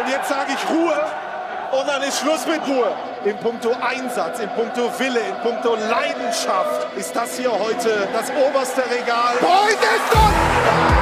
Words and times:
Und 0.00 0.08
jetzt 0.08 0.30
sage 0.30 0.52
ich 0.54 0.70
Ruhe 0.70 0.96
und 1.72 1.86
dann 1.86 2.02
ist 2.02 2.20
Schluss 2.20 2.46
mit 2.46 2.66
Ruhe. 2.66 2.90
In 3.26 3.36
puncto 3.36 3.70
Einsatz, 3.82 4.38
in 4.38 4.48
puncto 4.50 4.90
Wille, 4.98 5.20
in 5.20 5.34
puncto 5.42 5.74
Leidenschaft 5.74 6.86
ist 6.96 7.14
das 7.14 7.36
hier 7.36 7.52
heute 7.52 8.08
das 8.10 8.30
oberste 8.30 8.82
Regal. 8.90 9.34
Heute 9.42 9.74
ist 9.74 10.10
durch! 10.10 10.40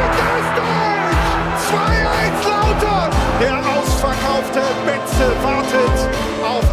Heute 0.03 0.24
ist 0.40 0.53
durch! 0.58 1.79
2-1 1.79 2.48
Lauter! 2.50 3.11
Der 3.40 3.58
ausverkaufte 3.58 4.62
Betze 4.84 5.45
wartet 5.45 6.11
auf 6.45 6.65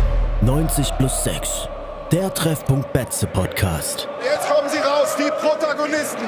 90 0.41 0.97
plus 0.97 1.23
6. 1.25 1.69
Der 2.11 2.33
Treffpunkt 2.33 2.91
Betze 2.91 3.27
Podcast. 3.27 4.07
Jetzt 4.23 4.49
kommen 4.49 4.67
sie 4.67 4.79
raus, 4.79 5.15
die 5.15 5.29
Protagonisten. 5.45 6.27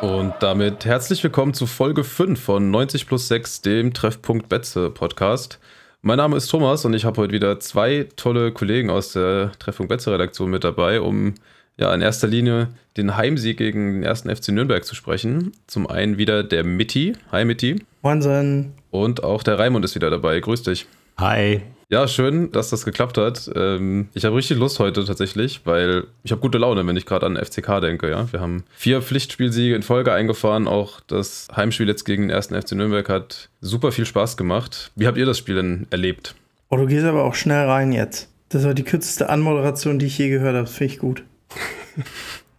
Und 0.00 0.34
damit 0.38 0.84
herzlich 0.84 1.24
willkommen 1.24 1.54
zu 1.54 1.66
Folge 1.66 2.04
5 2.04 2.40
von 2.40 2.70
90 2.70 3.08
plus 3.08 3.26
6, 3.26 3.62
dem 3.62 3.92
Treffpunkt 3.92 4.48
Betze 4.48 4.90
Podcast. 4.90 5.58
Mein 6.02 6.18
Name 6.18 6.36
ist 6.36 6.46
Thomas 6.46 6.84
und 6.84 6.94
ich 6.94 7.04
habe 7.04 7.20
heute 7.20 7.32
wieder 7.32 7.58
zwei 7.58 8.06
tolle 8.14 8.52
Kollegen 8.52 8.90
aus 8.90 9.12
der 9.12 9.50
Treffpunkt 9.58 9.88
Betze 9.88 10.12
Redaktion 10.12 10.50
mit 10.50 10.62
dabei, 10.62 11.00
um 11.00 11.34
ja 11.78 11.92
in 11.92 12.00
erster 12.00 12.28
Linie 12.28 12.68
den 12.96 13.16
Heimsieg 13.16 13.58
gegen 13.58 13.94
den 13.94 14.02
ersten 14.04 14.34
FC 14.34 14.50
Nürnberg 14.50 14.84
zu 14.84 14.94
sprechen. 14.94 15.50
Zum 15.66 15.88
einen 15.88 16.16
wieder 16.16 16.44
der 16.44 16.62
Mitti. 16.62 17.14
Hi 17.32 17.44
Mitti. 17.44 17.84
Wahnsinn. 18.02 18.74
Und 18.92 19.24
auch 19.24 19.42
der 19.42 19.58
Raimund 19.58 19.84
ist 19.84 19.96
wieder 19.96 20.10
dabei. 20.10 20.38
Grüß 20.38 20.62
dich. 20.62 20.86
Hi. 21.16 21.62
Ja, 21.90 22.06
schön, 22.06 22.52
dass 22.52 22.68
das 22.68 22.84
geklappt 22.84 23.16
hat. 23.16 23.50
Ähm, 23.56 24.08
ich 24.12 24.26
habe 24.26 24.36
richtig 24.36 24.58
Lust 24.58 24.78
heute 24.78 25.06
tatsächlich, 25.06 25.62
weil 25.64 26.04
ich 26.22 26.32
habe 26.32 26.40
gute 26.42 26.58
Laune, 26.58 26.86
wenn 26.86 26.96
ich 26.98 27.06
gerade 27.06 27.24
an 27.24 27.36
FCK 27.36 27.80
denke. 27.80 28.10
Ja, 28.10 28.30
wir 28.30 28.40
haben 28.40 28.64
vier 28.76 29.00
Pflichtspielsiege 29.00 29.74
in 29.74 29.82
Folge 29.82 30.12
eingefahren. 30.12 30.68
Auch 30.68 31.00
das 31.00 31.48
Heimspiel 31.56 31.88
jetzt 31.88 32.04
gegen 32.04 32.24
den 32.24 32.30
ersten 32.30 32.60
FC 32.60 32.72
Nürnberg 32.72 33.08
hat 33.08 33.48
super 33.62 33.90
viel 33.90 34.04
Spaß 34.04 34.36
gemacht. 34.36 34.90
Wie 34.96 35.06
habt 35.06 35.16
ihr 35.16 35.24
das 35.24 35.38
Spiel 35.38 35.54
denn 35.54 35.86
erlebt? 35.88 36.34
Oh, 36.68 36.76
du 36.76 36.84
gehst 36.84 37.06
aber 37.06 37.24
auch 37.24 37.34
schnell 37.34 37.64
rein 37.64 37.92
jetzt. 37.92 38.28
Das 38.50 38.64
war 38.64 38.74
die 38.74 38.84
kürzeste 38.84 39.30
Anmoderation, 39.30 39.98
die 39.98 40.06
ich 40.06 40.18
je 40.18 40.28
gehört 40.28 40.56
habe. 40.56 40.66
Das 40.66 40.74
finde 40.74 40.92
ich 40.92 40.98
gut. 40.98 41.22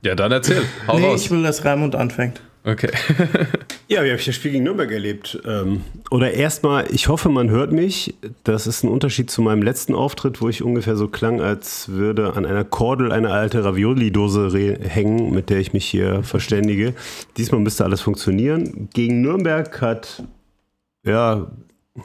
ja, 0.01 0.15
dann 0.15 0.31
erzähl. 0.31 0.63
Hau 0.87 0.97
nee, 0.97 1.05
raus. 1.05 1.21
ich 1.21 1.29
will, 1.29 1.43
dass 1.43 1.63
Raimund 1.63 1.95
anfängt. 1.95 2.41
Okay. 2.63 2.91
ja, 3.87 4.03
wie 4.03 4.09
habe 4.09 4.19
ich 4.19 4.25
das 4.25 4.35
Spiel 4.35 4.51
gegen 4.51 4.65
Nürnberg 4.65 4.91
erlebt? 4.91 5.39
Ähm, 5.45 5.81
oder 6.11 6.33
erstmal, 6.33 6.93
ich 6.93 7.07
hoffe, 7.07 7.29
man 7.29 7.49
hört 7.49 7.71
mich. 7.71 8.15
Das 8.43 8.67
ist 8.67 8.83
ein 8.83 8.89
Unterschied 8.89 9.31
zu 9.31 9.41
meinem 9.41 9.61
letzten 9.61 9.95
Auftritt, 9.95 10.41
wo 10.41 10.49
ich 10.49 10.61
ungefähr 10.61 10.97
so 10.97 11.07
klang, 11.07 11.39
als 11.39 11.89
würde 11.89 12.33
an 12.35 12.45
einer 12.45 12.65
Kordel 12.65 13.11
eine 13.11 13.31
alte 13.31 13.63
Ravioli-Dose 13.63 14.77
hängen, 14.81 15.31
mit 15.33 15.49
der 15.49 15.59
ich 15.59 15.71
mich 15.71 15.85
hier 15.85 16.21
verständige. 16.23 16.93
Diesmal 17.37 17.61
müsste 17.61 17.85
alles 17.85 18.01
funktionieren. 18.01 18.89
Gegen 18.93 19.21
Nürnberg 19.21 19.81
hat, 19.81 20.23
ja, 21.05 21.49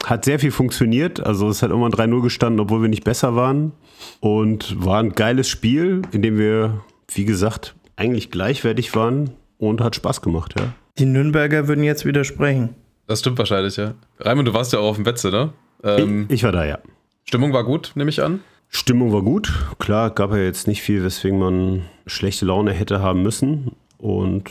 hat 0.05 0.23
sehr 0.23 0.39
viel 0.39 0.51
funktioniert. 0.51 1.19
Also 1.19 1.49
es 1.49 1.61
hat 1.61 1.71
immer 1.71 1.87
3-0 1.87 2.21
gestanden, 2.21 2.61
obwohl 2.61 2.81
wir 2.81 2.89
nicht 2.89 3.03
besser 3.03 3.35
waren. 3.35 3.73
Und 4.21 4.83
war 4.83 4.99
ein 4.99 5.11
geiles 5.11 5.49
Spiel, 5.49 6.03
in 6.13 6.21
dem 6.21 6.37
wir, 6.37 6.81
wie 7.13 7.25
gesagt, 7.25 7.75
eigentlich 7.97 8.31
gleichwertig 8.31 8.95
waren 8.95 9.31
und 9.57 9.81
hat 9.81 9.95
Spaß 9.95 10.21
gemacht, 10.21 10.55
ja. 10.59 10.73
Die 10.97 11.05
Nürnberger 11.05 11.67
würden 11.67 11.83
jetzt 11.83 12.05
widersprechen. 12.05 12.69
Das 13.07 13.19
stimmt 13.19 13.37
wahrscheinlich, 13.37 13.77
ja. 13.77 13.93
Raimund, 14.19 14.47
du 14.47 14.53
warst 14.53 14.73
ja 14.73 14.79
auch 14.79 14.89
auf 14.89 14.95
dem 14.95 15.03
Betze, 15.03 15.29
ne? 15.29 15.53
Ähm, 15.83 16.25
ich, 16.29 16.35
ich, 16.35 16.43
war 16.43 16.51
da, 16.51 16.65
ja. 16.65 16.79
Stimmung 17.25 17.53
war 17.53 17.63
gut, 17.63 17.91
nehme 17.95 18.09
ich 18.09 18.23
an. 18.23 18.41
Stimmung 18.69 19.13
war 19.13 19.21
gut. 19.21 19.53
Klar, 19.79 20.09
gab 20.09 20.31
ja 20.31 20.37
jetzt 20.37 20.67
nicht 20.67 20.81
viel, 20.81 21.03
weswegen 21.03 21.39
man 21.39 21.83
schlechte 22.07 22.45
Laune 22.45 22.71
hätte 22.71 23.01
haben 23.01 23.21
müssen. 23.21 23.71
Und 23.97 24.49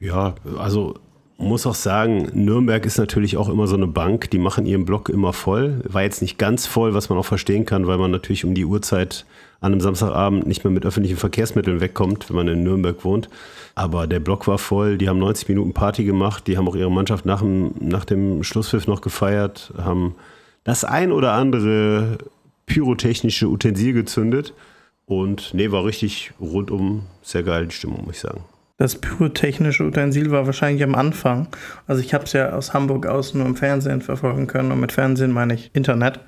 ja, 0.00 0.34
also 0.58 0.94
muss 1.36 1.66
auch 1.66 1.74
sagen, 1.74 2.30
Nürnberg 2.32 2.86
ist 2.86 2.98
natürlich 2.98 3.36
auch 3.36 3.48
immer 3.48 3.66
so 3.66 3.76
eine 3.76 3.86
Bank, 3.86 4.30
die 4.30 4.38
machen 4.38 4.66
ihren 4.66 4.84
Block 4.84 5.08
immer 5.08 5.32
voll. 5.32 5.80
War 5.84 6.02
jetzt 6.02 6.22
nicht 6.22 6.38
ganz 6.38 6.66
voll, 6.66 6.94
was 6.94 7.08
man 7.08 7.18
auch 7.18 7.24
verstehen 7.24 7.66
kann, 7.66 7.86
weil 7.86 7.98
man 7.98 8.10
natürlich 8.10 8.44
um 8.44 8.54
die 8.54 8.64
Uhrzeit 8.64 9.26
an 9.60 9.72
einem 9.72 9.80
Samstagabend 9.80 10.46
nicht 10.46 10.64
mehr 10.64 10.72
mit 10.72 10.84
öffentlichen 10.84 11.16
Verkehrsmitteln 11.16 11.80
wegkommt, 11.80 12.28
wenn 12.28 12.36
man 12.36 12.48
in 12.48 12.62
Nürnberg 12.62 13.04
wohnt. 13.04 13.28
Aber 13.74 14.06
der 14.06 14.20
Block 14.20 14.46
war 14.46 14.58
voll, 14.58 14.98
die 14.98 15.08
haben 15.08 15.18
90 15.18 15.48
Minuten 15.48 15.72
Party 15.72 16.04
gemacht, 16.04 16.46
die 16.46 16.56
haben 16.56 16.68
auch 16.68 16.76
ihre 16.76 16.90
Mannschaft 16.90 17.26
nach 17.26 17.40
dem, 17.40 17.72
nach 17.80 18.04
dem 18.04 18.42
Schlusspfiff 18.44 18.86
noch 18.86 19.00
gefeiert, 19.00 19.72
haben 19.76 20.14
das 20.64 20.84
ein 20.84 21.12
oder 21.12 21.32
andere 21.32 22.18
pyrotechnische 22.66 23.48
Utensil 23.48 23.92
gezündet. 23.92 24.54
Und 25.06 25.52
nee, 25.52 25.70
war 25.70 25.84
richtig 25.84 26.32
rundum 26.40 27.02
sehr 27.22 27.42
geil 27.42 27.66
die 27.66 27.74
Stimmung, 27.74 28.04
muss 28.06 28.16
ich 28.16 28.20
sagen. 28.20 28.44
Das 28.76 28.96
pyrotechnische 28.96 29.84
Utensil 29.84 30.30
war 30.30 30.46
wahrscheinlich 30.46 30.82
am 30.82 30.94
Anfang. 30.94 31.48
Also 31.86 32.02
ich 32.02 32.12
habe 32.12 32.24
es 32.24 32.32
ja 32.32 32.50
aus 32.50 32.74
Hamburg 32.74 33.06
aus 33.06 33.34
nur 33.34 33.46
im 33.46 33.54
Fernsehen 33.54 34.00
verfolgen 34.00 34.46
können. 34.46 34.72
Und 34.72 34.80
mit 34.80 34.92
Fernsehen 34.92 35.30
meine 35.30 35.54
ich 35.54 35.70
Internet. 35.74 36.20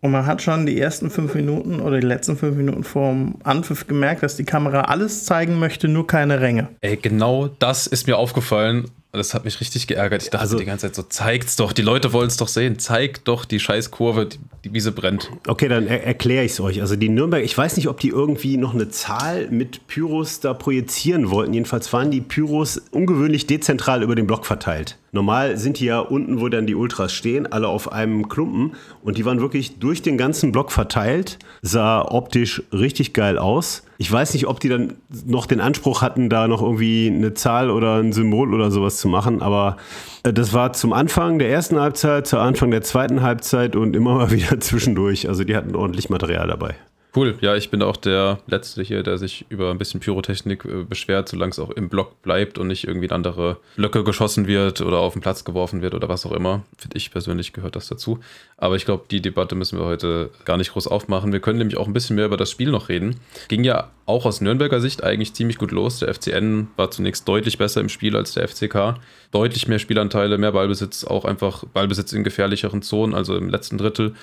Und 0.00 0.12
man 0.12 0.24
hat 0.26 0.40
schon 0.40 0.64
die 0.64 0.80
ersten 0.80 1.10
fünf 1.10 1.34
Minuten 1.34 1.80
oder 1.80 2.00
die 2.00 2.06
letzten 2.06 2.36
fünf 2.36 2.56
Minuten 2.56 2.84
vorm 2.84 3.36
Anpfiff 3.42 3.86
gemerkt, 3.86 4.22
dass 4.22 4.36
die 4.36 4.44
Kamera 4.44 4.82
alles 4.82 5.24
zeigen 5.24 5.58
möchte, 5.58 5.88
nur 5.88 6.06
keine 6.06 6.40
Ränge. 6.40 6.68
Ey, 6.80 6.96
genau 6.96 7.48
das 7.48 7.86
ist 7.86 8.06
mir 8.06 8.16
aufgefallen. 8.16 8.90
Das 9.12 9.34
hat 9.34 9.44
mich 9.44 9.60
richtig 9.60 9.88
geärgert. 9.88 10.22
Ich 10.22 10.30
dachte 10.30 10.42
also, 10.42 10.58
die 10.58 10.64
ganze 10.64 10.86
Zeit 10.86 10.94
so, 10.94 11.02
zeigt's 11.02 11.56
doch, 11.56 11.72
die 11.72 11.82
Leute 11.82 12.12
wollen 12.12 12.28
es 12.28 12.36
doch 12.36 12.46
sehen. 12.46 12.78
Zeigt 12.78 13.26
doch 13.26 13.44
die 13.44 13.58
Scheißkurve, 13.58 14.26
die, 14.26 14.38
die 14.64 14.72
Wiese 14.72 14.92
brennt. 14.92 15.30
Okay, 15.48 15.66
dann 15.66 15.88
er 15.88 16.04
erkläre 16.04 16.44
ich 16.44 16.52
es 16.52 16.60
euch. 16.60 16.80
Also 16.80 16.94
die 16.94 17.08
Nürnberg, 17.08 17.42
ich 17.42 17.58
weiß 17.58 17.76
nicht, 17.76 17.88
ob 17.88 17.98
die 17.98 18.10
irgendwie 18.10 18.56
noch 18.56 18.72
eine 18.72 18.88
Zahl 18.88 19.48
mit 19.50 19.88
Pyros 19.88 20.38
da 20.38 20.54
projizieren 20.54 21.30
wollten. 21.30 21.52
Jedenfalls 21.52 21.92
waren 21.92 22.12
die 22.12 22.20
Pyros 22.20 22.80
ungewöhnlich 22.92 23.48
dezentral 23.48 24.04
über 24.04 24.14
den 24.14 24.28
Block 24.28 24.46
verteilt. 24.46 24.96
Normal 25.10 25.58
sind 25.58 25.80
die 25.80 25.86
ja 25.86 25.98
unten, 25.98 26.40
wo 26.40 26.48
dann 26.48 26.68
die 26.68 26.76
Ultras 26.76 27.12
stehen, 27.12 27.50
alle 27.50 27.66
auf 27.66 27.90
einem 27.90 28.28
Klumpen. 28.28 28.76
Und 29.02 29.18
die 29.18 29.24
waren 29.24 29.40
wirklich 29.40 29.80
durch 29.80 30.02
den 30.02 30.18
ganzen 30.18 30.52
Block 30.52 30.70
verteilt. 30.70 31.40
Sah 31.62 32.02
optisch 32.02 32.62
richtig 32.72 33.12
geil 33.12 33.38
aus. 33.38 33.82
Ich 34.00 34.10
weiß 34.10 34.32
nicht, 34.32 34.46
ob 34.46 34.60
die 34.60 34.70
dann 34.70 34.94
noch 35.26 35.44
den 35.44 35.60
Anspruch 35.60 36.00
hatten, 36.00 36.30
da 36.30 36.48
noch 36.48 36.62
irgendwie 36.62 37.12
eine 37.14 37.34
Zahl 37.34 37.68
oder 37.68 37.96
ein 37.96 38.14
Symbol 38.14 38.54
oder 38.54 38.70
sowas 38.70 38.96
zu 38.96 39.08
machen, 39.08 39.42
aber 39.42 39.76
äh, 40.22 40.32
das 40.32 40.54
war 40.54 40.72
zum 40.72 40.94
Anfang 40.94 41.38
der 41.38 41.50
ersten 41.50 41.78
Halbzeit, 41.78 42.26
zu 42.26 42.38
Anfang 42.38 42.70
der 42.70 42.80
zweiten 42.80 43.20
Halbzeit 43.20 43.76
und 43.76 43.94
immer 43.94 44.14
mal 44.14 44.30
wieder 44.32 44.58
zwischendurch. 44.58 45.28
Also 45.28 45.44
die 45.44 45.54
hatten 45.54 45.76
ordentlich 45.76 46.08
Material 46.08 46.48
dabei. 46.48 46.76
Cool, 47.14 47.36
ja, 47.40 47.56
ich 47.56 47.70
bin 47.70 47.82
auch 47.82 47.96
der 47.96 48.38
Letzte 48.46 48.82
hier, 48.82 49.02
der 49.02 49.18
sich 49.18 49.44
über 49.48 49.70
ein 49.70 49.78
bisschen 49.78 49.98
Pyrotechnik 49.98 50.64
äh, 50.64 50.84
beschwert, 50.84 51.28
solange 51.28 51.50
es 51.50 51.58
auch 51.58 51.70
im 51.70 51.88
Block 51.88 52.22
bleibt 52.22 52.56
und 52.56 52.68
nicht 52.68 52.86
irgendwie 52.86 53.06
in 53.06 53.12
andere 53.12 53.56
Blöcke 53.74 54.04
geschossen 54.04 54.46
wird 54.46 54.80
oder 54.80 54.98
auf 54.98 55.14
den 55.14 55.22
Platz 55.22 55.44
geworfen 55.44 55.82
wird 55.82 55.94
oder 55.94 56.08
was 56.08 56.24
auch 56.24 56.32
immer. 56.32 56.62
Finde 56.78 56.96
ich 56.96 57.10
persönlich 57.10 57.52
gehört 57.52 57.74
das 57.74 57.88
dazu. 57.88 58.20
Aber 58.56 58.76
ich 58.76 58.84
glaube, 58.84 59.04
die 59.10 59.20
Debatte 59.20 59.56
müssen 59.56 59.78
wir 59.78 59.86
heute 59.86 60.30
gar 60.44 60.56
nicht 60.56 60.72
groß 60.72 60.86
aufmachen. 60.86 61.32
Wir 61.32 61.40
können 61.40 61.58
nämlich 61.58 61.76
auch 61.76 61.88
ein 61.88 61.92
bisschen 61.92 62.14
mehr 62.14 62.26
über 62.26 62.36
das 62.36 62.50
Spiel 62.50 62.70
noch 62.70 62.88
reden. 62.88 63.16
Ging 63.48 63.64
ja 63.64 63.90
auch 64.06 64.24
aus 64.24 64.40
Nürnberger 64.40 64.80
Sicht 64.80 65.02
eigentlich 65.02 65.34
ziemlich 65.34 65.58
gut 65.58 65.72
los. 65.72 65.98
Der 65.98 66.14
FCN 66.14 66.68
war 66.76 66.90
zunächst 66.90 67.26
deutlich 67.26 67.58
besser 67.58 67.80
im 67.80 67.88
Spiel 67.88 68.16
als 68.16 68.34
der 68.34 68.46
FCK. 68.46 69.00
Deutlich 69.32 69.66
mehr 69.66 69.78
Spielanteile, 69.78 70.38
mehr 70.38 70.52
Ballbesitz, 70.52 71.04
auch 71.04 71.24
einfach 71.24 71.64
Ballbesitz 71.64 72.12
in 72.12 72.24
gefährlicheren 72.24 72.82
Zonen, 72.82 73.14
also 73.14 73.36
im 73.36 73.48
letzten 73.48 73.78
Drittel 73.78 74.14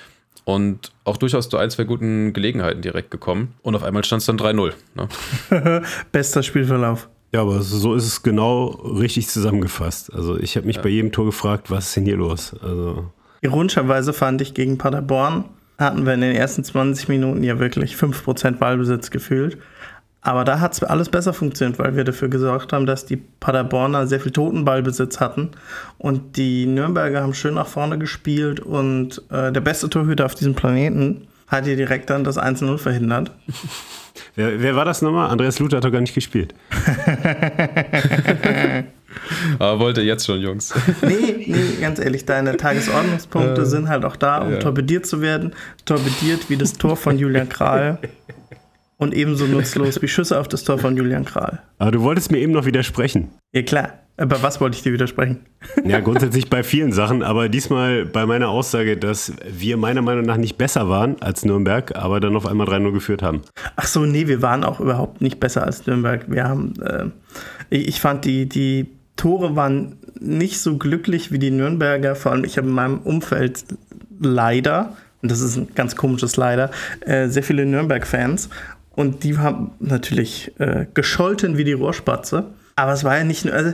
und 0.48 0.92
auch 1.04 1.18
durchaus 1.18 1.50
zu 1.50 1.58
ein, 1.58 1.68
zwei 1.68 1.84
guten 1.84 2.32
Gelegenheiten 2.32 2.80
direkt 2.80 3.10
gekommen. 3.10 3.52
Und 3.60 3.76
auf 3.76 3.82
einmal 3.82 4.02
stand 4.02 4.20
es 4.20 4.26
dann 4.26 4.38
3-0. 4.38 4.72
Ne? 4.94 5.82
Bester 6.10 6.42
Spielverlauf. 6.42 7.10
Ja, 7.34 7.42
aber 7.42 7.60
so 7.60 7.94
ist 7.94 8.06
es 8.06 8.22
genau 8.22 8.68
richtig 8.68 9.28
zusammengefasst. 9.28 10.10
Also 10.14 10.38
ich 10.38 10.56
habe 10.56 10.66
mich 10.66 10.76
ja. 10.76 10.82
bei 10.82 10.88
jedem 10.88 11.12
Tor 11.12 11.26
gefragt, 11.26 11.70
was 11.70 11.88
ist 11.88 11.96
denn 11.96 12.06
hier 12.06 12.16
los? 12.16 12.56
Also 12.62 13.10
Ironischerweise 13.42 14.14
fand 14.14 14.40
ich 14.40 14.54
gegen 14.54 14.78
Paderborn 14.78 15.44
hatten 15.78 16.06
wir 16.06 16.14
in 16.14 16.22
den 16.22 16.34
ersten 16.34 16.64
20 16.64 17.08
Minuten 17.08 17.44
ja 17.44 17.58
wirklich 17.60 17.94
5% 17.94 18.52
Ballbesitz 18.52 19.10
gefühlt. 19.10 19.58
Aber 20.20 20.44
da 20.44 20.60
hat 20.60 20.72
es 20.72 20.82
alles 20.82 21.08
besser 21.08 21.32
funktioniert, 21.32 21.78
weil 21.78 21.96
wir 21.96 22.04
dafür 22.04 22.28
gesorgt 22.28 22.72
haben, 22.72 22.86
dass 22.86 23.06
die 23.06 23.16
Paderborner 23.16 24.06
sehr 24.06 24.20
viel 24.20 24.32
Totenballbesitz 24.32 25.20
hatten. 25.20 25.50
Und 25.96 26.36
die 26.36 26.66
Nürnberger 26.66 27.22
haben 27.22 27.34
schön 27.34 27.54
nach 27.54 27.68
vorne 27.68 27.98
gespielt 27.98 28.60
und 28.60 29.22
äh, 29.30 29.52
der 29.52 29.60
beste 29.60 29.88
Torhüter 29.88 30.26
auf 30.26 30.34
diesem 30.34 30.54
Planeten 30.54 31.28
hat 31.46 31.64
hier 31.64 31.76
direkt 31.76 32.10
dann 32.10 32.24
das 32.24 32.38
1-0 32.38 32.78
verhindert. 32.78 33.30
Wer, 34.34 34.60
wer, 34.60 34.74
war 34.74 34.84
das 34.84 35.00
nochmal? 35.00 35.30
Andreas 35.30 35.60
Luther 35.60 35.76
hat 35.76 35.84
doch 35.84 35.92
gar 35.92 36.00
nicht 36.00 36.14
gespielt. 36.14 36.52
Aber 39.60 39.78
wollte 39.78 40.02
jetzt 40.02 40.26
schon, 40.26 40.40
Jungs. 40.40 40.74
nee, 41.02 41.44
nee, 41.46 41.80
ganz 41.80 42.00
ehrlich, 42.00 42.24
deine 42.24 42.56
Tagesordnungspunkte 42.56 43.62
äh, 43.62 43.66
sind 43.66 43.88
halt 43.88 44.04
auch 44.04 44.16
da, 44.16 44.38
um 44.38 44.52
ja. 44.52 44.58
torpediert 44.58 45.06
zu 45.06 45.20
werden. 45.20 45.54
Torpediert 45.84 46.50
wie 46.50 46.56
das 46.56 46.72
Tor 46.72 46.96
von 46.96 47.16
Julian 47.16 47.48
Kral 47.48 48.00
und 48.98 49.14
ebenso 49.14 49.46
nutzlos 49.46 50.02
wie 50.02 50.08
Schüsse 50.08 50.38
auf 50.38 50.48
das 50.48 50.64
Tor 50.64 50.78
von 50.78 50.96
Julian 50.96 51.24
Kral. 51.24 51.62
Aber 51.78 51.92
du 51.92 52.02
wolltest 52.02 52.30
mir 52.30 52.38
eben 52.38 52.52
noch 52.52 52.66
widersprechen. 52.66 53.30
Ja, 53.52 53.62
klar. 53.62 53.94
Aber 54.20 54.42
was 54.42 54.60
wollte 54.60 54.76
ich 54.76 54.82
dir 54.82 54.92
widersprechen? 54.92 55.46
Ja, 55.84 56.00
grundsätzlich 56.00 56.50
bei 56.50 56.64
vielen 56.64 56.92
Sachen, 56.92 57.22
aber 57.22 57.48
diesmal 57.48 58.04
bei 58.04 58.26
meiner 58.26 58.48
Aussage, 58.48 58.96
dass 58.96 59.32
wir 59.48 59.76
meiner 59.76 60.02
Meinung 60.02 60.24
nach 60.24 60.36
nicht 60.36 60.58
besser 60.58 60.88
waren 60.88 61.22
als 61.22 61.44
Nürnberg, 61.44 61.94
aber 61.94 62.18
dann 62.18 62.34
auf 62.34 62.44
einmal 62.44 62.66
3-0 62.66 62.92
geführt 62.92 63.22
haben. 63.22 63.42
Ach 63.76 63.86
so, 63.86 64.04
nee, 64.04 64.26
wir 64.26 64.42
waren 64.42 64.64
auch 64.64 64.80
überhaupt 64.80 65.20
nicht 65.20 65.38
besser 65.38 65.64
als 65.64 65.86
Nürnberg. 65.86 66.24
Wir 66.28 66.44
haben, 66.44 66.74
äh, 66.82 67.76
ich 67.76 68.00
fand, 68.00 68.24
die, 68.24 68.48
die 68.48 68.88
Tore 69.14 69.54
waren 69.54 69.96
nicht 70.18 70.58
so 70.58 70.76
glücklich 70.78 71.30
wie 71.30 71.38
die 71.38 71.52
Nürnberger. 71.52 72.16
Vor 72.16 72.32
allem, 72.32 72.44
ich 72.44 72.58
habe 72.58 72.66
in 72.66 72.74
meinem 72.74 72.98
Umfeld 72.98 73.64
leider, 74.18 74.96
und 75.22 75.30
das 75.30 75.40
ist 75.40 75.56
ein 75.56 75.68
ganz 75.76 75.94
komisches 75.94 76.36
Leider, 76.36 76.72
äh, 77.06 77.28
sehr 77.28 77.44
viele 77.44 77.66
Nürnberg-Fans. 77.66 78.48
Und 78.98 79.22
die 79.22 79.38
haben 79.38 79.70
natürlich 79.78 80.50
äh, 80.58 80.86
gescholten 80.92 81.56
wie 81.56 81.62
die 81.62 81.72
Rohrspatze. 81.72 82.46
Aber 82.74 82.92
es 82.92 83.04
war 83.04 83.16
ja 83.16 83.22
nicht 83.22 83.44
nur, 83.44 83.54
also 83.54 83.72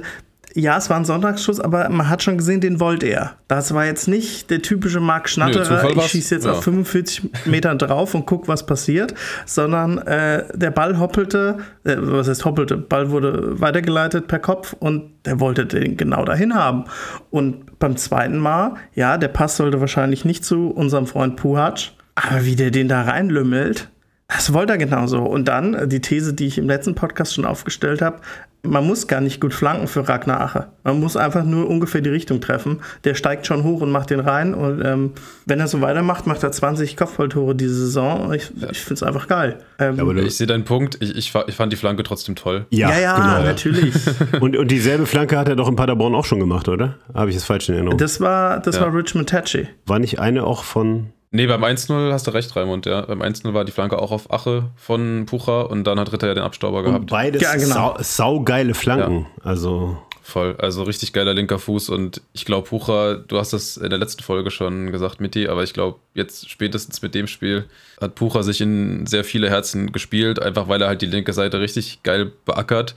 ja, 0.53 0.77
es 0.77 0.91
war 0.91 0.99
ein 0.99 1.07
Sonntagsschuss, 1.07 1.61
aber 1.61 1.89
man 1.89 2.11
hat 2.11 2.23
schon 2.23 2.37
gesehen, 2.37 2.61
den 2.61 2.79
wollte 2.79 3.07
er. 3.07 3.33
Das 3.49 3.73
war 3.73 3.87
jetzt 3.87 4.07
nicht 4.07 4.51
der 4.51 4.61
typische 4.61 5.01
Marc 5.01 5.31
Schnatterer, 5.31 5.97
ich 5.97 6.03
schieße 6.03 6.35
jetzt 6.35 6.45
ja. 6.45 6.53
auf 6.53 6.63
45 6.63 7.47
Metern 7.47 7.79
drauf 7.79 8.15
und 8.15 8.27
guck, 8.27 8.49
was 8.49 8.67
passiert, 8.67 9.15
sondern 9.47 9.97
äh, 9.97 10.45
der 10.53 10.71
Ball 10.71 10.99
hoppelte, 10.99 11.57
äh, 11.85 11.97
was 11.99 12.29
heißt 12.29 12.45
hoppelte, 12.45 12.77
Ball 12.77 13.11
wurde 13.11 13.59
weitergeleitet 13.59 14.29
per 14.29 14.41
Kopf 14.41 14.77
und 14.79 15.11
der 15.25 15.41
wollte 15.41 15.65
den 15.65 15.97
genau 15.97 16.27
dahin 16.27 16.55
haben. 16.55 16.85
Und 17.31 17.79
beim 17.79 17.97
zweiten 17.97 18.37
Mal, 18.37 18.75
ja, 18.95 19.17
der 19.17 19.29
Pass 19.29 19.57
sollte 19.57 19.81
wahrscheinlich 19.81 20.27
nicht 20.27 20.45
zu 20.45 20.69
unserem 20.69 21.07
Freund 21.07 21.37
Puhatsch, 21.37 21.93
aber 22.15 22.45
wie 22.45 22.57
der 22.57 22.71
den 22.71 22.89
da 22.89 23.01
reinlümmelt, 23.01 23.89
das 24.35 24.53
wollte 24.53 24.73
er 24.73 24.79
genauso. 24.79 25.23
Und 25.23 25.47
dann 25.47 25.75
äh, 25.75 25.89
die 25.89 26.01
These, 26.01 26.35
die 26.35 26.47
ich 26.47 26.59
im 26.59 26.67
letzten 26.67 26.95
Podcast 26.95 27.35
schon 27.35 27.45
aufgestellt 27.45 28.03
habe, 28.03 28.21
man 28.65 28.87
muss 28.87 29.07
gar 29.07 29.21
nicht 29.21 29.41
gut 29.41 29.53
flanken 29.53 29.87
für 29.87 30.09
Ragnar 30.09 30.41
Ache. 30.41 30.69
Man 30.85 30.99
muss 30.99 31.17
einfach 31.17 31.45
nur 31.45 31.69
ungefähr 31.69 32.01
die 32.01 32.11
Richtung 32.11 32.41
treffen. 32.41 32.81
Der 33.05 33.15
steigt 33.15 33.47
schon 33.47 33.63
hoch 33.63 33.83
und 33.83 33.91
macht 33.91 34.11
den 34.11 34.21
rein. 34.21 34.55
Und 34.55 34.83
ähm, 34.85 35.13
wenn 35.45 35.61
er 35.61 35.69
so 35.69 35.81
weitermacht, 35.83 36.27
macht 36.27 36.43
er 36.43 36.51
20 36.51 36.97
Kopfballtore 36.97 37.55
diese 37.55 37.75
Saison. 37.75 38.33
Ich, 38.33 38.51
ja. 38.57 38.71
ich 38.71 38.81
finde 38.81 38.95
es 38.95 39.03
einfach 39.03 39.29
geil. 39.29 39.59
Ähm, 39.79 40.01
aber 40.01 40.17
ich 40.17 40.37
sehe 40.37 40.47
deinen 40.47 40.65
Punkt. 40.65 40.97
Ich, 41.01 41.11
ich, 41.11 41.33
ich, 41.47 41.55
fand 41.55 41.73
die 41.73 41.77
Flanke 41.77 42.03
trotzdem 42.03 42.37
toll. 42.37 42.67
Ja, 42.71 42.91
ja, 42.91 43.01
ja 43.01 43.17
genau. 43.17 43.47
natürlich. 43.47 43.95
und, 44.41 44.57
und 44.57 44.71
dieselbe 44.71 45.07
Flanke 45.07 45.39
hat 45.39 45.49
er 45.49 45.57
doch 45.57 45.69
in 45.69 45.77
Paderborn 45.77 46.15
auch 46.15 46.25
schon 46.25 46.41
gemacht, 46.41 46.69
oder? 46.69 46.97
Habe 47.13 47.31
ich 47.31 47.37
es 47.37 47.45
falsch 47.45 47.69
in 47.69 47.75
Erinnerung? 47.75 47.99
Das 47.99 48.21
war, 48.21 48.61
das 48.61 48.77
ja. 48.77 48.83
war 48.83 48.95
Richmond 48.95 49.29
Tachi. 49.29 49.69
War 49.87 49.99
nicht 49.99 50.19
eine 50.21 50.45
auch 50.45 50.65
von 50.65 51.11
Nee, 51.35 51.49
beim 51.49 51.65
1-0 51.65 52.13
hast 52.13 52.29
du 52.29 52.31
recht, 52.31 52.55
Raimund, 52.55 52.87
ja. 52.87 53.01
Beim 53.01 53.21
1-0 53.21 53.53
war 53.55 53.65
die 53.65 53.73
Flanke 53.73 53.99
auch 53.99 54.13
auf 54.13 54.33
Ache 54.33 54.71
von 54.77 55.27
Pucher 55.27 55.69
und 55.69 55.83
dann 55.83 55.99
hat 55.99 56.13
Ritter 56.13 56.29
ja 56.29 56.35
den 56.35 56.45
Abstauber 56.45 56.85
gehabt. 56.85 57.01
Und 57.01 57.11
beides 57.11 57.43
ja, 57.43 57.57
genau. 57.57 57.97
sau, 57.97 57.97
saugeile 57.99 58.73
Flanken. 58.73 59.27
Ja. 59.39 59.45
Also. 59.45 59.99
Voll, 60.23 60.55
also 60.59 60.85
richtig 60.85 61.13
geiler 61.13 61.35
linker 61.35 61.59
Fuß 61.59 61.91
und 61.91 62.23
ich 62.33 62.47
glaube, 62.47 62.69
Pucher, 62.69 63.17
du 63.17 63.37
hast 63.37 63.53
das 63.53 63.77
in 63.77 63.91
der 63.91 63.99
letzten 63.99 64.23
Folge 64.23 64.51
schon 64.51 64.91
gesagt, 64.91 65.21
Mitti, 65.21 65.49
aber 65.49 65.65
ich 65.65 65.75
glaube, 65.75 65.99
jetzt 66.15 66.49
spätestens 66.49 67.03
mit 67.03 67.15
dem 67.15 67.27
Spiel 67.27 67.67
hat 68.01 68.15
Pucher 68.15 68.43
sich 68.43 68.63
in 68.63 69.05
sehr 69.05 69.23
viele 69.23 69.51
Herzen 69.51 69.93
gespielt, 69.93 70.41
einfach 70.41 70.67
weil 70.67 70.81
er 70.81 70.89
halt 70.89 71.03
die 71.03 71.07
linke 71.07 71.35
Seite 71.35 71.61
richtig 71.61 72.03
geil 72.05 72.33
beackert 72.47 72.95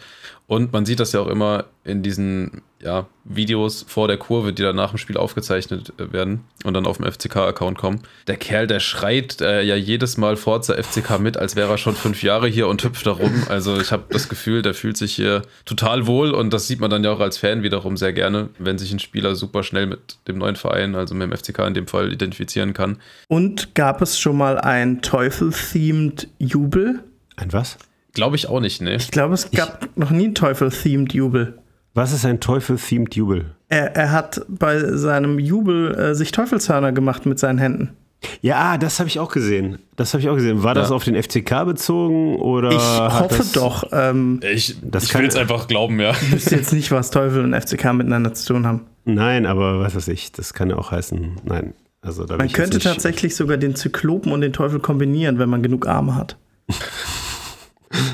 und 0.48 0.72
man 0.72 0.86
sieht 0.86 1.02
das 1.02 1.12
ja 1.12 1.20
auch 1.20 1.28
immer 1.28 1.66
in 1.84 2.02
diesen 2.02 2.62
ja, 2.82 3.08
Videos 3.24 3.86
vor 3.88 4.08
der 4.08 4.18
Kurve, 4.18 4.54
die 4.54 4.62
dann 4.62 4.76
nach 4.76 4.92
dem 4.92 4.98
Spiel 4.98 5.18
aufgezeichnet 5.18 5.94
äh, 5.98 6.14
werden 6.14 6.42
und 6.64 6.74
dann 6.74 6.86
auf 6.86 6.98
dem 6.98 7.12
FCK-Account 7.12 7.78
kommen. 7.78 8.02
Der 8.28 8.38
Kerl, 8.38 8.68
der 8.68 8.80
schreit 8.80 9.42
äh, 9.42 9.64
ja 9.64 9.76
jedes 9.76 10.18
Mal 10.18 10.36
Forza 10.38 10.76
FCK 10.76 11.20
mit, 11.20 11.38
als 11.38 11.56
wäre 11.56 11.72
er 11.72 11.78
schon 11.78 11.96
fünf 11.96 12.22
Jahre 12.22 12.48
hier 12.48 12.68
und 12.68 12.84
hüpft 12.84 13.06
da 13.06 13.12
rum. 13.12 13.44
Also 13.50 13.80
ich 13.80 13.92
habe 13.92 14.04
das 14.10 14.30
Gefühl, 14.30 14.62
der 14.62 14.74
fühlt 14.74 14.98
sich 14.98 15.16
hier 15.16 15.42
total 15.66 16.06
wohl 16.06 16.32
und 16.32 16.54
das 16.54 16.68
sieht 16.68 16.80
man 16.80 16.90
dann 16.90 17.04
ja 17.04 17.12
auch 17.12 17.20
als 17.20 17.38
Fan 17.38 17.64
wiederum 17.64 17.98
sehr 17.98 18.14
gerne, 18.14 18.50
wenn 18.60 18.78
sich 18.78 18.92
ein 18.92 19.00
Spieler 19.00 19.36
super 19.36 19.64
schnell 19.64 19.88
mit 19.88 20.18
dem 20.28 20.38
neuen 20.38 20.56
Verein, 20.56 20.96
also 20.96 21.16
mit 21.16 21.32
dem 21.32 21.38
FCK 21.38 21.60
in 21.68 21.74
dem 21.74 21.88
Fall, 21.88 22.14
identifizieren 22.14 22.74
kann. 22.74 22.98
Und 23.28 23.74
gab 23.74 24.02
es 24.02 24.20
schon 24.20 24.38
mal 24.38 24.60
ein 24.60 25.02
Teufel-themed 25.02 26.28
Jubel? 26.38 27.04
Ein 27.36 27.54
was? 27.54 27.78
Glaube 28.14 28.36
ich 28.36 28.50
auch 28.50 28.60
nicht, 28.60 28.82
ne? 28.82 28.96
Ich 28.96 29.12
glaube, 29.12 29.34
es 29.34 29.52
gab 29.52 29.84
ich, 29.84 29.90
noch 29.96 30.12
nie 30.12 30.28
ein 30.28 30.36
Teufel-themed 30.36 31.14
Jubel. 31.14 31.60
Was 31.98 32.14
ist 32.14 32.26
ein 32.26 32.40
Teufel-themed 32.40 33.16
Jubel? 33.16 33.56
Er, 33.70 33.96
er, 33.96 34.12
hat 34.12 34.46
bei 34.48 34.78
seinem 34.96 35.40
Jubel 35.40 35.96
äh, 35.96 36.14
sich 36.14 36.32
Teufelshörner 36.32 36.92
gemacht 36.92 37.26
mit 37.26 37.40
seinen 37.40 37.58
Händen. 37.58 37.90
Ja, 38.42 38.78
das 38.78 39.00
habe 39.00 39.10
ich 39.10 39.18
auch 39.18 39.32
gesehen. 39.32 39.80
Das 39.96 40.14
habe 40.14 40.22
ich 40.22 40.30
auch 40.30 40.36
gesehen. 40.36 40.62
War 40.62 40.76
ja. 40.76 40.82
das 40.82 40.92
auf 40.92 41.06
den 41.06 41.16
FCK 41.16 41.66
bezogen 41.66 42.36
oder? 42.36 42.70
Ich 42.70 42.78
hoffe 42.78 43.44
doch. 43.52 43.90
Ähm, 43.92 44.40
ich 44.44 44.76
ich 44.80 45.14
will 45.16 45.24
jetzt 45.24 45.38
einfach 45.38 45.66
glauben, 45.66 46.00
ja. 46.00 46.12
Ich 46.12 46.34
wüsste 46.34 46.56
jetzt 46.58 46.72
nicht, 46.72 46.92
was 46.92 47.10
Teufel 47.10 47.44
und 47.44 47.60
FCK 47.60 47.94
miteinander 47.94 48.32
zu 48.36 48.54
tun 48.54 48.68
haben. 48.68 48.82
Nein, 49.06 49.48
aber 49.48 49.80
was 49.80 49.96
weiß 49.96 50.10
ich, 50.10 50.32
das 50.32 50.54
kann 50.54 50.70
ja 50.70 50.76
auch 50.76 50.92
heißen, 50.92 51.38
nein. 51.46 51.74
Also, 52.02 52.28
man 52.28 52.52
könnte 52.52 52.78
tatsächlich 52.78 53.36
sogar 53.36 53.58
den 53.58 53.76
Zyklopen 53.76 54.32
und 54.32 54.42
den 54.42 54.54
Teufel 54.54 54.80
kombinieren, 54.80 55.40
wenn 55.40 55.50
man 55.50 55.64
genug 55.64 55.88
Arme 55.88 56.14
hat. 56.14 56.38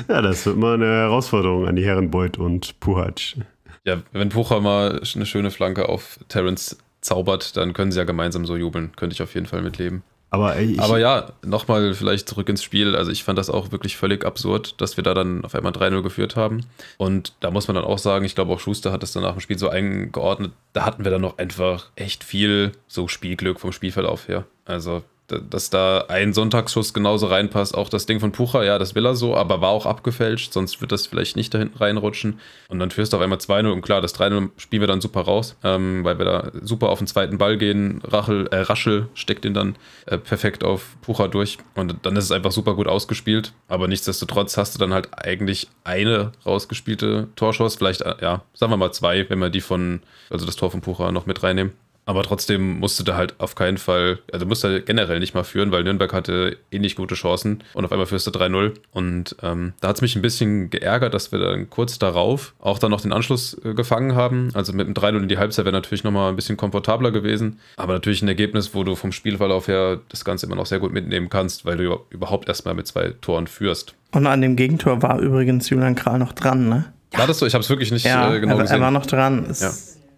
Ja, 0.08 0.22
das 0.22 0.46
wird 0.46 0.56
mal 0.56 0.74
eine 0.74 0.86
Herausforderung 0.86 1.66
an 1.66 1.74
die 1.74 1.84
Herren 1.84 2.10
Beuth 2.10 2.38
und 2.38 2.78
Puhatsch. 2.78 3.36
Ja, 3.84 4.02
wenn 4.12 4.30
Pucher 4.30 4.60
mal 4.60 5.00
eine 5.14 5.26
schöne 5.26 5.50
Flanke 5.50 5.88
auf 5.88 6.18
Terence 6.28 6.78
zaubert, 7.00 7.56
dann 7.56 7.74
können 7.74 7.92
sie 7.92 7.98
ja 7.98 8.04
gemeinsam 8.04 8.46
so 8.46 8.56
jubeln. 8.56 8.92
Könnte 8.96 9.14
ich 9.14 9.22
auf 9.22 9.34
jeden 9.34 9.46
Fall 9.46 9.62
mitleben. 9.62 10.02
Aber, 10.30 10.56
ey, 10.56 10.76
Aber 10.80 10.98
ja, 10.98 11.30
nochmal 11.46 11.94
vielleicht 11.94 12.28
zurück 12.28 12.48
ins 12.48 12.64
Spiel. 12.64 12.96
Also 12.96 13.12
ich 13.12 13.22
fand 13.22 13.38
das 13.38 13.50
auch 13.50 13.70
wirklich 13.70 13.96
völlig 13.96 14.24
absurd, 14.24 14.80
dass 14.80 14.96
wir 14.96 15.04
da 15.04 15.14
dann 15.14 15.44
auf 15.44 15.54
einmal 15.54 15.72
3-0 15.72 16.02
geführt 16.02 16.34
haben. 16.34 16.66
Und 16.96 17.34
da 17.38 17.52
muss 17.52 17.68
man 17.68 17.76
dann 17.76 17.84
auch 17.84 17.98
sagen, 17.98 18.24
ich 18.24 18.34
glaube 18.34 18.52
auch 18.52 18.58
Schuster 18.58 18.90
hat 18.90 19.04
das 19.04 19.12
dann 19.12 19.22
nach 19.22 19.34
dem 19.34 19.40
Spiel 19.40 19.58
so 19.58 19.68
eingeordnet. 19.68 20.50
Da 20.72 20.84
hatten 20.84 21.04
wir 21.04 21.12
dann 21.12 21.20
noch 21.20 21.38
einfach 21.38 21.90
echt 21.94 22.24
viel 22.24 22.72
so 22.88 23.06
Spielglück 23.06 23.60
vom 23.60 23.70
Spielverlauf 23.70 24.26
her. 24.26 24.44
Also 24.64 25.04
dass 25.40 25.70
da 25.70 26.06
ein 26.08 26.32
Sonntagsschuss 26.32 26.94
genauso 26.94 27.26
reinpasst. 27.26 27.74
Auch 27.74 27.88
das 27.88 28.06
Ding 28.06 28.20
von 28.20 28.32
Pucher, 28.32 28.64
ja, 28.64 28.78
das 28.78 28.94
will 28.94 29.06
er 29.06 29.14
so, 29.14 29.36
aber 29.36 29.60
war 29.60 29.70
auch 29.70 29.86
abgefälscht, 29.86 30.52
sonst 30.52 30.80
wird 30.80 30.92
das 30.92 31.06
vielleicht 31.06 31.36
nicht 31.36 31.52
da 31.54 31.58
hinten 31.58 31.78
reinrutschen. 31.78 32.40
Und 32.68 32.78
dann 32.78 32.90
führst 32.90 33.12
du 33.12 33.16
auf 33.16 33.22
einmal 33.22 33.38
2-0 33.38 33.70
und 33.70 33.82
klar, 33.82 34.00
das 34.00 34.14
3-0 34.14 34.50
spielen 34.56 34.80
wir 34.80 34.86
dann 34.86 35.00
super 35.00 35.22
raus, 35.22 35.56
ähm, 35.62 36.04
weil 36.04 36.18
wir 36.18 36.24
da 36.24 36.50
super 36.62 36.90
auf 36.90 36.98
den 36.98 37.06
zweiten 37.06 37.38
Ball 37.38 37.56
gehen. 37.56 38.00
Rachel, 38.04 38.46
äh, 38.48 38.58
Raschel 38.58 39.08
steckt 39.14 39.44
den 39.44 39.54
dann 39.54 39.76
äh, 40.06 40.18
perfekt 40.18 40.64
auf 40.64 40.96
Pucher 41.02 41.28
durch 41.28 41.58
und 41.74 41.94
dann 42.02 42.16
ist 42.16 42.24
es 42.24 42.32
einfach 42.32 42.52
super 42.52 42.74
gut 42.74 42.88
ausgespielt. 42.88 43.52
Aber 43.68 43.88
nichtsdestotrotz 43.88 44.56
hast 44.56 44.74
du 44.74 44.78
dann 44.78 44.92
halt 44.92 45.08
eigentlich 45.16 45.68
eine 45.84 46.32
rausgespielte 46.44 47.28
Torschuss, 47.36 47.76
vielleicht, 47.76 48.00
äh, 48.02 48.14
ja, 48.20 48.42
sagen 48.54 48.72
wir 48.72 48.76
mal 48.76 48.92
zwei, 48.92 49.28
wenn 49.28 49.38
wir 49.38 49.50
die 49.50 49.60
von, 49.60 50.00
also 50.30 50.46
das 50.46 50.56
Tor 50.56 50.70
von 50.70 50.80
Pucher 50.80 51.12
noch 51.12 51.26
mit 51.26 51.42
reinnehmen. 51.42 51.72
Aber 52.06 52.22
trotzdem 52.22 52.78
musste 52.78 53.04
da 53.04 53.16
halt 53.16 53.34
auf 53.38 53.54
keinen 53.54 53.78
Fall, 53.78 54.18
also 54.32 54.46
musste 54.46 54.82
generell 54.82 55.20
nicht 55.20 55.34
mal 55.34 55.44
führen, 55.44 55.72
weil 55.72 55.84
Nürnberg 55.84 56.12
hatte 56.12 56.58
ähnlich 56.70 56.96
gute 56.96 57.14
Chancen 57.14 57.62
und 57.72 57.84
auf 57.84 57.92
einmal 57.92 58.06
führst 58.06 58.26
du 58.26 58.30
3-0. 58.30 58.74
Und 58.92 59.36
ähm, 59.42 59.72
da 59.80 59.88
hat 59.88 59.96
es 59.96 60.02
mich 60.02 60.16
ein 60.16 60.22
bisschen 60.22 60.70
geärgert, 60.70 61.14
dass 61.14 61.32
wir 61.32 61.38
dann 61.38 61.70
kurz 61.70 61.98
darauf 61.98 62.54
auch 62.58 62.78
dann 62.78 62.90
noch 62.90 63.00
den 63.00 63.12
Anschluss 63.12 63.56
äh, 63.64 63.74
gefangen 63.74 64.14
haben. 64.14 64.50
Also 64.54 64.72
mit 64.72 64.86
dem 64.86 64.94
3-0 64.94 65.22
in 65.22 65.28
die 65.28 65.38
Halbzeit 65.38 65.64
wäre 65.64 65.72
natürlich 65.72 66.04
nochmal 66.04 66.30
ein 66.30 66.36
bisschen 66.36 66.56
komfortabler 66.56 67.10
gewesen. 67.10 67.58
Aber 67.76 67.94
natürlich 67.94 68.22
ein 68.22 68.28
Ergebnis, 68.28 68.74
wo 68.74 68.84
du 68.84 68.96
vom 68.96 69.12
Spielverlauf 69.12 69.68
her 69.68 70.00
das 70.08 70.24
Ganze 70.24 70.46
immer 70.46 70.56
noch 70.56 70.66
sehr 70.66 70.80
gut 70.80 70.92
mitnehmen 70.92 71.30
kannst, 71.30 71.64
weil 71.64 71.76
du 71.76 72.00
überhaupt 72.10 72.48
erstmal 72.48 72.74
mit 72.74 72.86
zwei 72.86 73.14
Toren 73.20 73.46
führst. 73.46 73.94
Und 74.12 74.26
an 74.26 74.42
dem 74.42 74.56
Gegentor 74.56 75.02
war 75.02 75.18
übrigens 75.20 75.70
Julian 75.70 75.94
Kral 75.94 76.18
noch 76.18 76.32
dran, 76.32 76.68
ne? 76.68 76.84
War 77.12 77.26
das 77.26 77.38
so? 77.38 77.46
Ich 77.46 77.54
habe 77.54 77.62
es 77.62 77.70
wirklich 77.70 77.92
nicht 77.92 78.04
ja, 78.04 78.34
äh, 78.34 78.40
genau 78.40 78.56
er, 78.56 78.62
gesehen. 78.62 78.76
Er 78.76 78.82
war 78.82 78.90
noch 78.90 79.06
dran. 79.06 79.46
Es, 79.48 79.60
ja. 79.60 79.70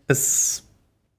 es 0.07 0.66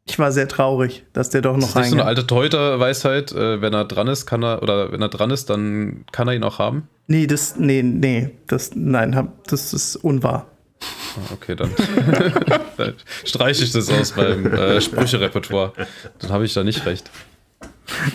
ich 0.08 0.18
war 0.18 0.32
sehr 0.32 0.48
traurig, 0.48 1.04
dass 1.14 1.30
der 1.30 1.42
doch 1.42 1.58
noch 1.58 1.76
rein. 1.76 1.82
Das 1.82 1.86
ist 1.86 1.90
so 1.92 1.96
eine 1.98 2.06
alte 2.06 2.26
Torhüter-Weisheit, 2.26 3.32
äh, 3.34 3.62
wenn 3.62 3.74
er 3.74 3.86
dran 3.86 4.08
ist, 4.08 4.26
kann 4.26 4.44
er, 4.44 4.64
oder 4.64 4.92
wenn 4.92 5.02
er 5.02 5.10
dran 5.10 5.32
ist, 5.32 5.50
dann 5.50 6.06
kann 6.12 6.28
er 6.28 6.34
ihn 6.34 6.44
auch 6.44 6.60
haben? 6.60 6.88
Nee, 7.08 7.28
das, 7.28 7.56
nee, 7.58 7.84
nee, 7.84 8.32
das, 8.48 8.72
nein, 8.76 9.30
das 9.48 9.74
ist 9.74 9.98
unwahr. 9.98 10.48
Ah, 10.82 11.34
okay, 11.34 11.56
dann, 11.56 11.72
dann 12.78 12.94
streiche 13.26 13.64
ich 13.64 13.72
das 13.72 13.90
aus 13.90 14.12
beim 14.12 14.46
äh, 14.46 14.80
Sprüche-Repertoire. 14.80 15.74
Dann 16.20 16.32
habe 16.32 16.46
ich 16.46 16.54
da 16.54 16.64
nicht 16.64 16.86
recht. 16.86 17.10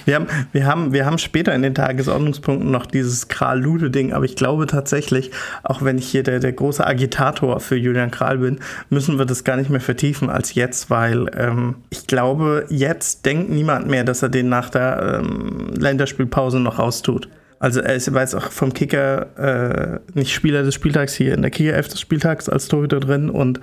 Wir 0.05 0.17
haben, 0.17 0.27
wir, 0.53 0.67
haben, 0.67 0.93
wir 0.93 1.07
haben 1.07 1.19
später 1.19 1.55
in 1.55 1.63
den 1.63 1.75
Tagesordnungspunkten 1.75 2.71
noch 2.71 2.87
dieses 2.87 3.29
Kral-Lude-Ding, 3.29 4.13
aber 4.13 4.25
ich 4.25 4.37
glaube 4.37 4.67
tatsächlich, 4.67 5.31
auch 5.63 5.83
wenn 5.83 5.99
ich 5.99 6.09
hier 6.09 6.23
der, 6.23 6.41
der 6.41 6.53
große 6.53 6.87
Agitator 6.87 7.61
für 7.61 7.77
Julian 7.77 8.11
Kral 8.11 8.39
bin, 8.39 8.61
müssen 8.91 9.19
wir 9.19 9.25
das 9.25 9.45
gar 9.45 9.57
nicht 9.57 9.71
mehr 9.71 9.81
vertiefen 9.81 10.31
als 10.31 10.55
jetzt, 10.55 10.91
weil 10.91 11.27
ähm, 11.37 11.77
ich 11.91 12.07
glaube, 12.07 12.67
jetzt 12.69 13.25
denkt 13.27 13.51
niemand 13.51 13.89
mehr, 13.89 14.05
dass 14.05 14.23
er 14.23 14.29
den 14.29 14.49
nach 14.49 14.71
der 14.71 15.21
ähm, 15.21 15.71
Länderspielpause 15.79 16.61
noch 16.61 16.79
raustut. 16.79 17.29
Also 17.59 17.81
er 17.81 17.95
ist, 17.95 18.09
jetzt 18.09 18.35
auch 18.35 18.51
vom 18.51 18.75
Kicker 18.75 19.27
äh, 19.39 20.01
nicht 20.15 20.33
Spieler 20.33 20.65
des 20.65 20.75
Spieltags 20.75 21.15
hier 21.15 21.33
in 21.33 21.43
der 21.43 21.51
Kicker 21.51 21.75
11 21.75 21.89
des 21.89 22.01
Spieltags 22.01 22.49
als 22.49 22.67
Torhüter 22.67 22.99
drin 22.99 23.31
und 23.31 23.61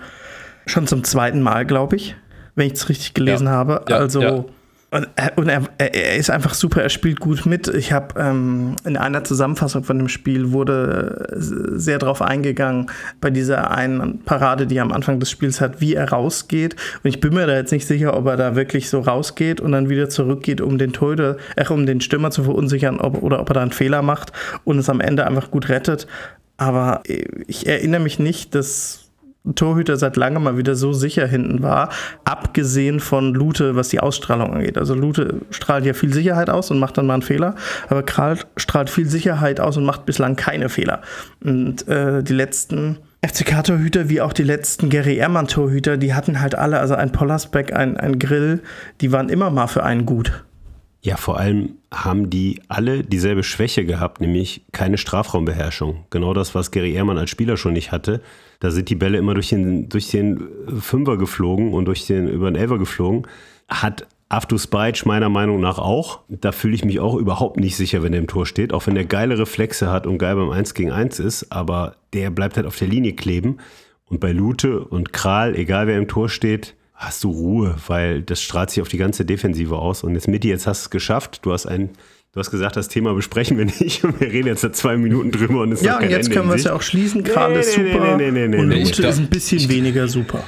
schon 0.65 0.87
zum 0.87 1.03
zweiten 1.03 1.41
Mal, 1.41 1.65
glaube 1.65 1.97
ich, 1.97 2.15
wenn 2.55 2.67
ich 2.67 2.73
es 2.73 2.87
richtig 2.87 3.13
gelesen 3.13 3.47
ja. 3.47 3.53
habe. 3.53 3.83
Ja, 3.89 3.97
also 3.97 4.21
ja 4.21 4.45
und, 4.91 5.07
er, 5.15 5.37
und 5.37 5.47
er, 5.49 5.61
er, 5.77 6.15
ist 6.15 6.31
einfach 6.31 6.55
super, 6.55 6.81
er 6.81 6.89
spielt 6.89 7.19
gut 7.19 7.45
mit. 7.45 7.67
Ich 7.67 7.91
habe 7.91 8.19
ähm, 8.19 8.75
in 8.85 8.97
einer 8.97 9.23
Zusammenfassung 9.23 9.83
von 9.83 9.99
dem 9.99 10.09
Spiel 10.09 10.51
wurde 10.51 11.27
sehr 11.37 11.99
darauf 11.99 12.23
eingegangen, 12.23 12.89
bei 13.21 13.29
dieser 13.29 13.69
einen 13.69 14.23
Parade, 14.23 14.65
die 14.65 14.77
er 14.77 14.83
am 14.83 14.91
Anfang 14.91 15.19
des 15.19 15.29
Spiels 15.29 15.61
hat, 15.61 15.79
wie 15.79 15.93
er 15.93 16.09
rausgeht. 16.09 16.75
Und 17.03 17.09
ich 17.09 17.19
bin 17.19 17.35
mir 17.35 17.45
da 17.45 17.55
jetzt 17.55 17.71
nicht 17.71 17.85
sicher, 17.85 18.17
ob 18.17 18.25
er 18.25 18.37
da 18.37 18.55
wirklich 18.55 18.89
so 18.89 18.99
rausgeht 18.99 19.61
und 19.61 19.73
dann 19.73 19.89
wieder 19.89 20.09
zurückgeht, 20.09 20.59
um 20.59 20.79
den 20.79 20.91
Torhüter, 20.91 21.37
äh, 21.55 21.67
um 21.67 21.85
den 21.85 22.01
Stürmer 22.01 22.31
zu 22.31 22.43
verunsichern, 22.43 22.99
ob, 22.99 23.21
oder 23.21 23.39
ob 23.41 23.49
er 23.51 23.53
da 23.53 23.61
einen 23.61 23.71
Fehler 23.71 24.01
macht 24.01 24.31
und 24.63 24.79
es 24.79 24.89
am 24.89 25.01
Ende 25.01 25.27
einfach 25.27 25.51
gut 25.51 25.69
rettet. 25.69 26.07
Aber 26.57 27.03
ich 27.47 27.67
erinnere 27.67 28.01
mich 28.01 28.17
nicht, 28.17 28.55
dass 28.55 29.08
Torhüter 29.55 29.97
seit 29.97 30.15
langem 30.17 30.43
mal 30.43 30.57
wieder 30.57 30.75
so 30.75 30.93
sicher 30.93 31.25
hinten 31.25 31.63
war, 31.63 31.89
abgesehen 32.25 32.99
von 32.99 33.33
Lute, 33.33 33.75
was 33.75 33.89
die 33.89 33.99
Ausstrahlung 33.99 34.53
angeht. 34.53 34.77
Also 34.77 34.93
Lute 34.93 35.41
strahlt 35.49 35.85
ja 35.85 35.93
viel 35.93 36.13
Sicherheit 36.13 36.49
aus 36.49 36.71
und 36.71 36.79
macht 36.79 36.97
dann 36.97 37.07
mal 37.07 37.13
einen 37.13 37.21
Fehler, 37.21 37.55
aber 37.87 38.03
Kral 38.03 38.37
strahlt 38.57 38.89
viel 38.89 39.07
Sicherheit 39.07 39.59
aus 39.59 39.77
und 39.77 39.85
macht 39.85 40.05
bislang 40.05 40.35
keine 40.35 40.69
Fehler. 40.69 41.01
Und 41.43 41.87
äh, 41.87 42.21
die 42.21 42.33
letzten 42.33 42.97
FCK-Torhüter 43.25 44.07
wie 44.09 44.21
auch 44.21 44.33
die 44.33 44.43
letzten 44.43 44.89
Gary 44.89 45.17
Ehrmann-Torhüter, 45.17 45.97
die 45.97 46.13
hatten 46.13 46.39
halt 46.39 46.55
alle, 46.55 46.79
also 46.79 46.95
ein 46.95 47.11
Pollersbeck, 47.11 47.73
ein, 47.73 47.97
ein 47.97 48.19
Grill, 48.19 48.61
die 49.01 49.11
waren 49.11 49.29
immer 49.29 49.49
mal 49.49 49.67
für 49.67 49.83
einen 49.83 50.05
gut. 50.05 50.43
Ja, 51.01 51.15
vor 51.15 51.37
allem 51.37 51.77
haben 51.93 52.29
die 52.29 52.61
alle 52.67 53.03
dieselbe 53.03 53.43
Schwäche 53.43 53.85
gehabt, 53.85 54.19
nämlich 54.19 54.65
keine 54.73 54.97
Strafraumbeherrschung. 54.97 56.05
Genau 56.09 56.33
das, 56.33 56.55
was 56.55 56.71
Gary 56.71 56.93
Ehrmann 56.93 57.17
als 57.17 57.29
Spieler 57.29 57.55
schon 57.55 57.73
nicht 57.73 57.93
hatte. 57.93 58.21
Da 58.59 58.69
sind 58.69 58.89
die 58.89 58.95
Bälle 58.95 59.17
immer 59.17 59.33
durch 59.33 59.49
den, 59.49 59.87
durch 59.87 60.09
den 60.11 60.49
Fünfer 60.81 61.17
geflogen 61.17 61.73
und 61.73 61.85
durch 61.85 62.05
den, 62.05 62.27
über 62.27 62.51
den 62.51 62.61
Elfer 62.61 62.77
geflogen. 62.77 63.27
Hat 63.69 64.07
Aftus 64.27 64.63
Spajc 64.63 65.05
meiner 65.05 65.29
Meinung 65.29 65.61
nach 65.61 65.79
auch. 65.79 66.19
Da 66.27 66.51
fühle 66.51 66.75
ich 66.75 66.83
mich 66.83 66.99
auch 66.99 67.15
überhaupt 67.15 67.57
nicht 67.57 67.77
sicher, 67.77 68.03
wenn 68.03 68.11
er 68.11 68.19
im 68.19 68.27
Tor 68.27 68.45
steht. 68.45 68.73
Auch 68.73 68.85
wenn 68.85 68.97
er 68.97 69.05
geile 69.05 69.39
Reflexe 69.39 69.89
hat 69.89 70.05
und 70.05 70.17
geil 70.17 70.35
beim 70.35 70.51
1 70.51 70.73
gegen 70.73 70.91
1 70.91 71.19
ist. 71.19 71.49
Aber 71.49 71.95
der 72.11 72.29
bleibt 72.29 72.57
halt 72.57 72.67
auf 72.67 72.77
der 72.77 72.89
Linie 72.89 73.13
kleben. 73.13 73.57
Und 74.05 74.19
bei 74.19 74.33
Lute 74.33 74.83
und 74.83 75.13
Kral, 75.13 75.55
egal 75.55 75.87
wer 75.87 75.97
im 75.97 76.09
Tor 76.09 76.27
steht, 76.27 76.75
hast 77.01 77.23
du 77.23 77.31
Ruhe, 77.31 77.75
weil 77.87 78.21
das 78.21 78.41
strahlt 78.41 78.69
sich 78.71 78.81
auf 78.81 78.89
die 78.89 78.97
ganze 78.97 79.23
Defensive 79.23 79.77
aus. 79.77 80.03
Und 80.03 80.15
jetzt 80.15 80.27
Mitti, 80.27 80.49
jetzt 80.49 80.67
hast 80.67 80.81
du 80.83 80.85
es 80.87 80.89
geschafft. 80.89 81.39
Du 81.45 81.53
hast 81.53 81.65
ein, 81.65 81.91
du 82.33 82.39
hast 82.39 82.51
gesagt, 82.51 82.75
das 82.75 82.89
Thema 82.89 83.13
besprechen 83.13 83.57
wir 83.57 83.65
nicht. 83.65 84.03
Und 84.03 84.19
wir 84.19 84.27
reden 84.31 84.47
jetzt 84.49 84.61
seit 84.61 84.75
zwei 84.75 84.97
Minuten 84.97 85.31
drüber 85.31 85.61
und 85.61 85.71
es 85.71 85.81
Ja, 85.81 85.97
ist 85.97 86.03
und 86.03 86.09
jetzt 86.11 86.25
Ende 86.27 86.35
können 86.37 86.49
wir 86.49 86.55
es 86.55 86.65
ja 86.65 86.73
auch 86.73 86.81
schließen. 86.81 87.23
Kral 87.23 87.53
Nee, 87.53 87.59
ist 87.61 87.77
nee, 87.77 87.83
nee, 87.83 87.91
super. 87.93 88.17
nee, 88.17 88.31
nee, 88.31 88.47
nee, 88.49 88.57
und 88.57 88.67
nee. 88.67 88.81
Ich 88.81 88.91
glaub- 88.91 89.11
ist 89.11 89.19
ein 89.19 89.29
bisschen 89.29 89.69
weniger 89.69 90.07
super. 90.09 90.43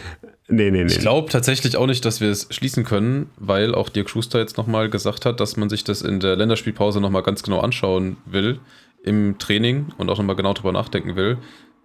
Nee, 0.50 0.70
nee, 0.72 0.84
nee. 0.84 0.92
Ich 0.92 1.00
glaube 1.00 1.30
tatsächlich 1.30 1.78
auch 1.78 1.88
nicht, 1.88 2.04
dass 2.04 2.20
wir 2.20 2.30
es 2.30 2.48
schließen 2.52 2.84
können, 2.84 3.30
weil 3.38 3.74
auch 3.74 3.88
Dirk 3.88 4.10
Schuster 4.10 4.40
jetzt 4.40 4.58
nochmal 4.58 4.90
gesagt 4.90 5.26
hat, 5.26 5.40
dass 5.40 5.56
man 5.56 5.70
sich 5.70 5.86
das 5.86 6.02
in 6.02 6.20
der 6.20 6.36
Länderspielpause 6.36 7.00
nochmal 7.00 7.24
ganz 7.24 7.42
genau 7.44 7.62
anschauen 7.62 8.18
will 8.26 8.60
im 9.06 9.38
Training 9.40 9.86
und 9.98 10.10
auch 10.10 10.18
nochmal 10.18 10.36
genau 10.36 10.52
drüber 10.54 10.74
nachdenken 10.74 11.16
will. 11.16 11.38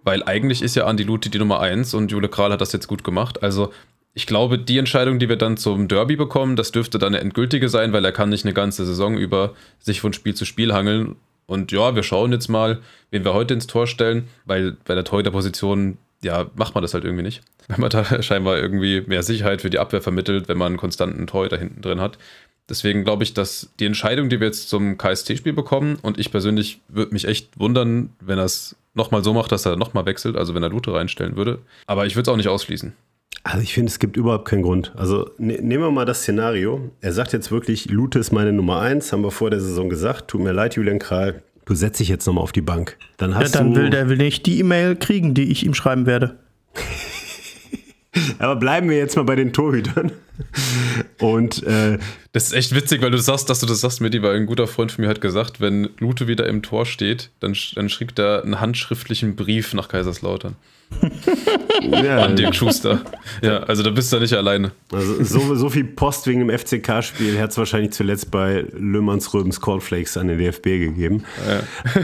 Weil 0.03 0.23
eigentlich 0.23 0.61
ist 0.61 0.75
ja 0.75 0.85
Andi 0.85 1.03
Luti 1.03 1.29
die 1.29 1.39
Nummer 1.39 1.61
1 1.61 1.93
und 1.93 2.11
Jule 2.11 2.27
Kral 2.27 2.51
hat 2.51 2.59
das 2.59 2.73
jetzt 2.73 2.87
gut 2.87 3.05
gemacht. 3.05 3.41
Also 3.41 3.71
ich 4.17 4.25
glaube, 4.25 4.57
die 4.57 4.79
Entscheidung, 4.79 5.19
die 5.19 5.29
wir 5.29 5.35
dann 5.35 5.57
zum 5.57 5.87
Derby 5.87 6.15
bekommen, 6.15 6.55
das 6.55 6.71
dürfte 6.71 6.97
dann 6.97 7.13
eine 7.13 7.19
endgültige 7.19 7.69
sein, 7.69 7.93
weil 7.93 8.03
er 8.03 8.11
kann 8.11 8.29
nicht 8.29 8.45
eine 8.45 8.53
ganze 8.55 8.83
Saison 8.83 9.15
über 9.15 9.53
sich 9.77 10.01
von 10.01 10.11
Spiel 10.11 10.33
zu 10.33 10.43
Spiel 10.43 10.73
hangeln. 10.73 11.17
Und 11.45 11.71
ja, 11.71 11.93
wir 11.93 12.01
schauen 12.01 12.31
jetzt 12.31 12.47
mal, 12.47 12.79
wen 13.11 13.23
wir 13.23 13.35
heute 13.35 13.53
ins 13.53 13.67
Tor 13.67 13.85
stellen, 13.85 14.27
weil 14.45 14.75
bei 14.85 14.95
der 14.95 15.03
Torhüterposition, 15.03 15.99
ja, 16.23 16.49
macht 16.55 16.73
man 16.73 16.81
das 16.81 16.95
halt 16.95 17.03
irgendwie 17.03 17.21
nicht. 17.21 17.43
Wenn 17.67 17.79
man 17.79 17.91
da 17.91 18.23
scheinbar 18.23 18.57
irgendwie 18.57 19.01
mehr 19.01 19.21
Sicherheit 19.21 19.61
für 19.61 19.69
die 19.69 19.77
Abwehr 19.77 20.01
vermittelt, 20.01 20.47
wenn 20.47 20.57
man 20.57 20.67
einen 20.67 20.77
konstanten 20.77 21.27
Torhüter 21.27 21.57
hinten 21.57 21.81
drin 21.81 21.99
hat. 21.99 22.17
Deswegen 22.69 23.03
glaube 23.03 23.23
ich, 23.23 23.33
dass 23.33 23.69
die 23.79 23.85
Entscheidung, 23.85 24.29
die 24.29 24.39
wir 24.39 24.47
jetzt 24.47 24.69
zum 24.69 24.97
KST-Spiel 24.97 25.51
bekommen, 25.51 25.99
und 26.01 26.17
ich 26.17 26.31
persönlich 26.31 26.79
würde 26.87 27.11
mich 27.11 27.25
echt 27.25 27.59
wundern, 27.59 28.13
wenn 28.21 28.39
er 28.39 28.45
es 28.45 28.77
nochmal 28.95 29.23
so 29.23 29.33
macht, 29.33 29.51
dass 29.51 29.65
er 29.65 29.75
nochmal 29.75 30.05
wechselt, 30.05 30.37
also 30.37 30.55
wenn 30.55 30.63
er 30.63 30.69
Lute 30.69 30.93
reinstellen 30.93 31.35
würde. 31.35 31.59
Aber 31.85 32.05
ich 32.05 32.15
würde 32.15 32.29
es 32.29 32.33
auch 32.33 32.37
nicht 32.37 32.47
ausschließen. 32.47 32.93
Also 33.47 33.61
ich 33.63 33.73
finde, 33.73 33.89
es 33.89 33.99
gibt 33.99 34.17
überhaupt 34.17 34.47
keinen 34.47 34.61
Grund. 34.63 34.91
Also 34.95 35.29
ne, 35.37 35.53
nehmen 35.61 35.83
wir 35.83 35.91
mal 35.91 36.05
das 36.05 36.21
Szenario. 36.21 36.91
Er 37.01 37.13
sagt 37.13 37.33
jetzt 37.33 37.51
wirklich, 37.51 37.85
Lute 37.89 38.19
ist 38.19 38.31
meine 38.31 38.51
Nummer 38.51 38.81
eins, 38.81 39.11
haben 39.13 39.23
wir 39.23 39.31
vor 39.31 39.49
der 39.49 39.59
Saison 39.61 39.89
gesagt. 39.89 40.27
Tut 40.27 40.41
mir 40.41 40.51
leid, 40.51 40.75
Julian 40.75 40.99
Kral. 40.99 41.41
Du 41.65 41.73
setzt 41.75 41.99
dich 41.99 42.07
jetzt 42.09 42.25
nochmal 42.25 42.43
auf 42.43 42.51
die 42.51 42.61
Bank. 42.61 42.97
Dann 43.17 43.31
Ja, 43.31 43.37
hast 43.37 43.55
dann 43.55 43.73
du, 43.73 43.81
will 43.81 43.89
der 43.89 44.09
will 44.09 44.17
nicht 44.17 44.45
die 44.45 44.59
E-Mail 44.59 44.95
kriegen, 44.95 45.33
die 45.33 45.51
ich 45.51 45.65
ihm 45.65 45.73
schreiben 45.73 46.05
werde. 46.05 46.37
Aber 48.39 48.55
bleiben 48.55 48.89
wir 48.89 48.97
jetzt 48.97 49.15
mal 49.15 49.23
bei 49.23 49.35
den 49.35 49.53
Torhütern. 49.53 50.11
Und 51.19 51.63
äh, 51.63 51.97
Das 52.31 52.45
ist 52.45 52.53
echt 52.53 52.75
witzig, 52.75 53.01
weil 53.01 53.11
du 53.11 53.17
sagst, 53.17 53.49
dass 53.49 53.59
du 53.59 53.65
das 53.65 53.81
sagst, 53.81 54.01
Midi, 54.01 54.21
weil 54.21 54.35
ein 54.35 54.45
guter 54.45 54.67
Freund 54.67 54.91
von 54.91 55.03
mir 55.03 55.09
hat 55.09 55.21
gesagt, 55.21 55.61
wenn 55.61 55.89
Lute 55.99 56.27
wieder 56.27 56.47
im 56.47 56.61
Tor 56.63 56.85
steht, 56.85 57.29
dann, 57.39 57.55
dann 57.75 57.89
schickt 57.89 58.19
er 58.19 58.43
einen 58.43 58.59
handschriftlichen 58.59 59.35
Brief 59.35 59.73
nach 59.73 59.87
Kaiserslautern. 59.87 60.55
ja, 61.81 62.25
An 62.25 62.35
Dirk 62.35 62.55
Schuster. 62.55 63.01
Ja, 63.41 63.59
also 63.59 63.83
da 63.83 63.89
bist 63.89 64.11
du 64.11 64.17
ja 64.17 64.21
nicht 64.21 64.33
alleine. 64.33 64.71
also 64.91 65.23
so, 65.23 65.55
so 65.55 65.69
viel 65.69 65.83
Post 65.83 66.27
wegen 66.27 66.45
dem 66.45 66.57
FCK-Spiel 66.57 67.39
hat 67.39 67.51
es 67.51 67.57
wahrscheinlich 67.57 67.91
zuletzt 67.91 68.31
bei 68.31 68.65
Löhmanns 68.73 69.33
Röbens 69.33 69.61
Cornflakes 69.61 70.17
an 70.17 70.27
den 70.27 70.39
DFB 70.39 70.63
gegeben. 70.63 71.23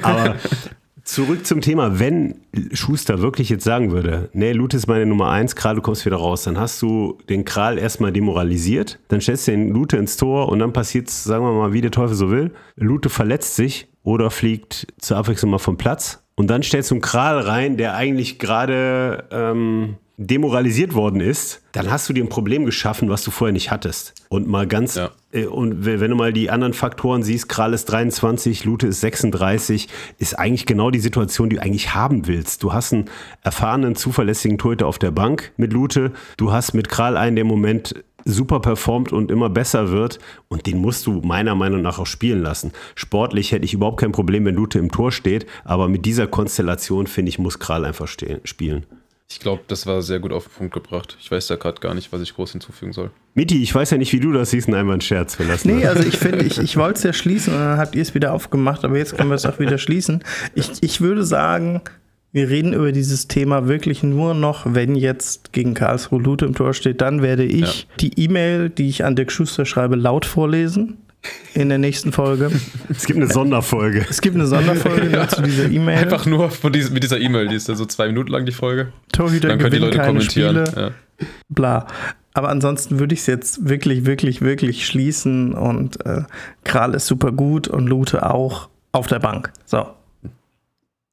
Aber 0.01 0.35
zurück 1.03 1.45
zum 1.45 1.61
Thema, 1.61 1.99
wenn 1.99 2.35
Schuster 2.71 3.21
wirklich 3.21 3.49
jetzt 3.49 3.63
sagen 3.63 3.91
würde, 3.91 4.29
nee, 4.33 4.51
Lute 4.51 4.77
ist 4.77 4.87
meine 4.87 5.05
Nummer 5.05 5.29
eins, 5.29 5.55
Kral, 5.55 5.75
du 5.75 5.81
kommst 5.81 6.05
wieder 6.05 6.17
raus, 6.17 6.43
dann 6.43 6.59
hast 6.59 6.81
du 6.81 7.17
den 7.29 7.45
Kral 7.45 7.77
erstmal 7.77 8.11
demoralisiert, 8.11 8.99
dann 9.09 9.21
stellst 9.21 9.47
du 9.47 9.51
den 9.51 9.69
Lute 9.69 9.97
ins 9.97 10.17
Tor 10.17 10.49
und 10.49 10.59
dann 10.59 10.73
passiert 10.73 11.09
sagen 11.09 11.43
wir 11.45 11.53
mal, 11.53 11.73
wie 11.73 11.81
der 11.81 11.91
Teufel 11.91 12.15
so 12.15 12.29
will. 12.31 12.51
Lute 12.75 13.09
verletzt 13.09 13.55
sich 13.55 13.87
oder 14.03 14.31
fliegt 14.31 14.87
zur 14.99 15.17
Abwechslung 15.17 15.51
mal 15.51 15.59
vom 15.59 15.77
Platz 15.77 16.22
und 16.35 16.47
dann 16.47 16.63
stellst 16.63 16.91
du 16.91 16.95
einen 16.95 17.01
Kral 17.01 17.39
rein, 17.39 17.77
der 17.77 17.95
eigentlich 17.95 18.39
gerade 18.39 19.25
ähm, 19.31 19.95
demoralisiert 20.17 20.93
worden 20.93 21.21
ist, 21.21 21.61
dann 21.71 21.89
hast 21.91 22.07
du 22.07 22.13
dir 22.13 22.23
ein 22.23 22.29
Problem 22.29 22.65
geschaffen, 22.65 23.09
was 23.09 23.23
du 23.23 23.31
vorher 23.31 23.51
nicht 23.51 23.71
hattest. 23.71 24.13
Und 24.29 24.47
mal 24.47 24.67
ganz, 24.67 24.95
Ja. 24.95 25.09
äh, 25.31 25.45
und 25.45 25.85
wenn 25.85 26.09
du 26.11 26.15
mal 26.15 26.31
die 26.31 26.51
anderen 26.51 26.73
Faktoren 26.73 27.23
siehst, 27.23 27.49
Kral 27.49 27.73
ist 27.73 27.85
23, 27.85 28.63
Lute 28.63 28.87
ist 28.87 29.01
36, 29.01 29.89
ist 30.19 30.37
eigentlich 30.37 30.67
genau 30.67 30.91
die 30.91 30.99
Situation, 30.99 31.49
die 31.49 31.55
du 31.55 31.61
eigentlich 31.63 31.95
haben 31.95 32.27
willst. 32.27 32.61
Du 32.63 32.73
hast 32.73 32.93
einen 32.93 33.05
erfahrenen, 33.41 33.95
zuverlässigen 33.95 34.57
Torhüter 34.59 34.85
auf 34.87 34.99
der 34.99 35.11
Bank 35.11 35.51
mit 35.57 35.73
Lute, 35.73 36.11
du 36.37 36.51
hast 36.51 36.73
mit 36.73 36.89
Kral 36.89 37.17
einen, 37.17 37.35
der 37.35 37.41
im 37.41 37.47
Moment 37.47 37.95
super 38.25 38.59
performt 38.59 39.11
und 39.11 39.31
immer 39.31 39.49
besser 39.49 39.89
wird 39.91 40.19
und 40.47 40.65
den 40.65 40.77
musst 40.77 41.05
du 41.05 41.21
meiner 41.21 41.55
Meinung 41.55 41.81
nach 41.81 41.99
auch 41.99 42.05
spielen 42.05 42.41
lassen. 42.41 42.71
Sportlich 42.95 43.51
hätte 43.51 43.65
ich 43.65 43.73
überhaupt 43.73 43.99
kein 43.99 44.11
Problem, 44.11 44.45
wenn 44.45 44.55
Lute 44.55 44.79
im 44.79 44.91
Tor 44.91 45.11
steht, 45.11 45.45
aber 45.63 45.87
mit 45.87 46.05
dieser 46.05 46.27
Konstellation, 46.27 47.07
finde 47.07 47.29
ich, 47.29 47.39
muss 47.39 47.59
Kral 47.59 47.85
einfach 47.85 48.07
stehen, 48.07 48.39
spielen. 48.43 48.85
Ich 49.29 49.39
glaube, 49.39 49.63
das 49.67 49.87
war 49.87 50.01
sehr 50.03 50.19
gut 50.19 50.31
auf 50.31 50.43
den 50.43 50.51
Punkt 50.51 50.73
gebracht. 50.75 51.17
Ich 51.19 51.31
weiß 51.31 51.47
da 51.47 51.55
gerade 51.55 51.81
gar 51.81 51.95
nicht, 51.95 52.11
was 52.13 52.21
ich 52.21 52.35
groß 52.35 52.51
hinzufügen 52.51 52.93
soll. 52.93 53.09
Miti, 53.33 53.63
ich 53.63 53.73
weiß 53.73 53.89
ja 53.89 53.97
nicht, 53.97 54.13
wie 54.13 54.19
du 54.19 54.31
das 54.31 54.51
siehst, 54.51 54.67
nein, 54.67 54.87
war 54.87 54.93
ein 54.93 55.01
Scherz. 55.01 55.39
Wir 55.39 55.47
lassen 55.47 55.75
Nee, 55.75 55.87
also 55.87 56.03
ich 56.03 56.17
finde, 56.17 56.43
ich, 56.43 56.59
ich 56.59 56.77
wollte 56.77 56.97
es 56.97 57.03
ja 57.03 57.13
schließen 57.13 57.53
und 57.53 57.59
dann 57.59 57.79
habt 57.79 57.95
ihr 57.95 58.01
es 58.03 58.13
wieder 58.13 58.31
aufgemacht, 58.31 58.85
aber 58.85 58.97
jetzt 58.97 59.17
können 59.17 59.29
wir 59.29 59.35
es 59.35 59.47
auch 59.47 59.57
wieder 59.57 59.79
schließen. 59.79 60.23
Ich, 60.53 60.71
ich 60.81 61.01
würde 61.01 61.23
sagen, 61.23 61.81
wir 62.33 62.49
reden 62.49 62.73
über 62.73 62.91
dieses 62.91 63.27
Thema 63.27 63.67
wirklich 63.67 64.01
nur 64.01 64.33
noch, 64.33 64.65
wenn 64.65 64.95
jetzt 64.95 65.53
gegen 65.53 65.75
Karlsruhe 65.75 66.19
Lute 66.19 66.45
im 66.45 66.55
Tor 66.55 66.73
steht, 66.73 66.99
dann 66.99 67.21
werde 67.21 67.43
ich 67.43 67.87
die 67.99 68.19
E-Mail, 68.19 68.69
die 68.69 68.89
ich 68.89 69.05
an 69.05 69.15
Dirk 69.15 69.31
Schuster 69.31 69.65
schreibe, 69.65 69.95
laut 69.95 70.25
vorlesen 70.25 70.97
in 71.53 71.69
der 71.69 71.77
nächsten 71.77 72.11
Folge. 72.11 72.51
Es 72.89 73.05
gibt 73.05 73.19
eine 73.19 73.31
Sonderfolge. 73.31 74.05
Es 74.09 74.19
gibt 74.19 74.35
eine 74.35 74.47
Sonderfolge 74.47 75.09
nur 75.09 75.27
zu 75.27 75.43
dieser 75.43 75.65
E-Mail. 75.71 75.99
Einfach 75.99 76.25
nur 76.25 76.49
von 76.49 76.73
diesem, 76.73 76.93
mit 76.95 77.03
dieser 77.03 77.19
E-Mail, 77.19 77.47
die 77.47 77.55
ist 77.55 77.67
ja 77.67 77.75
so 77.75 77.85
zwei 77.85 78.07
Minuten 78.07 78.31
lang, 78.31 78.45
die 78.45 78.51
Folge. 78.51 78.91
Torhüter 79.11 79.49
Dann 79.49 79.59
können 79.59 79.71
die 79.71 79.77
Leute 79.77 79.97
keine 79.97 80.07
kommentieren. 80.07 80.65
Spiele. 80.65 80.91
Ja. 81.19 81.25
bla. 81.49 81.87
Aber 82.33 82.49
ansonsten 82.49 82.99
würde 82.99 83.13
ich 83.13 83.21
es 83.21 83.27
jetzt 83.27 83.69
wirklich, 83.69 84.05
wirklich, 84.05 84.41
wirklich 84.41 84.87
schließen 84.87 85.53
und 85.53 86.03
äh, 86.07 86.23
Kral 86.63 86.95
ist 86.95 87.05
super 87.05 87.31
gut 87.31 87.67
und 87.67 87.85
Lute 87.85 88.27
auch 88.27 88.69
auf 88.91 89.05
der 89.05 89.19
Bank. 89.19 89.51
So. 89.65 89.85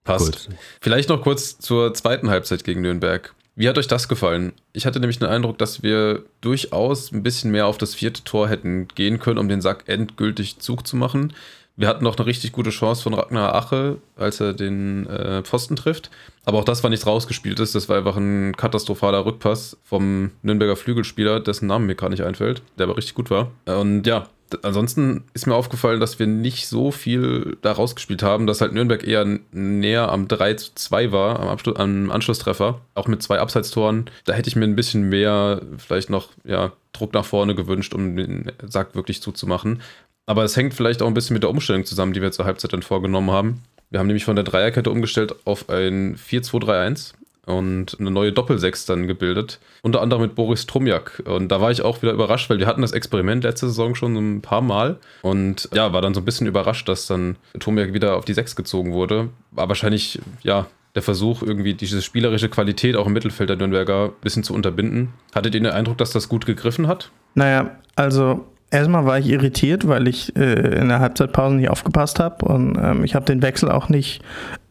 Passt. 0.04 0.48
Gut. 0.48 0.56
Vielleicht 0.80 1.08
noch 1.08 1.22
kurz 1.22 1.58
zur 1.58 1.94
zweiten 1.94 2.30
Halbzeit 2.30 2.64
gegen 2.64 2.80
Nürnberg. 2.80 3.34
Wie 3.56 3.68
hat 3.68 3.76
euch 3.76 3.88
das 3.88 4.08
gefallen? 4.08 4.52
Ich 4.72 4.86
hatte 4.86 5.00
nämlich 5.00 5.18
den 5.18 5.28
Eindruck, 5.28 5.58
dass 5.58 5.82
wir 5.82 6.24
durchaus 6.40 7.12
ein 7.12 7.22
bisschen 7.22 7.50
mehr 7.50 7.66
auf 7.66 7.76
das 7.76 7.94
vierte 7.94 8.24
Tor 8.24 8.48
hätten 8.48 8.88
gehen 8.88 9.18
können, 9.18 9.38
um 9.38 9.48
den 9.48 9.60
Sack 9.60 9.84
endgültig 9.86 10.60
Zug 10.60 10.86
zu 10.86 10.96
machen. 10.96 11.34
Wir 11.76 11.88
hatten 11.88 12.04
noch 12.04 12.16
eine 12.16 12.26
richtig 12.26 12.52
gute 12.52 12.70
Chance 12.70 13.02
von 13.02 13.14
Ragnar 13.14 13.54
Ache, 13.54 13.98
als 14.16 14.40
er 14.40 14.52
den 14.52 15.06
äh, 15.06 15.42
Pfosten 15.42 15.76
trifft. 15.76 16.10
Aber 16.44 16.58
auch 16.58 16.64
das 16.64 16.82
war 16.82 16.90
nichts 16.90 17.06
rausgespieltes. 17.06 17.72
Das 17.72 17.88
war 17.88 17.96
einfach 17.96 18.16
ein 18.16 18.56
katastrophaler 18.56 19.24
Rückpass 19.24 19.76
vom 19.84 20.30
Nürnberger 20.42 20.76
Flügelspieler, 20.76 21.40
dessen 21.40 21.66
Namen 21.66 21.86
mir 21.86 21.94
gerade 21.94 22.12
nicht 22.12 22.24
einfällt, 22.24 22.62
der 22.78 22.84
aber 22.84 22.96
richtig 22.96 23.14
gut 23.14 23.30
war. 23.30 23.50
Und 23.66 24.06
ja, 24.06 24.28
ansonsten 24.62 25.24
ist 25.34 25.46
mir 25.46 25.54
aufgefallen, 25.54 26.00
dass 26.00 26.18
wir 26.18 26.26
nicht 26.26 26.66
so 26.66 26.90
viel 26.90 27.56
da 27.62 27.72
rausgespielt 27.72 28.22
haben, 28.22 28.46
dass 28.46 28.60
halt 28.60 28.72
Nürnberg 28.72 29.06
eher 29.06 29.26
näher 29.52 30.10
am 30.10 30.28
3 30.28 30.54
zu 30.54 30.74
2 30.74 31.12
war, 31.12 31.40
am, 31.40 31.48
Abschluss, 31.48 31.76
am 31.76 32.10
Anschlusstreffer, 32.10 32.80
auch 32.94 33.08
mit 33.08 33.22
zwei 33.22 33.38
Abseitstoren. 33.38 34.06
Da 34.24 34.32
hätte 34.32 34.48
ich 34.48 34.56
mir 34.56 34.64
ein 34.64 34.76
bisschen 34.76 35.08
mehr 35.08 35.62
vielleicht 35.78 36.10
noch 36.10 36.30
ja, 36.44 36.72
Druck 36.92 37.14
nach 37.14 37.24
vorne 37.24 37.54
gewünscht, 37.54 37.94
um 37.94 38.16
den 38.16 38.52
Sack 38.66 38.94
wirklich 38.94 39.22
zuzumachen. 39.22 39.82
Aber 40.26 40.44
es 40.44 40.56
hängt 40.56 40.74
vielleicht 40.74 41.02
auch 41.02 41.06
ein 41.06 41.14
bisschen 41.14 41.34
mit 41.34 41.42
der 41.42 41.50
Umstellung 41.50 41.84
zusammen, 41.84 42.12
die 42.12 42.22
wir 42.22 42.32
zur 42.32 42.44
Halbzeit 42.44 42.72
dann 42.72 42.82
vorgenommen 42.82 43.30
haben. 43.30 43.62
Wir 43.90 43.98
haben 43.98 44.06
nämlich 44.06 44.24
von 44.24 44.36
der 44.36 44.44
Dreierkette 44.44 44.90
umgestellt 44.90 45.34
auf 45.44 45.68
ein 45.68 46.16
4-2-3-1 46.16 47.14
und 47.46 47.96
eine 47.98 48.10
neue 48.10 48.32
Doppelsechs 48.32 48.86
dann 48.86 49.06
gebildet. 49.06 49.60
Unter 49.82 50.02
anderem 50.02 50.22
mit 50.22 50.34
Boris 50.34 50.66
Trumjak. 50.66 51.22
Und 51.26 51.48
da 51.48 51.60
war 51.60 51.70
ich 51.70 51.82
auch 51.82 52.02
wieder 52.02 52.12
überrascht, 52.12 52.50
weil 52.50 52.58
wir 52.58 52.66
hatten 52.66 52.82
das 52.82 52.92
Experiment 52.92 53.44
letzte 53.44 53.66
Saison 53.66 53.94
schon 53.94 54.14
ein 54.14 54.42
paar 54.42 54.60
Mal. 54.60 54.98
Und 55.22 55.68
ja, 55.74 55.92
war 55.92 56.02
dann 56.02 56.14
so 56.14 56.20
ein 56.20 56.24
bisschen 56.24 56.46
überrascht, 56.46 56.88
dass 56.88 57.06
dann 57.06 57.36
Trumjak 57.58 57.92
wieder 57.92 58.16
auf 58.16 58.24
die 58.24 58.34
Sechs 58.34 58.56
gezogen 58.56 58.92
wurde. 58.92 59.30
War 59.50 59.68
wahrscheinlich, 59.68 60.20
ja, 60.42 60.66
der 60.94 61.02
Versuch, 61.02 61.42
irgendwie 61.42 61.74
diese 61.74 62.02
spielerische 62.02 62.48
Qualität 62.48 62.96
auch 62.96 63.06
im 63.06 63.12
Mittelfeld 63.12 63.48
der 63.48 63.56
Nürnberger 63.56 64.06
ein 64.06 64.12
bisschen 64.22 64.42
zu 64.42 64.54
unterbinden. 64.54 65.10
Hattet 65.34 65.54
ihr 65.54 65.60
den 65.60 65.70
Eindruck, 65.70 65.98
dass 65.98 66.10
das 66.10 66.28
gut 66.28 66.46
gegriffen 66.46 66.88
hat? 66.88 67.10
Naja, 67.34 67.78
also 67.94 68.46
erstmal 68.70 69.06
war 69.06 69.18
ich 69.18 69.28
irritiert, 69.28 69.86
weil 69.86 70.08
ich 70.08 70.34
äh, 70.36 70.80
in 70.80 70.88
der 70.88 70.98
Halbzeitpause 70.98 71.54
nicht 71.54 71.70
aufgepasst 71.70 72.18
habe 72.18 72.44
und 72.44 72.76
ähm, 72.82 73.04
ich 73.04 73.14
habe 73.14 73.24
den 73.24 73.40
Wechsel 73.40 73.70
auch 73.70 73.88
nicht 73.88 74.20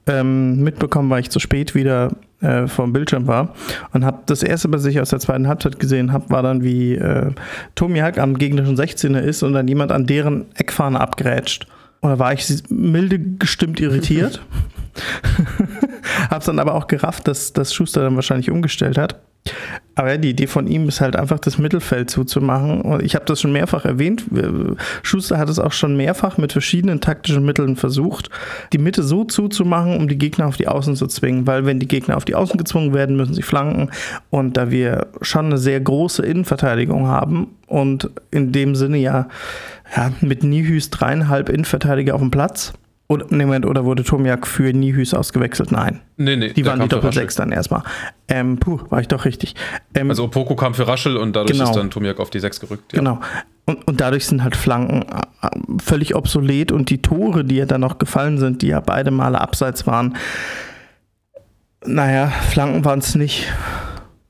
ähm, 0.07 0.61
mitbekommen, 0.61 1.09
weil 1.09 1.21
ich 1.21 1.29
zu 1.29 1.39
spät 1.39 1.73
wieder 1.73 2.11
äh, 2.41 2.67
vom 2.67 2.93
Bildschirm 2.93 3.27
war 3.27 3.53
und 3.93 4.05
habe 4.05 4.19
das 4.25 4.43
erste, 4.43 4.71
was 4.71 4.85
ich 4.85 4.99
aus 4.99 5.09
der 5.09 5.19
zweiten 5.19 5.47
Halbzeit 5.47 5.79
gesehen 5.79 6.13
habe, 6.13 6.29
war 6.29 6.43
dann, 6.43 6.63
wie 6.63 6.95
äh, 6.95 7.31
Tomiak 7.75 8.17
am 8.17 8.37
gegnerischen 8.37 8.77
16er 8.77 9.19
ist 9.19 9.43
und 9.43 9.53
dann 9.53 9.67
jemand 9.67 9.91
an 9.91 10.05
deren 10.05 10.45
Eckfahne 10.55 10.99
abgrätscht. 10.99 11.67
Und 12.01 12.11
da 12.11 12.19
war 12.19 12.31
ich 12.31 12.47
milde 12.69 13.19
gestimmt 13.19 13.79
irritiert. 13.79 14.41
Hab's 16.29 16.45
dann 16.45 16.59
aber 16.59 16.75
auch 16.75 16.87
gerafft, 16.87 17.27
dass, 17.27 17.53
dass 17.53 17.73
Schuster 17.73 18.01
dann 18.01 18.15
wahrscheinlich 18.15 18.51
umgestellt 18.51 18.97
hat. 18.97 19.19
Aber 19.95 20.11
ja, 20.11 20.17
die 20.17 20.29
Idee 20.29 20.47
von 20.47 20.67
ihm 20.67 20.87
ist 20.87 21.01
halt 21.01 21.15
einfach 21.15 21.39
das 21.39 21.57
Mittelfeld 21.57 22.09
zuzumachen. 22.09 22.81
Und 22.81 23.03
ich 23.03 23.15
habe 23.15 23.25
das 23.25 23.41
schon 23.41 23.51
mehrfach 23.51 23.83
erwähnt. 23.83 24.25
Schuster 25.01 25.37
hat 25.37 25.49
es 25.49 25.59
auch 25.59 25.73
schon 25.73 25.97
mehrfach 25.97 26.37
mit 26.37 26.53
verschiedenen 26.53 27.01
taktischen 27.01 27.43
Mitteln 27.43 27.75
versucht, 27.75 28.29
die 28.71 28.77
Mitte 28.77 29.03
so 29.03 29.25
zuzumachen, 29.25 29.97
um 29.97 30.07
die 30.07 30.17
Gegner 30.17 30.47
auf 30.47 30.55
die 30.55 30.67
Außen 30.67 30.95
zu 30.95 31.07
zwingen. 31.07 31.47
Weil 31.47 31.65
wenn 31.65 31.79
die 31.79 31.87
Gegner 31.87 32.15
auf 32.15 32.25
die 32.25 32.35
Außen 32.35 32.57
gezwungen 32.57 32.93
werden, 32.93 33.17
müssen 33.17 33.33
sie 33.33 33.41
flanken. 33.41 33.89
Und 34.29 34.55
da 34.55 34.71
wir 34.71 35.07
schon 35.21 35.47
eine 35.47 35.57
sehr 35.57 35.81
große 35.81 36.23
Innenverteidigung 36.25 37.07
haben 37.07 37.47
und 37.67 38.09
in 38.31 38.53
dem 38.53 38.75
Sinne 38.75 38.97
ja, 38.97 39.27
ja 39.95 40.11
mit 40.21 40.43
Nihüs 40.43 40.91
dreieinhalb 40.91 41.49
Innenverteidiger 41.49 42.15
auf 42.15 42.21
dem 42.21 42.31
Platz, 42.31 42.73
oder, 43.11 43.25
nee, 43.29 43.43
Moment, 43.43 43.65
oder 43.65 43.85
wurde 43.85 44.03
Tomiak 44.03 44.45
für 44.45 44.71
Nihüs 44.71 45.15
ausgewechselt? 45.15 45.71
Nein. 45.71 46.01
Nee, 46.17 46.35
nee. 46.35 46.53
Die 46.53 46.63
waren 46.63 46.79
die 46.79 46.87
Doppel-6 46.87 47.37
dann 47.37 47.51
erstmal. 47.51 47.81
Ähm, 48.27 48.59
puh, 48.59 48.81
war 48.89 49.01
ich 49.01 49.07
doch 49.07 49.25
richtig. 49.25 49.55
Ähm, 49.95 50.11
also 50.11 50.25
Opoko 50.25 50.55
kam 50.55 50.75
für 50.75 50.87
Raschel 50.87 51.17
und 51.17 51.35
dadurch 51.35 51.57
genau. 51.57 51.71
ist 51.71 51.75
dann 51.75 51.89
Tomiak 51.89 52.19
auf 52.19 52.29
die 52.29 52.39
6 52.39 52.59
gerückt. 52.59 52.93
Ja. 52.93 52.99
Genau. 52.99 53.19
Und, 53.65 53.87
und 53.87 53.99
dadurch 53.99 54.27
sind 54.27 54.43
halt 54.43 54.55
Flanken 54.55 55.01
äh, 55.01 55.47
völlig 55.81 56.13
obsolet 56.13 56.71
und 56.71 56.91
die 56.91 57.01
Tore, 57.01 57.43
die 57.43 57.55
ja 57.55 57.65
dann 57.65 57.81
noch 57.81 57.97
gefallen 57.97 58.37
sind, 58.37 58.61
die 58.61 58.67
ja 58.67 58.79
beide 58.79 59.09
Male 59.09 59.41
abseits 59.41 59.87
waren, 59.87 60.15
naja, 61.83 62.27
Flanken 62.27 62.85
waren 62.85 62.99
es 62.99 63.15
nicht. 63.15 63.51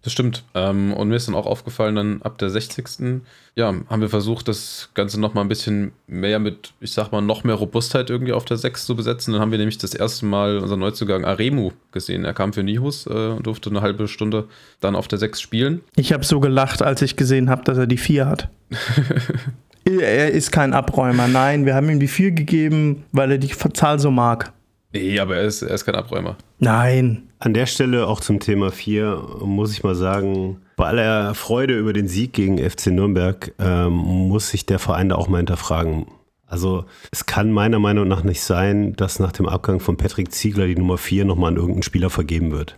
Das 0.02 0.14
stimmt. 0.14 0.46
Ähm, 0.54 0.94
und 0.94 1.10
mir 1.10 1.18
ist 1.18 1.28
dann 1.28 1.36
auch 1.36 1.46
aufgefallen, 1.46 1.96
dann 1.96 2.22
ab 2.22 2.38
der 2.38 2.50
60. 2.50 3.22
Ja, 3.56 3.74
haben 3.90 4.02
wir 4.02 4.08
versucht, 4.08 4.48
das 4.48 4.90
Ganze 4.94 5.20
nochmal 5.20 5.44
ein 5.44 5.50
bisschen 5.50 5.92
mehr 6.08 6.40
mit, 6.40 6.74
ich 6.80 6.94
sag 6.94 7.12
mal, 7.12 7.20
noch 7.22 7.44
mehr 7.44 7.56
Robustheit 7.56 8.10
irgendwie 8.10 8.32
auf 8.32 8.46
der 8.46 8.56
6 8.56 8.86
zu 8.86 8.96
besetzen. 8.96 9.34
Dann 9.34 9.42
haben 9.42 9.52
wir 9.52 9.58
nämlich 9.58 9.78
das 9.78 9.94
erste 9.94 10.26
Mal 10.26 10.60
unseren 10.60 10.80
Neuzugang 10.80 11.26
Aremu 11.26 11.72
gesehen. 11.92 12.24
Er 12.24 12.34
kam 12.34 12.54
für 12.54 12.64
Nihus 12.64 13.08
äh, 13.08 13.10
und 13.10 13.46
durfte 13.46 13.70
eine 13.70 13.82
halbe 13.82 14.08
Stunde 14.08 14.48
dann 14.80 14.96
auf 14.96 15.10
der 15.10 15.20
6 15.20 15.42
spielen. 15.42 15.82
Ich 15.98 16.14
habe 16.14 16.24
so 16.24 16.40
gelacht, 16.40 16.82
als 16.82 17.02
ich 17.02 17.18
gesehen 17.18 17.50
habe, 17.50 17.64
dass 17.66 17.78
er 17.78 17.88
die 17.88 17.98
4 17.98 18.26
hat. 18.26 18.50
er 19.84 20.32
ist 20.32 20.52
kein 20.52 20.74
Abräumer. 20.74 21.28
Nein, 21.28 21.66
wir 21.66 21.76
haben 21.76 21.90
ihm 21.90 22.00
die 22.00 22.08
4 22.08 22.32
gegeben, 22.32 23.04
weil 23.12 23.32
er 23.32 23.38
die 23.38 23.50
Zahl 23.50 24.00
so 24.00 24.12
mag. 24.12 24.54
Nee, 24.94 25.20
aber 25.20 25.36
er 25.36 25.44
ist, 25.44 25.62
er 25.62 25.76
ist 25.76 25.84
kein 25.84 25.96
Abräumer. 25.96 26.38
Nein. 26.60 27.29
An 27.42 27.54
der 27.54 27.68
Stelle 27.68 28.06
auch 28.08 28.20
zum 28.20 28.42
Thema 28.42 28.70
4 28.70 29.24
muss 29.44 29.72
ich 29.72 29.82
mal 29.82 29.96
sagen, 29.96 30.58
bei 30.76 30.88
aller 30.88 31.34
Freude 31.36 31.78
über 31.78 31.94
den 31.94 32.10
Sieg 32.10 32.34
gegen 32.34 32.58
FC 32.58 32.88
Nürnberg 32.88 33.54
ähm, 33.60 33.94
muss 33.94 34.50
sich 34.50 34.66
der 34.66 34.78
Verein 34.78 35.08
da 35.08 35.16
auch 35.16 35.30
mal 35.30 35.38
hinterfragen. 35.38 36.08
Also 36.48 36.84
es 37.12 37.26
kann 37.28 37.54
meiner 37.54 37.80
Meinung 37.80 38.10
nach 38.10 38.24
nicht 38.24 38.42
sein, 38.42 38.94
dass 38.94 39.20
nach 39.20 39.32
dem 39.32 39.48
Abgang 39.48 39.80
von 39.80 39.96
Patrick 39.96 40.34
Ziegler 40.34 40.68
die 40.68 40.76
Nummer 40.76 40.98
4 40.98 41.24
nochmal 41.24 41.52
an 41.52 41.56
irgendeinen 41.56 41.84
Spieler 41.84 42.10
vergeben 42.10 42.52
wird. 42.52 42.76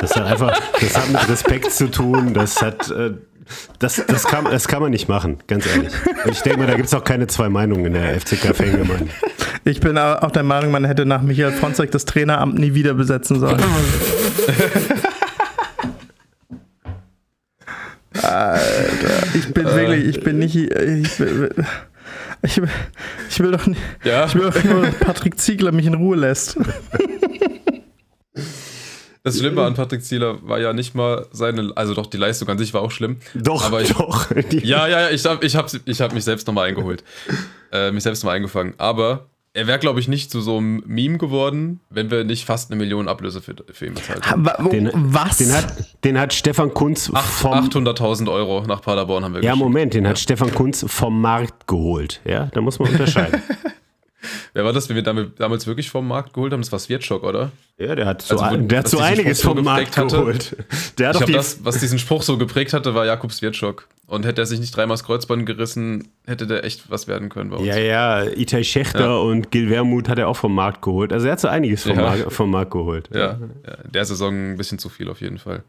Das 0.00 0.16
hat 0.16 0.24
einfach, 0.24 0.58
das 0.80 0.96
hat 0.96 1.10
mit 1.12 1.28
Respekt 1.28 1.70
zu 1.70 1.90
tun, 1.90 2.32
das 2.32 2.62
hat, 2.62 2.90
äh, 2.90 3.12
das, 3.78 4.02
das, 4.06 4.24
kann, 4.24 4.44
das 4.44 4.68
kann 4.68 4.80
man 4.80 4.90
nicht 4.90 5.08
machen, 5.08 5.38
ganz 5.46 5.66
ehrlich. 5.66 5.92
Und 6.24 6.32
ich 6.32 6.40
denke 6.40 6.60
mal, 6.60 6.66
da 6.66 6.74
gibt 6.74 6.88
es 6.88 6.94
auch 6.94 7.04
keine 7.04 7.26
zwei 7.26 7.50
Meinungen 7.50 7.84
in 7.84 7.92
der 7.92 8.18
FCK-Fangemeinde. 8.20 9.10
Ich 9.64 9.80
bin 9.80 9.98
auch 9.98 10.30
der 10.30 10.42
Meinung, 10.42 10.70
man 10.70 10.84
hätte 10.84 11.04
nach 11.06 11.22
Michael 11.22 11.52
Fronzek 11.52 11.90
das 11.90 12.04
Traineramt 12.04 12.58
nie 12.58 12.74
wieder 12.74 12.94
besetzen 12.94 13.40
sollen. 13.40 13.60
Alter, 18.22 19.34
ich 19.34 19.52
bin 19.52 19.64
wirklich, 19.66 20.16
ich 20.16 20.24
bin 20.24 20.38
nicht, 20.38 20.56
ich, 20.56 21.18
bin, 21.18 21.50
ich, 22.42 22.60
ich 23.30 23.40
will 23.40 23.52
doch 23.52 23.66
nicht, 23.66 23.80
Ja? 24.04 24.26
ich 24.26 24.34
will 24.34 24.50
doch 24.50 24.64
nur, 24.64 24.82
dass 24.86 24.94
Patrick 24.98 25.38
Ziegler 25.38 25.72
mich 25.72 25.86
in 25.86 25.94
Ruhe 25.94 26.16
lässt. 26.16 26.56
Das 29.24 29.38
Schlimme 29.38 29.62
an 29.62 29.74
Patrick 29.74 30.02
Zieler 30.02 30.38
war 30.48 30.58
ja 30.58 30.72
nicht 30.72 30.94
mal 30.94 31.26
seine, 31.32 31.72
also 31.74 31.92
doch, 31.92 32.06
die 32.06 32.16
Leistung 32.16 32.48
an 32.48 32.56
sich 32.56 32.72
war 32.72 32.80
auch 32.80 32.90
schlimm. 32.90 33.18
Doch, 33.34 33.66
aber 33.66 33.82
ich, 33.82 33.92
doch. 33.92 34.30
Ja, 34.50 34.86
ja, 34.86 35.00
ja, 35.02 35.10
ich 35.10 35.26
habe 35.26 35.44
ich 35.44 35.54
hab, 35.54 35.70
ich 35.84 36.00
hab 36.00 36.14
mich 36.14 36.24
selbst 36.24 36.46
nochmal 36.46 36.68
eingeholt. 36.68 37.04
Äh, 37.70 37.90
mich 37.90 38.04
selbst 38.04 38.22
nochmal 38.22 38.36
eingefangen. 38.36 38.72
Aber 38.78 39.26
er 39.58 39.66
wäre, 39.66 39.78
glaube 39.78 39.98
ich, 40.00 40.08
nicht 40.08 40.30
zu 40.30 40.40
so 40.40 40.56
einem 40.58 40.82
Meme 40.86 41.18
geworden, 41.18 41.80
wenn 41.90 42.10
wir 42.10 42.24
nicht 42.24 42.44
fast 42.44 42.70
eine 42.70 42.78
Million 42.78 43.08
Ablöse 43.08 43.42
für, 43.42 43.54
für 43.72 43.86
ihn 43.86 43.94
bezahlt 43.94 44.24
hätten. 44.30 44.70
Den, 44.70 44.90
Was? 44.94 45.38
Den 45.38 45.52
hat, 45.52 45.66
den 46.04 46.18
hat 46.18 46.32
Stefan 46.32 46.72
Kunz 46.72 47.10
Acht- 47.12 47.24
vom 47.28 47.52
800.000 47.52 48.30
Euro 48.32 48.62
nach 48.66 48.80
Paderborn 48.82 49.24
haben 49.24 49.34
wir 49.34 49.42
Ja, 49.42 49.50
geschickt. 49.52 49.64
Moment, 49.64 49.94
den 49.94 50.06
hat 50.06 50.18
Stefan 50.18 50.54
Kunz 50.54 50.84
vom 50.88 51.20
Markt 51.20 51.66
geholt. 51.66 52.20
Ja, 52.24 52.46
da 52.52 52.60
muss 52.60 52.78
man 52.78 52.88
unterscheiden. 52.90 53.42
Wer 54.54 54.64
war 54.64 54.72
das, 54.72 54.88
wenn 54.88 54.96
wir 54.96 55.02
damit, 55.02 55.38
damals 55.40 55.66
wirklich 55.66 55.90
vom 55.90 56.06
Markt 56.08 56.32
geholt 56.34 56.52
haben? 56.52 56.60
Das 56.60 56.72
war 56.72 56.78
Swiatschok, 56.78 57.22
oder? 57.24 57.50
ja, 57.78 57.94
der 57.94 58.06
hat 58.06 58.22
so, 58.22 58.36
Also, 58.38 58.58
wo- 58.58 58.66
der 58.66 58.78
hat 58.80 58.88
so 58.88 58.98
einiges 58.98 59.40
Spruch 59.40 59.54
vom 59.54 59.64
Markt 59.64 59.94
geholt. 59.94 60.56
Der 60.98 61.08
hat 61.08 61.14
Ich 61.16 61.20
doch 61.20 61.26
die, 61.26 61.32
das, 61.32 61.64
was 61.64 61.78
diesen 61.78 61.98
Spruch 61.98 62.22
so 62.22 62.36
geprägt 62.38 62.72
hatte, 62.72 62.94
war 62.94 63.06
Jakub 63.06 63.32
Swiatschok. 63.32 63.86
Und 64.06 64.24
hätte 64.24 64.40
er 64.40 64.46
sich 64.46 64.58
nicht 64.58 64.74
dreimal 64.74 64.94
das 64.96 65.04
Kreuzband 65.04 65.44
gerissen, 65.44 66.08
hätte 66.26 66.46
der 66.46 66.64
echt 66.64 66.90
was 66.90 67.08
werden 67.08 67.28
können 67.28 67.50
bei 67.50 67.56
uns. 67.56 67.66
ja, 67.66 67.76
ja, 67.76 68.24
Itai 68.24 68.64
Schächter 68.64 69.00
Ja. 69.00 69.16
und 69.16 69.50
Gil 69.50 69.68
Wermuth 69.68 70.08
hat 70.08 70.18
er 70.18 70.28
auch 70.28 70.36
vom 70.36 70.54
Markt 70.54 70.80
geholt. 70.80 71.12
Also 71.12 71.26
er 71.26 71.32
hat 71.32 71.40
so 71.40 71.48
einiges 71.48 71.82
vom, 71.82 71.96
Ja. 71.98 72.02
Markt, 72.02 72.32
vom 72.32 72.50
Markt 72.50 72.70
geholt. 72.70 73.10
Ja, 73.12 73.20
ja, 73.20 73.38
der 73.84 74.04
Saison 74.06 74.52
ein 74.52 74.56
bisschen 74.56 74.78
zu 74.78 74.88
viel 74.88 75.10
auf 75.10 75.20
jeden 75.20 75.36
Fall. 75.38 75.62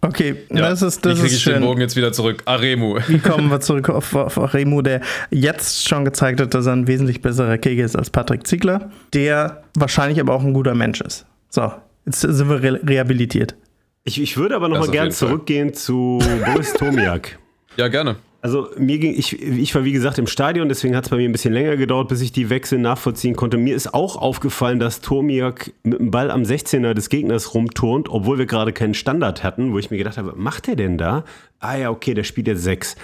Okay, 0.00 0.36
Ja, 0.50 0.60
das 0.70 0.82
ist, 0.82 1.04
das 1.04 1.14
kriege 1.18 1.26
ist 1.26 1.38
ich 1.38 1.44
den. 1.44 1.62
Bogen 1.62 1.80
jetzt 1.80 1.96
wieder 1.96 2.12
zurück? 2.12 2.42
Aremu. 2.44 2.98
Wie 3.08 3.18
kommen 3.18 3.50
wir 3.50 3.60
zurück 3.60 3.88
auf, 3.88 4.14
auf, 4.14 4.54
Remo, 4.54 4.80
der 4.80 5.00
jetzt 5.30 5.88
schon 5.88 6.04
gezeigt 6.04 6.40
hat, 6.40 6.54
dass 6.54 6.66
er 6.66 6.74
ein 6.74 6.86
wesentlich 6.86 7.20
besserer 7.20 7.58
Kicker 7.58 7.82
ist 7.84 7.96
als 7.96 8.08
Patrick 8.10 8.46
Ziegler, 8.46 8.90
der 9.12 9.64
wahrscheinlich 9.76 10.20
aber 10.20 10.34
auch 10.34 10.44
ein 10.44 10.52
guter 10.54 10.74
Mensch 10.74 11.00
ist. 11.00 11.26
So, 11.50 11.72
jetzt 12.06 12.20
sind 12.20 12.48
wir 12.48 12.62
re 12.62 12.80
rehabilitiert. 12.86 13.56
Ich, 14.04 14.20
ich 14.22 14.36
würde 14.36 14.54
aber 14.54 14.68
noch 14.68 14.76
Das 14.76 14.86
mal 14.86 14.88
auf 14.88 14.92
gern 14.92 15.04
jeden 15.06 15.16
Fall. 15.16 15.28
zurückgehen 15.28 15.74
zu 15.74 16.20
Boris 16.46 16.72
Tomiak. 16.78 17.38
Ja, 17.76 17.88
gerne. 17.88 18.16
Also 18.40 18.68
mir 18.78 18.98
ging, 18.98 19.14
ich, 19.16 19.42
ich 19.42 19.74
war 19.74 19.84
wie 19.84 19.90
gesagt 19.90 20.16
im 20.18 20.28
Stadion, 20.28 20.68
deswegen 20.68 20.94
hat 20.94 21.04
es 21.04 21.10
bei 21.10 21.16
mir 21.16 21.28
ein 21.28 21.32
bisschen 21.32 21.52
länger 21.52 21.76
gedauert, 21.76 22.06
bis 22.06 22.20
ich 22.20 22.30
die 22.30 22.50
Wechsel 22.50 22.78
nachvollziehen 22.78 23.34
konnte. 23.34 23.56
Mir 23.56 23.74
ist 23.74 23.92
auch 23.92 24.14
aufgefallen, 24.14 24.78
dass 24.78 25.00
Tomiak 25.00 25.72
mit 25.82 25.98
dem 25.98 26.12
Ball 26.12 26.30
am 26.30 26.42
16er 26.42 26.94
des 26.94 27.08
Gegners 27.08 27.54
rumturnt, 27.54 28.08
obwohl 28.08 28.38
wir 28.38 28.46
gerade 28.46 28.72
keinen 28.72 28.94
Standard 28.94 29.42
hatten, 29.42 29.72
wo 29.72 29.78
ich 29.80 29.90
mir 29.90 29.98
gedacht 29.98 30.18
habe, 30.18 30.28
was 30.28 30.36
macht 30.36 30.68
der 30.68 30.76
denn 30.76 30.98
da? 30.98 31.24
Ah 31.58 31.76
ja, 31.76 31.90
okay, 31.90 32.14
der 32.14 32.22
spielt 32.22 32.46
jetzt 32.46 32.62
6. 32.62 32.94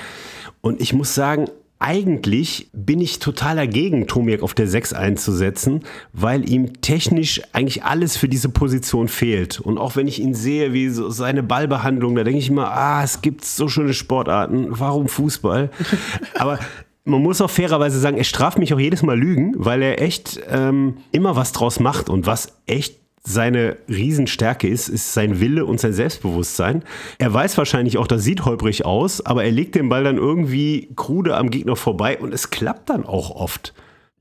Und 0.61 0.81
ich 0.81 0.93
muss 0.93 1.17
sagen, 1.17 1.47
eigentlich 1.85 2.71
bin 2.73 3.03
ich 3.03 3.19
total 3.19 3.57
dagegen, 3.57 4.07
Tomiak 4.07 4.43
auf 4.43 4.55
der 4.55 4.67
6 4.67 4.95
einzusetzen, 4.95 5.83
weil 6.15 6.49
ihm 6.49 6.81
technisch 6.81 7.43
eigentlich 7.53 7.85
alles 7.85 8.17
für 8.17 8.27
diese 8.27 8.49
Position 8.49 9.07
fehlt. 9.07 9.61
Und 9.61 9.77
auch 9.77 9.95
wenn 9.95 10.09
ich 10.09 10.19
ihn 10.19 10.33
sehe, 10.33 10.73
wie 10.73 10.89
so 10.89 11.11
seine 11.11 11.43
Ballbehandlung, 11.43 12.15
da 12.15 12.25
denke 12.25 12.39
ich 12.39 12.49
immer, 12.49 12.71
ah, 12.71 13.05
es 13.05 13.21
gibt 13.21 13.45
so 13.45 13.69
schöne 13.69 13.93
Sportarten, 13.93 14.69
warum 14.71 15.09
Fußball? 15.09 15.71
Aber 16.39 16.59
man 17.05 17.23
muss 17.23 17.43
auch 17.43 17.51
fairerweise 17.51 18.01
sagen, 18.01 18.17
er 18.17 18.25
straft 18.25 18.59
mich 18.59 18.73
auch 18.73 18.81
jedes 18.81 19.03
Mal 19.03 19.19
Lügen, 19.19 19.53
weil 19.59 19.83
er 19.83 20.01
echt 20.01 20.41
ähm, 20.49 20.97
immer 21.13 21.37
was 21.37 21.53
draus 21.53 21.81
macht 21.81 22.09
und 22.09 22.27
was 22.27 22.57
echt 22.65 23.04
seine 23.27 23.79
Riesenstärke 23.89 24.69
ist, 24.69 24.89
ist 24.89 25.15
sein 25.15 25.41
Wille 25.41 25.65
und 25.65 25.81
sein 25.81 25.95
Selbstbewusstsein. 25.95 26.85
Er 27.19 27.33
weiß 27.33 27.57
wahrscheinlich 27.57 27.97
auch, 27.97 28.07
das 28.07 28.23
sieht 28.23 28.45
holprig 28.45 28.85
aus, 28.85 29.25
aber 29.25 29.45
er 29.45 29.51
legt 29.51 29.75
den 29.75 29.89
Ball 29.89 30.05
dann 30.05 30.19
irgendwie 30.19 30.91
krude 30.95 31.37
am 31.37 31.51
Gegner 31.51 31.75
vorbei 31.75 32.19
und 32.19 32.35
es 32.35 32.51
klappt 32.51 32.91
dann 32.91 33.07
auch 33.07 33.31
oft. 33.31 33.73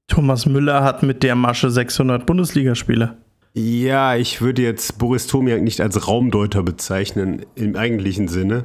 Thomas 0.07 0.45
Müller 0.45 0.83
hat 0.83 1.03
mit 1.03 1.21
der 1.21 1.35
Masche 1.35 1.69
600 1.69 2.25
Bundesligaspiele. 2.25 3.17
Ja, 3.53 4.15
ich 4.15 4.41
würde 4.41 4.61
jetzt 4.61 4.97
Boris 4.97 5.27
Tomiak 5.27 5.61
nicht 5.61 5.81
als 5.81 6.07
Raumdeuter 6.07 6.63
bezeichnen 6.63 7.45
im 7.55 7.75
eigentlichen 7.75 8.27
Sinne, 8.27 8.63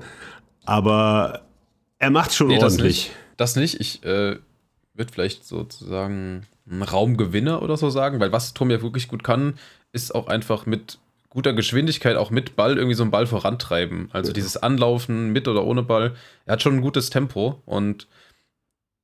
aber 0.65 1.43
er 1.99 2.11
macht 2.11 2.33
schon 2.35 2.49
Nee, 2.49 2.59
das 2.59 2.75
ordentlich. 2.75 3.09
nicht. 3.09 3.17
Das 3.37 3.57
nicht. 3.57 3.81
Ich 3.81 4.05
äh, 4.05 4.37
würde 4.95 5.13
vielleicht 5.13 5.45
sozusagen 5.47 6.47
einen 6.71 6.83
Raumgewinner 6.83 7.63
oder 7.63 7.77
so 7.77 7.91
sagen, 7.91 8.21
weil 8.21 8.33
was 8.33 8.55
Tom 8.55 8.71
ja 8.71 8.83
wirklich 8.83 9.09
gut 9.09 9.25
kann, 9.25 9.55
ist 9.93 10.15
auch 10.15 10.27
einfach 10.27 10.67
mit 10.67 10.99
guter 11.31 11.53
Geschwindigkeit, 11.53 12.17
auch 12.17 12.31
mit 12.31 12.57
Ball, 12.57 12.77
irgendwie 12.77 12.95
so 12.95 13.03
einen 13.03 13.11
Ball 13.11 13.27
vorantreiben. 13.27 14.09
Also 14.13 14.33
dieses 14.33 14.57
Anlaufen 14.57 15.31
mit 15.31 15.47
oder 15.47 15.65
ohne 15.65 15.83
Ball. 15.83 16.15
Er 16.47 16.55
hat 16.55 16.63
schon 16.63 16.77
ein 16.77 16.81
gutes 16.81 17.11
Tempo 17.11 17.63
und 17.67 18.07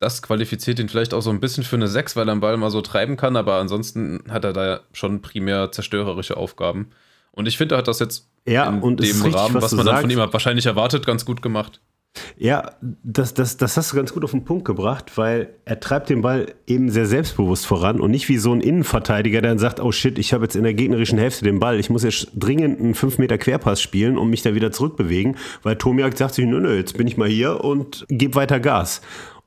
das 0.01 0.23
qualifiziert 0.23 0.79
ihn 0.79 0.89
vielleicht 0.89 1.15
auch 1.15 1.21
so 1.21 1.31
ein 1.31 1.41
bisschen 1.41 1.65
für 1.65 1.77
eine 1.77 1.89
6, 1.89 2.17
weil 2.17 2.29
er 2.29 2.35
den 2.35 2.41
Ball 2.41 2.57
mal 2.57 2.71
so 2.71 2.81
treiben 2.81 3.17
kann, 3.17 3.37
aber 3.37 3.57
ansonsten 3.57 4.25
hat 4.29 4.45
er 4.45 4.53
da 4.53 4.81
schon 4.93 5.23
primär 5.23 5.73
zerstörerische 5.73 6.37
Aufgaben. 6.37 6.91
Und 7.31 7.47
ich 7.47 7.57
finde, 7.57 7.75
er 7.75 7.79
hat 7.79 7.89
das 7.89 8.01
jetzt 8.01 8.29
ja, 8.47 8.69
in 8.69 8.81
und 8.81 9.01
dem 9.01 9.07
richtig, 9.07 9.35
Rahmen, 9.35 9.55
was 9.55 9.65
was, 9.65 9.73
man 9.73 9.87
dann 9.87 9.95
sagst. 9.97 10.03
von 10.03 10.11
ihm 10.11 10.33
wahrscheinlich 10.33 10.67
erwartet, 10.67 11.07
ganz 11.07 11.25
gut 11.25 11.43
gemacht. 11.43 11.81
Ja, 12.37 12.73
das, 13.03 13.35
das, 13.35 13.57
das 13.57 13.77
hast 13.77 13.93
du 13.93 13.97
ganz 13.97 14.13
gut 14.13 14.25
auf 14.25 14.31
den 14.31 14.45
Punkt 14.45 14.65
gebracht, 14.65 15.17
weil 15.17 15.55
er 15.65 15.81
treibt 15.81 16.11
den 16.11 16.23
Ball 16.23 16.55
eben 16.67 16.91
sehr 16.91 17.07
selbstbewusst 17.07 17.67
voran 17.67 18.01
und 18.01 18.11
nicht 18.11 18.29
wie 18.29 18.39
so 18.39 18.53
ein 18.53 18.61
Innenverteidiger, 18.61 19.41
der 19.41 19.53
dann 19.53 19.59
sagt, 19.59 19.81
oh 19.81 19.91
shit, 19.91 20.19
ich 20.19 20.33
habe 20.33 20.45
jetzt 20.45 20.55
in 20.55 20.63
der 20.63 20.75
gegnerischen 20.75 21.19
Hälfte 21.19 21.45
den 21.45 21.59
Ball, 21.59 21.79
ich 21.79 21.91
muss 21.91 22.05
jetzt 22.05 22.29
dringend 22.35 22.81
einen 22.81 22.95
5 22.95 23.19
Meter 23.19 23.39
Querpass 23.39 23.81
spielen 23.81 24.17
und 24.17 24.31
mich 24.31 24.43
da 24.43 24.55
wieder 24.55 24.71
zurückbewegen, 24.71 25.37
weil 25.63 25.77
Tomiak 25.77 26.17
sagt 26.17 26.35
sich, 26.35 26.47
nö, 26.47 26.61
nö, 26.61 26.77
jetzt 26.77 26.97
bin 26.97 27.07
ich 27.07 27.17
mal 27.17 27.29
hier 27.29 27.65
und 27.65 28.07
gebe 28.09 28.37
weiter 28.37 28.61
Gas. 28.61 29.01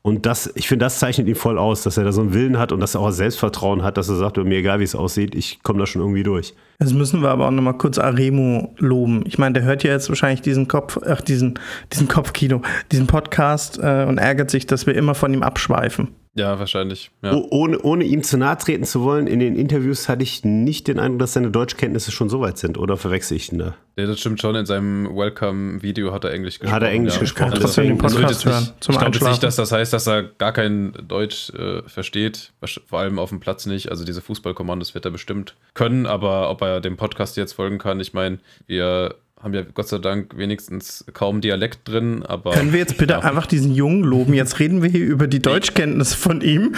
Und 0.08 0.26
das, 0.26 0.50
ich 0.56 0.70
finde, 0.70 0.86
das 0.86 1.00
zeichnet 1.00 1.28
ihn 1.28 1.36
voll 1.36 1.58
aus, 1.58 1.84
dass 1.84 1.98
er 1.98 2.06
da 2.06 2.14
so 2.14 2.22
einen 2.22 2.34
Willen 2.34 2.58
hat 2.58 2.72
und 2.72 2.80
dass 2.80 2.96
er 2.96 3.02
auch 3.02 3.12
Selbstvertrauen 3.12 3.84
hat, 3.84 3.98
dass 3.98 4.08
er 4.08 4.16
sagt, 4.16 4.38
mir 4.38 4.60
egal 4.60 4.80
wie 4.80 4.86
es 4.86 4.96
aussieht, 4.96 5.36
ich 5.36 5.62
komme 5.64 5.80
da 5.80 5.86
schon 5.86 6.02
irgendwie 6.02 6.24
durch. 6.24 6.54
Jetzt 6.80 6.94
müssen 6.94 7.22
wir 7.22 7.28
aber 7.28 7.46
auch 7.46 7.52
nochmal 7.52 7.78
kurz 7.78 7.98
Aremo 7.98 8.74
loben. 8.78 9.26
Ich 9.26 9.38
meine, 9.38 9.52
der 9.52 9.64
hört 9.64 9.84
ja 9.84 9.92
jetzt 9.92 10.08
wahrscheinlich 10.08 10.42
diesen 10.42 10.70
Kopf, 10.70 10.98
ach, 11.06 11.20
diesen, 11.20 11.60
diesen 11.92 12.08
Kopfkino, 12.08 12.62
diesen 12.90 13.06
Podcast 13.06 13.80
äh, 13.84 14.06
und 14.08 14.18
ärgert 14.18 14.50
sich, 14.50 14.66
dass 14.66 14.88
wir 14.88 14.96
immer 14.96 15.14
von 15.14 15.34
ihm 15.34 15.44
abschweifen. 15.44 16.08
Ja, 16.38 16.60
wahrscheinlich. 16.60 17.10
Ja. 17.24 17.34
Oh, 17.34 17.48
ohne, 17.50 17.80
ohne 17.80 18.04
ihm 18.04 18.22
zu 18.22 18.38
nahe 18.38 18.58
treten 18.58 18.84
zu 18.84 19.02
wollen, 19.02 19.26
in 19.26 19.40
den 19.40 19.56
Interviews 19.56 20.08
hatte 20.08 20.22
ich 20.22 20.46
nicht 20.46 20.88
den 20.88 21.00
Eindruck, 21.00 21.20
dass 21.20 21.34
seine 21.34 21.50
Deutschkenntnisse 21.50 22.12
schon 22.12 22.30
so 22.30 22.42
weit 22.42 22.60
sind. 22.60 22.78
Oder 22.78 22.96
verwechsel 22.96 23.38
ich 23.38 23.52
ihn 23.52 23.58
da? 23.58 23.76
Nee, 23.96 24.06
das 24.06 24.20
stimmt 24.20 24.40
schon. 24.40 24.56
In 24.56 24.68
seinem 24.68 25.08
Welcome-Video 25.16 26.14
hat 26.14 26.24
er 26.24 26.32
Englisch 26.32 26.60
gesprochen. 26.60 26.76
Hat 26.76 26.84
er 26.84 26.92
Englisch 26.92 27.20
gesprochen. 27.20 27.54
Also, 27.54 27.82
also 27.82 27.96
Podcast 27.98 28.46
hören, 28.46 28.70
zum 28.80 28.94
ich 28.94 29.00
glaube 29.00 29.30
nicht, 29.30 29.42
dass 29.42 29.56
das 29.56 29.72
heißt, 29.72 29.92
dass 29.92 30.08
er 30.08 30.24
gar 30.24 30.52
kein 30.52 30.94
Deutsch 31.08 31.50
äh, 31.56 31.82
versteht. 31.88 32.52
Vor 32.86 33.00
allem 33.00 33.18
auf 33.18 33.30
dem 33.30 33.40
Platz 33.40 33.66
nicht. 33.66 33.90
Also 33.90 34.06
diese 34.06 34.22
Fußballkommandos 34.22 34.94
wird 34.94 35.06
er 35.06 35.12
bestimmt 35.12 35.56
können. 35.74 36.06
Aber 36.06 36.52
ob 36.52 36.62
er 36.62 36.82
dem 36.82 36.98
Podcast 36.98 37.36
jetzt 37.38 37.54
folgen 37.54 37.80
kann, 37.80 38.00
ich 38.00 38.14
meine, 38.14 38.38
wir 38.68 39.16
haben 39.42 39.54
ja 39.54 39.62
Gott 39.62 39.88
sei 39.88 40.00
Dank 40.00 40.36
wenigstens 40.36 41.06
kaum 41.14 41.42
Dialekt 41.42 41.88
drin. 41.88 42.24
Aber 42.26 42.52
Können 42.52 42.72
wir 42.72 42.80
jetzt 42.80 42.98
bitte 42.98 43.14
ja. 43.14 43.20
einfach 43.20 43.46
diesen 43.46 43.74
Jungen 43.74 44.04
loben? 44.04 44.34
Jetzt 44.34 44.60
reden 44.60 44.82
wir 44.82 44.90
hier 44.90 45.06
über 45.06 45.28
die 45.28 45.42
Deutschkenntnisse 45.42 46.18
von 46.18 46.42
ihm. 46.42 46.76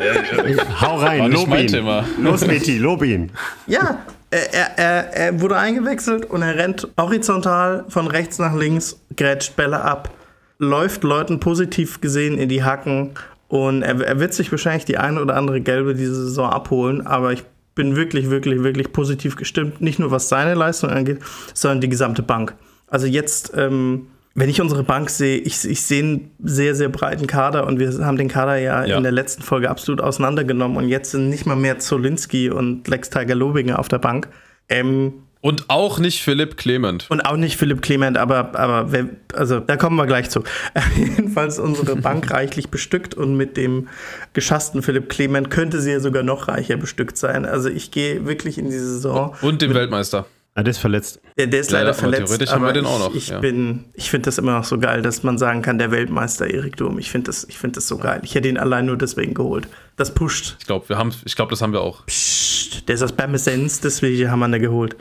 Hau 0.80 0.96
rein, 0.96 1.30
lob 1.30 1.48
ihn. 1.56 1.68
Thema. 1.68 2.04
Los, 2.20 2.46
Meti, 2.46 2.78
lob 2.78 3.04
ihn. 3.04 3.30
Ja, 3.66 4.04
er, 4.30 4.52
er, 4.52 4.78
er, 4.78 5.12
er 5.14 5.40
wurde 5.40 5.56
eingewechselt 5.56 6.24
und 6.28 6.42
er 6.42 6.56
rennt 6.56 6.88
horizontal 6.98 7.84
von 7.88 8.08
rechts 8.08 8.38
nach 8.38 8.54
links, 8.54 9.00
grätscht 9.16 9.54
Bälle 9.54 9.80
ab, 9.80 10.10
läuft 10.58 11.04
Leuten 11.04 11.38
positiv 11.38 12.00
gesehen 12.00 12.38
in 12.38 12.48
die 12.48 12.64
Hacken 12.64 13.12
und 13.46 13.82
er, 13.82 14.00
er 14.00 14.18
wird 14.18 14.34
sich 14.34 14.50
wahrscheinlich 14.50 14.84
die 14.84 14.98
eine 14.98 15.22
oder 15.22 15.36
andere 15.36 15.60
gelbe 15.60 15.94
diese 15.94 16.16
Saison 16.16 16.50
abholen, 16.50 17.06
aber 17.06 17.32
ich 17.32 17.44
bin 17.74 17.96
wirklich, 17.96 18.30
wirklich, 18.30 18.62
wirklich 18.62 18.92
positiv 18.92 19.36
gestimmt, 19.36 19.80
nicht 19.80 19.98
nur 19.98 20.10
was 20.10 20.28
seine 20.28 20.54
Leistung 20.54 20.90
angeht, 20.90 21.18
sondern 21.54 21.80
die 21.80 21.88
gesamte 21.88 22.22
Bank. 22.22 22.54
Also 22.86 23.06
jetzt, 23.06 23.52
ähm, 23.56 24.06
wenn 24.36 24.48
ich 24.48 24.60
unsere 24.60 24.82
Bank 24.82 25.10
sehe, 25.10 25.38
ich, 25.38 25.64
ich 25.64 25.80
sehe 25.82 26.02
einen 26.02 26.30
sehr, 26.42 26.74
sehr 26.74 26.88
breiten 26.88 27.26
Kader 27.26 27.66
und 27.66 27.78
wir 27.78 28.04
haben 28.04 28.16
den 28.16 28.28
Kader 28.28 28.56
ja, 28.56 28.84
Ja. 28.84 28.96
in 28.96 29.02
der 29.02 29.12
letzten 29.12 29.42
Folge 29.42 29.70
absolut 29.70 30.00
auseinandergenommen 30.00 30.76
und 30.76 30.88
jetzt 30.88 31.10
sind 31.12 31.28
nicht 31.28 31.46
mal 31.46 31.56
mehr 31.56 31.78
Zolinski 31.78 32.50
und 32.50 32.86
Lex 32.88 33.10
Tiger 33.10 33.34
Lobinger 33.34 33.78
auf 33.78 33.88
der 33.88 33.98
Bank. 33.98 34.28
Ähm, 34.68 35.12
Und 35.44 35.68
auch 35.68 35.98
nicht 35.98 36.22
Philipp 36.22 36.56
Clement. 36.56 37.04
und 37.10 37.20
auch 37.20 37.36
nicht 37.36 37.58
Philipp 37.58 37.82
Clement, 37.82 38.16
aber, 38.16 38.58
aber 38.58 38.92
wer, 38.92 39.10
also 39.34 39.60
da 39.60 39.76
kommen 39.76 39.96
wir 39.96 40.06
gleich 40.06 40.30
zu. 40.30 40.42
Jedenfalls 40.96 41.58
unsere 41.58 41.96
Bank 42.00 42.30
reichlich 42.30 42.70
bestückt 42.70 43.12
und 43.14 43.36
mit 43.36 43.58
dem 43.58 43.88
geschassten 44.32 44.82
Philipp 44.82 45.10
Clement 45.10 45.50
könnte 45.50 45.82
sie 45.82 45.90
ja 45.90 46.00
sogar 46.00 46.22
noch 46.22 46.48
reicher 46.48 46.78
bestückt 46.78 47.18
sein. 47.18 47.44
Also 47.44 47.68
ich 47.68 47.90
gehe 47.90 48.24
wirklich 48.24 48.56
in 48.56 48.70
die 48.70 48.78
Saison. 48.78 49.36
Und 49.42 49.60
dem 49.60 49.74
Weltmeister. 49.74 50.24
Ah, 50.56 50.62
der 50.62 50.70
ist 50.70 50.78
verletzt. 50.78 51.20
Der, 51.36 51.48
der 51.48 51.60
ist 51.60 51.72
Ja, 51.72 51.78
leider 51.78 51.90
aber 51.90 51.98
verletzt. 51.98 52.26
theoretisch 52.26 52.50
haben 52.52 52.62
wir 52.62 52.68
aber 52.68 52.72
den 52.74 52.86
auch 52.86 52.98
ich, 53.00 53.04
noch, 53.06 53.14
Ich 53.16 53.28
ja. 53.28 53.40
bin, 53.40 53.86
ich 53.94 54.08
finde 54.08 54.26
das 54.26 54.38
immer 54.38 54.52
noch 54.52 54.62
so 54.64 54.78
geil, 54.78 55.02
dass 55.02 55.24
man 55.24 55.36
sagen 55.36 55.62
kann, 55.62 55.78
der 55.78 55.90
Weltmeister 55.90 56.46
Erik 56.48 56.76
Durm. 56.76 56.98
Ich 57.00 57.10
finde 57.10 57.26
das, 57.26 57.42
ich 57.48 57.58
finde 57.58 57.74
das 57.76 57.88
so 57.88 57.98
geil. 57.98 58.20
Ich 58.22 58.36
hätte 58.36 58.48
ihn 58.48 58.56
allein 58.58 58.86
nur 58.86 58.96
deswegen 58.96 59.34
geholt. 59.34 59.66
Das 59.96 60.14
pusht. 60.14 60.56
Ich 60.60 60.66
glaube, 60.66 60.88
wir 60.88 60.96
haben, 60.96 61.12
ich 61.24 61.34
glaube, 61.34 61.50
das 61.50 61.60
haben 61.60 61.72
wir 61.72 61.80
auch. 61.80 62.06
Psst, 62.06 62.88
der 62.88 62.94
ist 62.94 63.02
aus 63.02 63.10
Bermesens, 63.12 63.80
deswegen 63.80 64.30
haben 64.30 64.38
wir 64.38 64.46
ihn 64.46 64.52
da 64.52 64.58
geholt. 64.58 64.94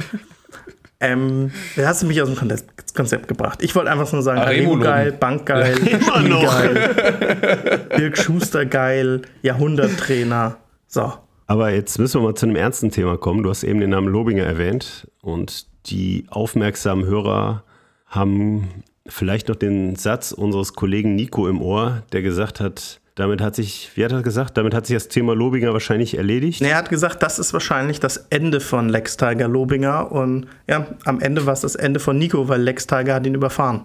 ähm, 1.00 1.52
da 1.76 1.86
hast 1.88 2.02
du 2.02 2.08
mich 2.08 2.20
aus 2.22 2.30
dem 2.30 2.38
Konzept, 2.38 2.96
Konzept 2.96 3.28
gebracht. 3.28 3.60
Ich 3.62 3.76
wollte 3.76 3.92
einfach 3.92 4.12
nur 4.12 4.24
sagen, 4.24 4.40
Aremo 4.40 4.72
loben. 4.72 4.82
geil, 4.84 5.12
Bank 5.12 5.46
geil, 5.46 5.76
Spiel 5.78 6.30
noch. 6.30 6.44
geil, 6.44 7.88
Dirk 7.98 8.18
Schuster 8.18 8.66
geil, 8.66 9.22
Jahrhunderttrainer. 9.44 10.58
So. 10.88 11.14
Aber 11.48 11.72
jetzt 11.72 12.00
müssen 12.00 12.22
wir 12.22 12.28
mal 12.28 12.36
zu 12.36 12.46
einem 12.46 12.56
ernsten 12.56 12.92
Thema 12.92 13.18
kommen. 13.18 13.44
Du 13.44 13.50
hast 13.50 13.64
eben 13.64 13.80
den 13.80 13.90
Namen 13.90 14.08
Lobinger 14.08 14.44
erwähnt 14.44 15.08
und 15.22 15.68
die 15.88 16.26
aufmerksamen 16.30 17.06
Hörer 17.06 17.64
haben 18.08 18.70
vielleicht 19.06 19.50
noch 19.50 19.56
den 19.56 19.96
Satz 19.96 20.32
unseres 20.32 20.74
Kollegen 20.74 21.16
Nico 21.16 21.48
im 21.48 21.62
Ohr, 21.62 22.04
der 22.14 22.22
gesagt 22.22 22.60
hat, 22.60 23.02
damit 23.16 23.42
hat 23.42 23.56
sich, 23.56 23.92
wie 23.96 24.04
hat 24.04 24.12
er 24.12 24.24
gesagt, 24.24 24.58
damit 24.58 24.74
hat 24.74 24.88
sich 24.88 24.96
das 24.96 25.08
Thema 25.08 25.36
Lobinger 25.36 25.72
wahrscheinlich 25.74 26.18
erledigt. 26.18 26.62
Er 26.62 26.76
hat 26.76 26.90
gesagt, 26.90 27.22
das 27.22 27.38
ist 27.38 27.54
wahrscheinlich 27.54 28.00
das 28.00 28.18
Ende 28.32 28.60
von 28.60 28.90
Lex 28.90 29.18
Tiger 29.18 29.48
Lobinger. 29.48 30.12
Und 30.12 30.48
ja, 30.68 30.88
am 31.06 31.20
Ende 31.20 31.46
war 31.46 31.54
es 31.54 31.62
das 31.62 31.76
Ende 31.76 32.00
von 32.00 32.18
Nico, 32.18 32.48
weil 32.48 32.62
Lex 32.62 32.88
Tiger 32.88 33.14
hat 33.14 33.28
ihn 33.28 33.36
überfahren. 33.36 33.82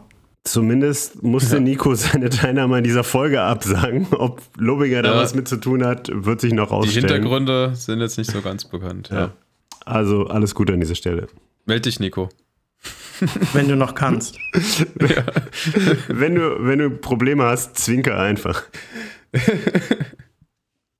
Zumindest 0.52 1.22
musste 1.22 1.60
Nico 1.60 1.94
seine 1.94 2.30
Teilnahme 2.30 2.76
an 2.76 2.84
dieser 2.84 3.04
Folge 3.04 3.40
absagen. 3.42 4.06
Ob 4.12 4.40
Lobinger 4.56 5.02
da 5.02 5.14
Ja. 5.14 5.20
was 5.20 5.34
mit 5.34 5.46
zu 5.48 5.56
tun 5.58 5.84
hat, 5.84 6.08
wird 6.12 6.40
sich 6.40 6.52
noch 6.52 6.68
Die 6.68 6.74
rausstellen. 6.74 7.08
Hintergründe 7.08 7.72
sind 7.74 8.00
jetzt 8.00 8.16
nicht 8.18 8.30
so 8.30 8.40
ganz 8.40 8.64
bekannt. 8.64 9.10
Ja. 9.12 9.32
Also 9.84 10.26
alles 10.26 10.54
Gute 10.54 10.72
an 10.72 10.80
dieser 10.80 10.94
Stelle. 10.94 11.26
Meld 11.66 11.84
dich, 11.86 12.00
Nico. 12.00 12.28
Wenn 13.52 13.68
du 13.68 13.76
noch 13.76 13.94
kannst. 13.94 14.38
Wenn 16.08 16.34
du, 16.36 16.56
wenn 16.60 16.78
du 16.78 16.90
Probleme 16.90 17.44
hast, 17.44 17.76
zwinker 17.76 18.18
einfach. 18.18 18.62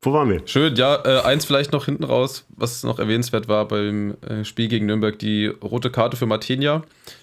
Wo 0.02 0.12
waren 0.12 0.28
wir? 0.30 0.42
Schön, 0.46 0.76
ja, 0.76 0.96
äh, 1.04 1.20
eins 1.22 1.44
vielleicht 1.44 1.72
noch 1.72 1.84
hinten 1.86 2.04
raus, 2.04 2.44
was 2.56 2.82
noch 2.84 2.98
erwähnenswert 2.98 3.48
war 3.48 3.66
beim 3.66 4.16
äh, 4.22 4.44
Spiel 4.44 4.68
gegen 4.68 4.86
Nürnberg, 4.86 5.18
die 5.18 5.46
rote 5.46 5.90
Karte 5.90 6.16
für 6.16 6.26
Martinia. 6.26 6.82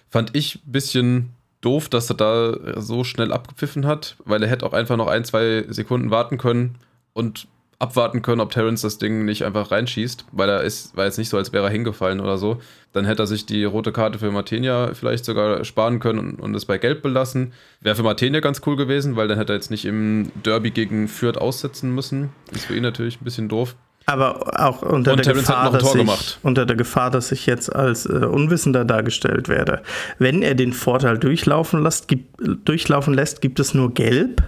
Fand 0.10 0.32
ich 0.36 0.56
ein 0.66 0.72
bisschen 0.72 1.30
doof, 1.66 1.90
dass 1.90 2.10
er 2.10 2.16
da 2.16 2.82
so 2.82 3.04
schnell 3.04 3.34
abgepfiffen 3.34 3.86
hat, 3.86 4.16
weil 4.26 4.44
er 4.44 4.50
hätte 4.50 4.66
auch 4.66 4.74
einfach 4.74 4.98
noch 4.98 5.08
ein, 5.08 5.26
zwei 5.26 5.66
Sekunden 5.68 6.12
warten 6.12 6.38
können 6.38 6.76
und 7.14 7.48
abwarten 7.80 8.22
können, 8.22 8.42
ob 8.42 8.52
Terrence 8.52 8.82
das 8.82 8.98
Ding 8.98 9.26
nicht 9.26 9.44
einfach 9.44 9.72
reinschießt, 9.72 10.26
weil 10.32 10.50
er 10.50 10.64
ist, 10.64 10.96
war 10.96 11.06
jetzt 11.06 11.18
nicht 11.18 11.30
so, 11.30 11.38
als 11.38 11.52
wäre 11.52 11.66
er 11.66 11.72
hingefallen 11.72 12.22
oder 12.22 12.38
so. 12.38 12.62
Dann 12.94 13.06
hätte 13.06 13.24
er 13.24 13.28
sich 13.28 13.46
die 13.46 13.66
rote 13.66 13.92
Karte 13.92 14.20
für 14.20 14.32
Martinia 14.32 14.94
vielleicht 14.94 15.26
sogar 15.26 15.66
sparen 15.66 16.00
können 16.00 16.20
und, 16.20 16.40
und 16.40 16.56
es 16.56 16.66
bei 16.66 16.78
Gelb 16.78 17.02
belassen. 17.02 17.54
Wäre 17.82 17.96
für 17.96 18.04
Martinia 18.04 18.40
ganz 18.40 18.62
cool 18.66 18.78
gewesen, 18.78 19.18
weil 19.18 19.28
dann 19.28 19.38
hätte 19.38 19.54
er 19.54 19.58
jetzt 19.58 19.72
nicht 19.72 19.86
im 19.86 20.32
Derby 20.46 20.72
gegen 20.72 21.08
Fürth 21.08 21.38
aussetzen 21.38 21.94
müssen. 21.94 22.30
Ist 22.52 22.66
für 22.66 22.76
ihn 22.76 22.84
natürlich 22.84 23.20
ein 23.20 23.26
bisschen 23.26 23.50
doof. 23.50 23.76
Aber 24.08 24.60
auch 24.60 24.82
unter 24.84 25.12
Und 25.12 25.18
der, 25.18 25.34
Terence 25.34 25.50
hat 25.50 25.56
Gefahr, 25.56 25.66
noch 25.66 25.74
ein 25.74 25.80
dass 25.80 25.84
Tor 25.84 25.96
ich, 25.96 26.02
gemacht. 26.02 26.40
unter 26.44 26.66
der 26.66 26.76
Gefahr, 26.76 27.10
dass 27.10 27.32
ich 27.32 27.46
jetzt 27.48 27.76
als 27.76 28.06
äh, 28.06 28.10
Unwissender 28.14 28.86
dargestellt 28.86 29.50
werde. 29.50 29.82
Wenn 30.20 30.44
er 30.44 30.54
den 30.54 30.74
Vorteil 30.74 31.18
durchlaufen 31.18 31.82
lässt, 31.82 32.08
gibt, 32.08 32.36
durchlaufen 32.66 33.14
lässt, 33.14 33.42
gibt 33.42 33.60
es 33.60 33.74
nur 33.74 33.94
Gelb. 33.94 34.44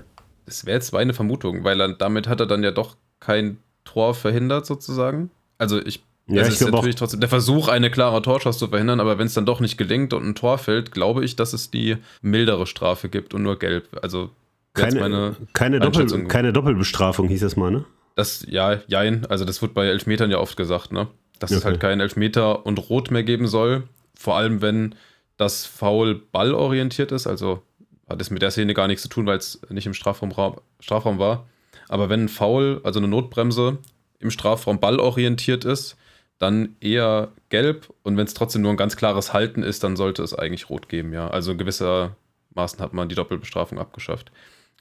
Das 0.45 0.65
wäre 0.65 0.75
jetzt 0.75 0.93
meine 0.93 1.13
Vermutung, 1.13 1.63
weil 1.63 1.81
er, 1.81 1.93
damit 1.93 2.27
hat 2.27 2.39
er 2.39 2.45
dann 2.45 2.63
ja 2.63 2.71
doch 2.71 2.97
kein 3.19 3.57
Tor 3.83 4.13
verhindert, 4.13 4.65
sozusagen. 4.65 5.31
Also 5.57 5.79
ich. 5.83 6.03
Ja, 6.29 6.41
es 6.41 6.49
ich 6.49 6.61
ist 6.61 6.69
natürlich 6.69 6.95
trotzdem 6.97 7.21
der 7.21 7.29
Versuch, 7.29 7.69
eine 7.69 7.89
klare 7.89 8.21
Torschuss 8.21 8.57
zu 8.57 8.67
verhindern, 8.67 8.99
aber 8.99 9.17
wenn 9.17 9.27
es 9.27 9.33
dann 9.33 9.45
doch 9.45 9.61
nicht 9.61 9.77
gelingt 9.77 10.13
und 10.13 10.25
ein 10.27 10.35
Tor 10.35 10.57
fällt, 10.57 10.91
glaube 10.91 11.23
ich, 11.23 11.37
dass 11.37 11.53
es 11.53 11.71
die 11.71 11.95
mildere 12.21 12.67
Strafe 12.67 13.07
gibt 13.07 13.33
und 13.33 13.43
nur 13.43 13.57
gelb. 13.57 13.87
Also 14.01 14.29
Keine, 14.73 15.37
keine, 15.53 15.79
Doppel, 15.79 16.25
keine 16.27 16.51
Doppelbestrafung 16.51 17.29
hieß 17.29 17.39
das 17.39 17.55
mal, 17.55 17.71
ne? 17.71 17.85
Das, 18.17 18.45
ja, 18.49 18.79
jein. 18.87 19.25
Also, 19.27 19.45
das 19.45 19.61
wird 19.61 19.73
bei 19.73 19.85
Elfmetern 19.87 20.29
ja 20.31 20.39
oft 20.39 20.57
gesagt, 20.57 20.91
ne? 20.91 21.07
Dass 21.39 21.51
es 21.51 21.57
Okay. 21.59 21.65
halt 21.67 21.79
keinen 21.79 22.01
Elfmeter 22.01 22.65
und 22.65 22.89
Rot 22.89 23.11
mehr 23.11 23.23
geben 23.23 23.47
soll. 23.47 23.83
Vor 24.15 24.35
allem, 24.35 24.61
wenn 24.61 24.95
das 25.37 25.65
Foul 25.65 26.15
ballorientiert 26.15 27.11
ist. 27.11 27.27
Also 27.27 27.61
hat 28.09 28.19
es 28.19 28.29
mit 28.31 28.41
der 28.41 28.51
Szene 28.51 28.73
gar 28.73 28.87
nichts 28.87 29.03
zu 29.03 29.09
tun, 29.09 29.25
weil 29.27 29.37
es 29.37 29.61
nicht 29.69 29.85
im 29.85 29.93
Strafraum, 29.93 30.33
Strafraum 30.79 31.19
war. 31.19 31.47
Aber 31.89 32.09
wenn 32.09 32.23
ein 32.25 32.29
Foul, 32.29 32.81
also 32.83 32.99
eine 32.99 33.07
Notbremse, 33.07 33.77
im 34.19 34.31
Strafraum 34.31 34.79
ballorientiert 34.79 35.63
ist, 35.63 35.95
dann 36.39 36.75
eher 36.79 37.29
gelb. 37.49 37.87
Und 38.01 38.17
wenn 38.17 38.25
es 38.25 38.33
trotzdem 38.33 38.63
nur 38.63 38.71
ein 38.71 38.77
ganz 38.77 38.97
klares 38.97 39.31
Halten 39.33 39.61
ist, 39.61 39.83
dann 39.83 39.95
sollte 39.95 40.23
es 40.23 40.33
eigentlich 40.33 40.69
rot 40.71 40.89
geben, 40.89 41.13
ja. 41.13 41.29
Also 41.29 41.55
gewissermaßen 41.55 42.79
hat 42.79 42.93
man 42.93 43.09
die 43.09 43.15
Doppelbestrafung 43.15 43.77
abgeschafft. 43.77 44.31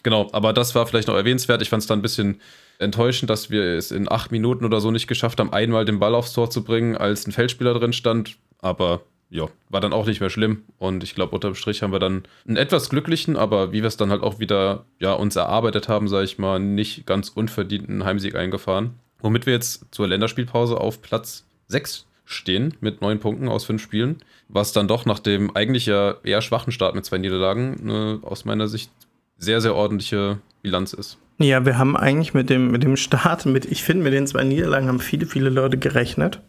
Genau, 0.02 0.28
aber 0.32 0.52
das 0.54 0.74
war 0.74 0.86
vielleicht 0.86 1.08
noch 1.08 1.16
erwähnenswert. 1.16 1.60
Ich 1.60 1.68
fand 1.68 1.82
es 1.82 1.86
dann 1.86 1.98
ein 1.98 2.02
bisschen 2.02 2.40
enttäuschend, 2.78 3.30
dass 3.30 3.50
wir 3.50 3.62
es 3.62 3.90
in 3.90 4.10
acht 4.10 4.32
Minuten 4.32 4.64
oder 4.64 4.80
so 4.80 4.90
nicht 4.90 5.06
geschafft 5.06 5.40
haben, 5.40 5.52
einmal 5.52 5.84
den 5.84 5.98
Ball 5.98 6.14
aufs 6.14 6.32
Tor 6.32 6.50
zu 6.50 6.64
bringen, 6.64 6.96
als 6.96 7.26
ein 7.26 7.32
Feldspieler 7.32 7.74
drin 7.74 7.92
stand. 7.92 8.36
Aber 8.60 9.02
ja, 9.28 9.48
war 9.68 9.80
dann 9.80 9.92
auch 9.92 10.06
nicht 10.06 10.20
mehr 10.20 10.30
schlimm. 10.30 10.62
Und 10.78 11.02
ich 11.02 11.14
glaube, 11.14 11.34
unterm 11.34 11.54
Strich 11.54 11.82
haben 11.82 11.92
wir 11.92 11.98
dann 11.98 12.24
einen 12.46 12.56
etwas 12.56 12.90
glücklichen, 12.90 13.36
aber 13.36 13.72
wie 13.72 13.82
wir 13.82 13.88
es 13.88 13.96
dann 13.96 14.10
halt 14.10 14.22
auch 14.22 14.38
wieder 14.38 14.84
ja, 14.98 15.12
uns 15.12 15.36
erarbeitet 15.36 15.88
haben, 15.88 16.08
sage 16.08 16.24
ich 16.24 16.38
mal, 16.38 16.60
nicht 16.60 17.06
ganz 17.06 17.28
unverdienten 17.30 18.04
Heimsieg 18.04 18.36
eingefahren. 18.36 18.94
Womit 19.20 19.46
wir 19.46 19.54
jetzt 19.54 19.86
zur 19.90 20.06
Länderspielpause 20.06 20.80
auf 20.80 21.02
Platz 21.02 21.44
6 21.68 22.06
stehen 22.24 22.74
mit 22.80 23.00
neun 23.00 23.20
Punkten 23.20 23.48
aus 23.48 23.64
fünf 23.64 23.82
Spielen, 23.82 24.18
was 24.48 24.72
dann 24.72 24.88
doch 24.88 25.06
nach 25.06 25.20
dem 25.20 25.54
eigentlich 25.56 25.86
ja 25.86 26.16
eher 26.22 26.42
schwachen 26.42 26.72
Start 26.72 26.94
mit 26.94 27.04
zwei 27.04 27.18
Niederlagen 27.18 27.78
eine, 27.80 28.18
aus 28.22 28.44
meiner 28.44 28.68
Sicht 28.68 28.90
sehr, 29.38 29.60
sehr 29.60 29.74
ordentliche 29.74 30.38
Bilanz 30.62 30.92
ist. 30.92 31.18
Ja, 31.38 31.66
wir 31.66 31.78
haben 31.78 31.96
eigentlich 31.96 32.34
mit 32.34 32.48
dem, 32.48 32.70
mit 32.70 32.82
dem 32.82 32.96
Start, 32.96 33.44
mit, 33.46 33.66
ich 33.66 33.82
finde, 33.82 34.04
mit 34.04 34.12
den 34.12 34.26
zwei 34.26 34.44
Niederlagen 34.44 34.88
haben 34.88 35.00
viele, 35.00 35.26
viele 35.26 35.50
Leute 35.50 35.76
gerechnet. 35.76 36.40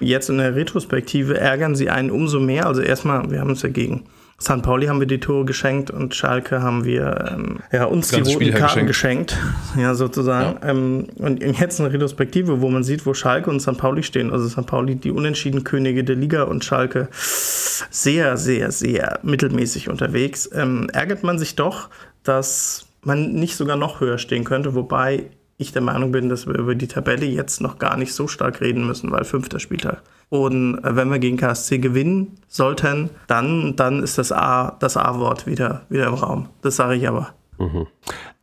Jetzt 0.00 0.28
in 0.28 0.38
der 0.38 0.54
Retrospektive 0.54 1.38
ärgern 1.38 1.74
sie 1.74 1.88
einen 1.88 2.10
umso 2.10 2.40
mehr. 2.40 2.66
Also 2.66 2.82
erstmal, 2.82 3.30
wir 3.30 3.40
haben 3.40 3.50
uns 3.50 3.62
ja 3.62 3.70
gegen 3.70 4.04
St. 4.40 4.62
Pauli 4.62 4.86
haben 4.86 5.00
wir 5.00 5.06
die 5.06 5.20
Tore 5.20 5.44
geschenkt 5.44 5.90
und 5.90 6.14
Schalke 6.14 6.60
haben 6.60 6.84
wir 6.84 7.32
ähm, 7.32 7.60
ja, 7.72 7.84
uns 7.84 8.08
die 8.08 8.20
roten 8.20 8.52
Karten 8.52 8.86
geschenkt. 8.86 9.30
geschenkt. 9.30 9.38
ja, 9.78 9.94
sozusagen. 9.94 10.58
Ja. 10.60 10.70
Ähm, 10.70 11.06
und 11.16 11.42
jetzt 11.42 11.80
eine 11.80 11.92
Retrospektive, 11.92 12.60
wo 12.60 12.68
man 12.68 12.82
sieht, 12.82 13.06
wo 13.06 13.14
Schalke 13.14 13.48
und 13.48 13.60
St. 13.60 13.78
Pauli 13.78 14.02
stehen. 14.02 14.32
Also 14.32 14.48
St. 14.48 14.66
Pauli 14.66 14.96
die 14.96 15.12
unentschieden 15.12 15.64
Könige 15.64 16.04
der 16.04 16.16
Liga 16.16 16.42
und 16.42 16.64
Schalke 16.64 17.08
sehr, 17.12 18.36
sehr, 18.36 18.72
sehr 18.72 19.20
mittelmäßig 19.22 19.88
unterwegs. 19.88 20.50
Ähm, 20.52 20.88
ärgert 20.92 21.22
man 21.22 21.38
sich 21.38 21.54
doch, 21.54 21.88
dass 22.24 22.86
man 23.06 23.32
nicht 23.32 23.56
sogar 23.56 23.76
noch 23.76 24.00
höher 24.00 24.18
stehen 24.18 24.44
könnte, 24.44 24.74
wobei 24.74 25.30
ich 25.56 25.72
der 25.72 25.82
Meinung 25.82 26.12
bin, 26.12 26.28
dass 26.28 26.46
wir 26.46 26.54
über 26.54 26.74
die 26.74 26.88
Tabelle 26.88 27.26
jetzt 27.26 27.60
noch 27.60 27.78
gar 27.78 27.96
nicht 27.96 28.12
so 28.12 28.26
stark 28.26 28.60
reden 28.60 28.86
müssen, 28.86 29.10
weil 29.12 29.24
fünfter 29.24 29.60
Spieltag. 29.60 30.02
Und 30.28 30.78
äh, 30.78 30.96
wenn 30.96 31.10
wir 31.10 31.18
gegen 31.18 31.36
KSC 31.36 31.78
gewinnen 31.78 32.38
sollten, 32.48 33.10
dann, 33.26 33.76
dann 33.76 34.02
ist 34.02 34.18
das 34.18 34.32
A, 34.32 34.76
das 34.80 34.96
A-Wort 34.96 35.46
wieder, 35.46 35.82
wieder 35.88 36.06
im 36.06 36.14
Raum. 36.14 36.48
Das 36.62 36.76
sage 36.76 36.96
ich 36.96 37.06
aber. 37.06 37.34
Mhm. 37.58 37.86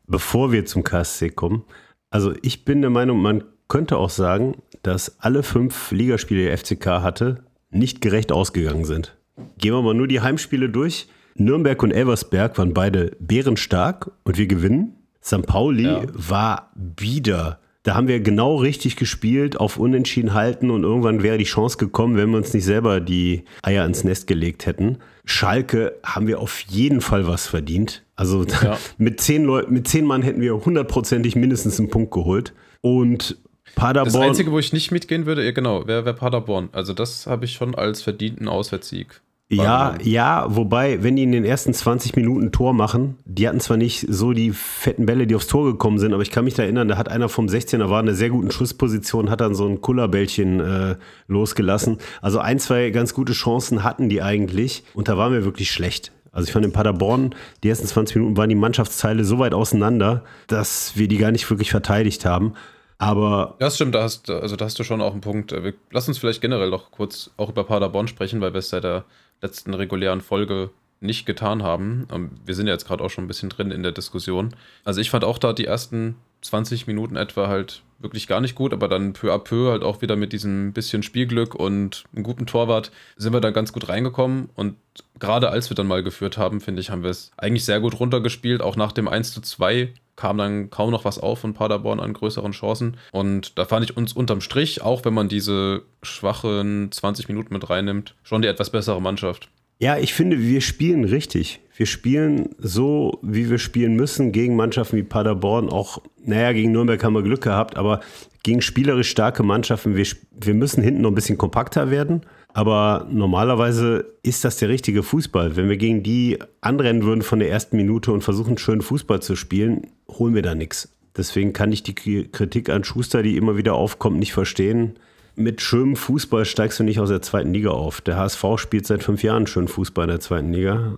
Bevor 0.07 0.51
wir 0.51 0.65
zum 0.65 0.83
KSC 0.83 1.29
kommen, 1.29 1.63
also 2.09 2.33
ich 2.41 2.65
bin 2.65 2.81
der 2.81 2.89
Meinung, 2.89 3.21
man 3.21 3.43
könnte 3.67 3.97
auch 3.97 4.09
sagen, 4.09 4.55
dass 4.83 5.19
alle 5.19 5.43
fünf 5.43 5.91
Ligaspiele, 5.91 6.49
die 6.49 6.57
FCK 6.57 6.85
hatte, 7.01 7.43
nicht 7.69 8.01
gerecht 8.01 8.31
ausgegangen 8.31 8.85
sind. 8.85 9.17
Gehen 9.57 9.73
wir 9.73 9.81
mal 9.81 9.93
nur 9.93 10.07
die 10.07 10.21
Heimspiele 10.21 10.69
durch. 10.69 11.07
Nürnberg 11.35 11.81
und 11.83 11.91
Elversberg 11.91 12.57
waren 12.57 12.73
beide 12.73 13.15
bärenstark 13.19 14.11
und 14.23 14.37
wir 14.37 14.47
gewinnen. 14.47 14.95
St. 15.23 15.45
Pauli 15.45 15.83
ja. 15.83 16.03
war 16.13 16.71
bieder. 16.75 17.59
Da 17.83 17.95
haben 17.95 18.07
wir 18.07 18.19
genau 18.19 18.57
richtig 18.57 18.95
gespielt, 18.95 19.59
auf 19.59 19.77
Unentschieden 19.77 20.35
halten 20.35 20.69
und 20.69 20.83
irgendwann 20.83 21.23
wäre 21.23 21.39
die 21.39 21.45
Chance 21.45 21.77
gekommen, 21.77 22.15
wenn 22.15 22.29
wir 22.29 22.37
uns 22.37 22.53
nicht 22.53 22.65
selber 22.65 22.99
die 22.99 23.43
Eier 23.63 23.85
ins 23.85 24.03
Nest 24.03 24.27
gelegt 24.27 24.67
hätten. 24.67 24.99
Schalke 25.25 25.95
haben 26.03 26.27
wir 26.27 26.39
auf 26.39 26.59
jeden 26.67 27.01
Fall 27.01 27.27
was 27.27 27.47
verdient. 27.47 28.03
Also 28.15 28.45
ja. 28.63 28.77
mit, 28.99 29.19
zehn 29.19 29.43
Leuten, 29.43 29.73
mit 29.73 29.87
zehn 29.87 30.05
Mann 30.05 30.21
hätten 30.21 30.41
wir 30.41 30.63
hundertprozentig 30.63 31.35
mindestens 31.35 31.79
einen 31.79 31.89
Punkt 31.89 32.11
geholt. 32.11 32.53
Und 32.81 33.37
Paderborn. 33.75 34.13
Das 34.13 34.21
Einzige, 34.21 34.51
wo 34.51 34.59
ich 34.59 34.73
nicht 34.73 34.91
mitgehen 34.91 35.25
würde, 35.25 35.43
ja 35.43 35.51
genau, 35.51 35.87
wäre 35.87 36.05
wär 36.05 36.13
Paderborn. 36.13 36.69
Also 36.73 36.93
das 36.93 37.25
habe 37.25 37.45
ich 37.45 37.53
schon 37.53 37.73
als 37.73 38.03
verdienten 38.03 38.47
Auswärtssieg 38.47 39.21
ja, 39.55 39.95
ja, 40.01 40.45
wobei, 40.49 41.03
wenn 41.03 41.15
die 41.15 41.23
in 41.23 41.31
den 41.31 41.45
ersten 41.45 41.73
20 41.73 42.15
Minuten 42.15 42.51
Tor 42.51 42.73
machen, 42.73 43.17
die 43.25 43.47
hatten 43.47 43.59
zwar 43.59 43.77
nicht 43.77 44.05
so 44.09 44.33
die 44.33 44.51
fetten 44.51 45.05
Bälle, 45.05 45.27
die 45.27 45.35
aufs 45.35 45.47
Tor 45.47 45.65
gekommen 45.65 45.99
sind, 45.99 46.13
aber 46.13 46.23
ich 46.23 46.31
kann 46.31 46.45
mich 46.45 46.53
da 46.53 46.63
erinnern, 46.63 46.87
da 46.87 46.97
hat 46.97 47.09
einer 47.09 47.29
vom 47.29 47.47
16er, 47.47 47.89
war 47.89 47.99
in 47.99 48.07
einer 48.07 48.15
sehr 48.15 48.29
guten 48.29 48.51
Schussposition, 48.51 49.29
hat 49.29 49.41
dann 49.41 49.53
so 49.53 49.67
ein 49.67 49.81
Kullerbällchen 49.81 50.59
äh, 50.59 50.95
losgelassen. 51.27 51.97
Also 52.21 52.39
ein, 52.39 52.59
zwei 52.59 52.89
ganz 52.91 53.13
gute 53.13 53.33
Chancen 53.33 53.83
hatten 53.83 54.09
die 54.09 54.21
eigentlich 54.21 54.83
und 54.93 55.07
da 55.07 55.17
waren 55.17 55.33
wir 55.33 55.43
wirklich 55.43 55.71
schlecht. 55.71 56.11
Also 56.31 56.47
ich 56.47 56.53
fand 56.53 56.65
in 56.65 56.71
Paderborn, 56.71 57.35
die 57.63 57.69
ersten 57.69 57.87
20 57.87 58.15
Minuten 58.15 58.37
waren 58.37 58.49
die 58.49 58.55
Mannschaftsteile 58.55 59.25
so 59.25 59.39
weit 59.39 59.53
auseinander, 59.53 60.23
dass 60.47 60.93
wir 60.95 61.09
die 61.09 61.17
gar 61.17 61.31
nicht 61.31 61.49
wirklich 61.49 61.71
verteidigt 61.71 62.25
haben. 62.25 62.53
Aber. 62.99 63.55
Ja, 63.59 63.65
das 63.65 63.75
stimmt, 63.75 63.95
da 63.95 64.03
hast, 64.03 64.29
also 64.29 64.55
da 64.55 64.65
hast 64.65 64.79
du 64.79 64.83
schon 64.83 65.01
auch 65.01 65.11
einen 65.11 65.21
Punkt. 65.21 65.53
Lass 65.89 66.07
uns 66.07 66.19
vielleicht 66.19 66.39
generell 66.39 66.69
noch 66.69 66.91
kurz 66.91 67.31
auch 67.35 67.49
über 67.49 67.63
Paderborn 67.63 68.07
sprechen, 68.07 68.39
weil 68.41 68.53
wir 68.53 68.59
es 68.59 68.69
seit 68.69 68.83
der 68.83 69.05
letzten 69.41 69.73
regulären 69.73 70.21
Folge 70.21 70.69
nicht 70.99 71.25
getan 71.25 71.63
haben. 71.63 72.07
Ähm, 72.11 72.31
wir 72.45 72.55
sind 72.55 72.67
ja 72.67 72.73
jetzt 72.73 72.85
gerade 72.85 73.03
auch 73.03 73.09
schon 73.09 73.25
ein 73.25 73.27
bisschen 73.27 73.49
drin 73.49 73.71
in 73.71 73.83
der 73.83 73.91
Diskussion. 73.91 74.55
Also 74.83 75.01
ich 75.01 75.09
fand 75.09 75.23
auch 75.23 75.39
da 75.39 75.51
die 75.51 75.65
ersten 75.65 76.15
20 76.41 76.87
Minuten 76.87 77.15
etwa 77.15 77.47
halt 77.47 77.83
wirklich 77.99 78.27
gar 78.27 78.41
nicht 78.41 78.55
gut, 78.55 78.73
aber 78.73 78.87
dann 78.87 79.13
peu 79.13 79.31
à 79.31 79.37
peu 79.37 79.71
halt 79.71 79.83
auch 79.83 80.01
wieder 80.01 80.15
mit 80.15 80.33
diesem 80.33 80.73
bisschen 80.73 81.03
Spielglück 81.03 81.53
und 81.53 82.05
einem 82.13 82.23
guten 82.23 82.47
Torwart 82.47 82.91
sind 83.15 83.33
wir 83.33 83.41
da 83.41 83.51
ganz 83.51 83.73
gut 83.73 83.89
reingekommen 83.89 84.49
und 84.55 84.75
gerade 85.19 85.49
als 85.49 85.69
wir 85.69 85.75
dann 85.75 85.85
mal 85.85 86.01
geführt 86.01 86.37
haben, 86.37 86.61
finde 86.61 86.81
ich, 86.81 86.89
haben 86.89 87.03
wir 87.03 87.11
es 87.11 87.31
eigentlich 87.37 87.63
sehr 87.63 87.79
gut 87.79 87.99
runtergespielt. 87.99 88.61
Auch 88.61 88.75
nach 88.75 88.91
dem 88.91 89.07
1 89.07 89.33
zu 89.33 89.41
2 89.41 89.93
kam 90.21 90.37
dann 90.37 90.69
kaum 90.69 90.91
noch 90.91 91.03
was 91.03 91.17
auf 91.17 91.39
von 91.39 91.55
Paderborn 91.55 91.99
an 91.99 92.13
größeren 92.13 92.51
Chancen. 92.51 92.97
Und 93.11 93.57
da 93.57 93.65
fand 93.65 93.89
ich 93.89 93.97
uns 93.97 94.13
unterm 94.13 94.39
Strich, 94.39 94.83
auch 94.83 95.03
wenn 95.03 95.15
man 95.15 95.29
diese 95.29 95.81
schwachen 96.03 96.91
20 96.91 97.27
Minuten 97.27 97.51
mit 97.55 97.67
reinnimmt, 97.71 98.13
schon 98.21 98.43
die 98.43 98.47
etwas 98.47 98.69
bessere 98.69 99.01
Mannschaft. 99.01 99.49
Ja, 99.79 99.97
ich 99.97 100.13
finde, 100.13 100.39
wir 100.39 100.61
spielen 100.61 101.05
richtig. 101.05 101.59
Wir 101.75 101.87
spielen 101.87 102.49
so, 102.59 103.17
wie 103.23 103.49
wir 103.49 103.57
spielen 103.57 103.95
müssen, 103.95 104.31
gegen 104.31 104.55
Mannschaften 104.55 104.97
wie 104.97 105.03
Paderborn. 105.03 105.69
Auch, 105.69 106.03
naja, 106.23 106.51
gegen 106.53 106.71
Nürnberg 106.71 107.03
haben 107.03 107.15
wir 107.15 107.23
Glück 107.23 107.41
gehabt, 107.41 107.77
aber 107.77 108.01
gegen 108.43 108.61
spielerisch 108.61 109.09
starke 109.09 109.41
Mannschaften, 109.41 109.95
wir, 109.95 110.05
wir 110.39 110.53
müssen 110.53 110.83
hinten 110.83 111.01
noch 111.01 111.09
ein 111.09 111.15
bisschen 111.15 111.39
kompakter 111.39 111.89
werden. 111.89 112.21
Aber 112.53 113.07
normalerweise 113.09 114.05
ist 114.23 114.43
das 114.43 114.57
der 114.57 114.69
richtige 114.69 115.03
Fußball. 115.03 115.55
Wenn 115.55 115.69
wir 115.69 115.77
gegen 115.77 116.03
die 116.03 116.39
anrennen 116.59 117.03
würden 117.03 117.21
von 117.21 117.39
der 117.39 117.49
ersten 117.49 117.77
Minute 117.77 118.11
und 118.11 118.23
versuchen, 118.23 118.57
schön 118.57 118.81
Fußball 118.81 119.21
zu 119.21 119.35
spielen, 119.35 119.87
holen 120.09 120.35
wir 120.35 120.41
da 120.41 120.55
nichts. 120.55 120.93
Deswegen 121.15 121.53
kann 121.53 121.71
ich 121.71 121.83
die 121.83 121.95
Kritik 121.95 122.69
an 122.69 122.83
Schuster, 122.83 123.23
die 123.23 123.37
immer 123.37 123.57
wieder 123.57 123.75
aufkommt, 123.75 124.19
nicht 124.19 124.33
verstehen 124.33 124.95
mit 125.35 125.61
schönem 125.61 125.95
Fußball 125.95 126.45
steigst 126.45 126.79
du 126.79 126.83
nicht 126.83 126.99
aus 126.99 127.09
der 127.09 127.21
zweiten 127.21 127.53
Liga 127.53 127.71
auf. 127.71 128.01
Der 128.01 128.17
HSV 128.17 128.43
spielt 128.57 128.85
seit 128.87 129.03
fünf 129.03 129.23
Jahren 129.23 129.47
schön 129.47 129.67
Fußball 129.67 130.05
in 130.05 130.09
der 130.09 130.19
zweiten 130.19 130.53
Liga 130.53 130.97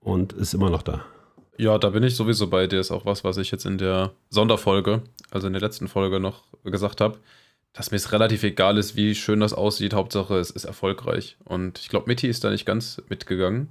und 0.00 0.32
ist 0.32 0.54
immer 0.54 0.70
noch 0.70 0.82
da. 0.82 1.04
Ja, 1.58 1.78
da 1.78 1.90
bin 1.90 2.02
ich 2.02 2.16
sowieso 2.16 2.48
bei 2.48 2.66
dir. 2.66 2.80
Ist 2.80 2.90
auch 2.90 3.04
was, 3.04 3.24
was 3.24 3.36
ich 3.36 3.50
jetzt 3.50 3.66
in 3.66 3.78
der 3.78 4.12
Sonderfolge, 4.30 5.02
also 5.30 5.46
in 5.46 5.52
der 5.52 5.62
letzten 5.62 5.88
Folge 5.88 6.18
noch 6.18 6.44
gesagt 6.64 7.00
habe, 7.00 7.18
dass 7.72 7.90
mir 7.90 7.96
es 7.96 8.12
relativ 8.12 8.42
egal 8.42 8.78
ist, 8.78 8.96
wie 8.96 9.14
schön 9.14 9.40
das 9.40 9.52
aussieht. 9.52 9.94
Hauptsache, 9.94 10.36
es 10.36 10.50
ist 10.50 10.64
erfolgreich. 10.64 11.36
Und 11.44 11.78
ich 11.78 11.88
glaube, 11.88 12.06
Mitty 12.06 12.28
ist 12.28 12.44
da 12.44 12.50
nicht 12.50 12.66
ganz 12.66 13.00
mitgegangen. 13.08 13.68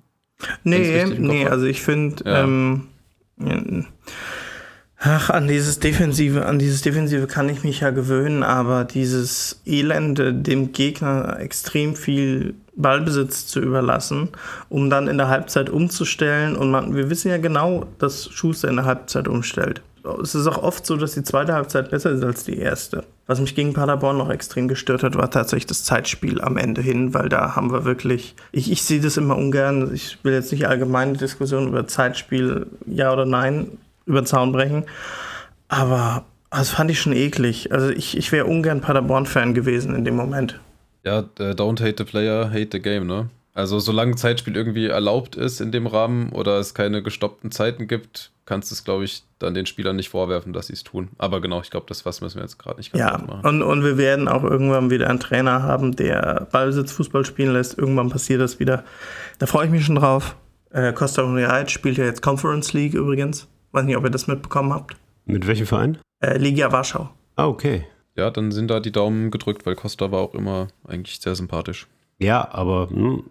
Nee, 0.64 1.06
nee, 1.06 1.46
also 1.46 1.66
ich 1.66 1.82
finde, 1.82 2.24
ja. 2.26 2.44
ähm, 2.44 2.88
Ach, 5.04 5.32
an 5.32 5.48
dieses 5.48 5.80
Defensive, 5.80 6.46
an 6.46 6.60
dieses 6.60 6.84
Defensive 6.84 7.26
kann 7.26 7.50
ich 7.50 7.64
mich 7.64 7.80
ja 7.80 7.90
gewöhnen, 7.90 8.44
aber 8.44 8.86
dieses 8.86 9.60
Elende, 9.66 10.32
dem 10.32 10.74
Gegner 10.74 11.40
extrem 11.40 11.96
viel 11.96 12.54
Ballbesitz 12.76 13.48
zu 13.48 13.62
überlassen, 13.62 14.30
um 14.70 14.92
dann 14.92 15.08
in 15.08 15.18
der 15.18 15.28
Halbzeit 15.28 15.72
umzustellen. 15.72 16.56
Und 16.56 16.70
man, 16.70 16.96
wir 16.96 17.10
wissen 17.10 17.30
ja 17.30 17.38
genau, 17.38 17.88
dass 17.98 18.30
Schuster 18.32 18.70
in 18.70 18.76
der 18.76 18.86
Halbzeit 18.86 19.28
umstellt. 19.28 19.82
Es 20.22 20.34
ist 20.34 20.48
auch 20.48 20.62
oft 20.64 20.86
so, 20.86 20.98
dass 20.98 21.14
die 21.14 21.24
zweite 21.24 21.54
Halbzeit 21.54 21.92
besser 21.92 22.12
ist 22.12 22.24
als 22.24 22.44
die 22.44 22.58
erste. 22.58 23.04
Was 23.28 23.40
mich 23.40 23.56
gegen 23.56 23.74
Paderborn 23.74 24.18
noch 24.18 24.30
extrem 24.30 24.68
gestört 24.68 25.04
hat, 25.04 25.16
war 25.16 25.30
tatsächlich 25.30 25.68
das 25.68 25.84
Zeitspiel 25.84 26.42
am 26.42 26.58
Ende 26.58 26.82
hin, 26.82 27.14
weil 27.14 27.30
da 27.30 27.56
haben 27.56 27.72
wir 27.72 27.86
wirklich, 27.86 28.36
ich, 28.52 28.72
ich 28.72 28.84
sehe 28.84 29.00
das 29.00 29.18
immer 29.18 29.38
ungern, 29.38 29.94
ich 29.94 30.18
will 30.24 30.34
jetzt 30.34 30.52
nicht 30.52 30.68
allgemeine 30.68 31.14
Diskussion 31.14 31.68
über 31.68 31.88
Zeitspiel, 31.88 32.68
ja 32.88 33.14
oder 33.14 33.26
nein, 33.26 33.78
über 34.06 34.22
den 34.22 34.26
Zaun 34.26 34.52
brechen. 34.52 34.86
Aber 35.68 36.26
das 36.50 36.72
fand 36.72 36.92
ich 36.92 37.00
schon 37.00 37.14
eklig. 37.14 37.72
Also 37.72 37.90
ich, 37.90 38.18
ich 38.18 38.32
wäre 38.32 38.46
ungern 38.46 38.82
Paderborn-Fan 38.82 39.54
gewesen 39.54 39.96
in 39.96 40.04
dem 40.04 40.16
Moment. 40.16 40.60
Ja, 41.04 41.20
äh, 41.40 41.52
don't 41.54 41.82
hate 41.82 41.96
the 41.98 42.04
player, 42.04 42.50
hate 42.52 42.70
the 42.72 42.80
game, 42.80 43.08
ne? 43.08 43.30
Also 43.62 43.78
solange 43.78 44.16
Zeitspiel 44.16 44.56
irgendwie 44.56 44.88
erlaubt 44.88 45.36
ist 45.36 45.62
in 45.62 45.72
dem 45.72 45.86
Rahmen 45.86 46.32
oder 46.32 46.58
es 46.58 46.74
keine 46.74 47.04
gestoppten 47.04 47.52
Zeiten 47.52 47.88
gibt, 47.88 48.32
kannst 48.46 48.72
du 48.72 48.74
es, 48.74 48.84
glaube 48.84 49.04
ich, 49.04 49.22
dann 49.38 49.54
den 49.54 49.68
Spielern 49.68 49.98
nicht 49.98 50.10
vorwerfen, 50.10 50.52
dass 50.52 50.66
sie 50.66 50.74
es 50.74 50.84
tun. 50.84 51.10
Aber 51.20 51.42
genau, 51.42 51.62
ich 51.62 51.70
glaube, 51.70 51.86
das 51.88 52.04
was 52.04 52.22
müssen 52.22 52.38
wir 52.38 52.42
jetzt 52.42 52.58
gerade 52.58 52.78
nicht 52.78 52.92
ganz 52.92 53.00
ja, 53.00 53.18
machen. 53.20 53.48
Und, 53.48 53.62
und 53.62 53.84
wir 53.84 54.00
werden 54.00 54.28
auch 54.28 54.44
irgendwann 54.44 54.90
wieder 54.90 55.12
einen 55.12 55.20
Trainer 55.20 55.62
haben, 55.62 55.96
der 55.96 56.48
Ballsitz 56.52 56.92
Fußball 56.92 57.24
spielen 57.24 57.54
lässt. 57.54 57.78
Irgendwann 57.78 58.10
passiert 58.10 58.42
das 58.42 58.60
wieder. 58.60 58.84
Da 59.38 59.46
freue 59.46 59.66
ich 59.66 59.72
mich 59.72 59.86
schon 59.86 59.94
drauf. 59.94 60.36
Äh, 60.72 60.92
Costa 60.94 61.22
Real 61.22 61.70
spielt 61.70 62.00
ja 62.00 62.06
jetzt 62.06 62.24
Conference 62.24 62.74
League 62.74 62.96
übrigens. 62.96 63.48
Weiß 63.74 63.86
nicht, 63.86 63.96
ob 63.96 64.04
ihr 64.04 64.10
das 64.10 64.26
mitbekommen 64.26 64.74
habt. 64.74 64.96
Mit 65.26 65.46
welchem 65.46 65.68
Verein? 65.68 66.00
Äh, 66.20 66.40
Ligia 66.40 66.72
Warschau. 66.72 67.12
Ah, 67.36 67.46
okay. 67.46 67.86
Ja, 68.16 68.32
dann 68.32 68.52
sind 68.52 68.72
da 68.72 68.80
die 68.80 68.92
Daumen 68.92 69.30
gedrückt, 69.30 69.68
weil 69.68 69.76
Costa 69.76 70.12
war 70.12 70.22
auch 70.22 70.34
immer 70.34 70.70
eigentlich 70.88 71.20
sehr 71.22 71.36
sympathisch. 71.36 71.86
Ja, 72.22 72.48
aber 72.52 72.90
hm, 72.90 73.24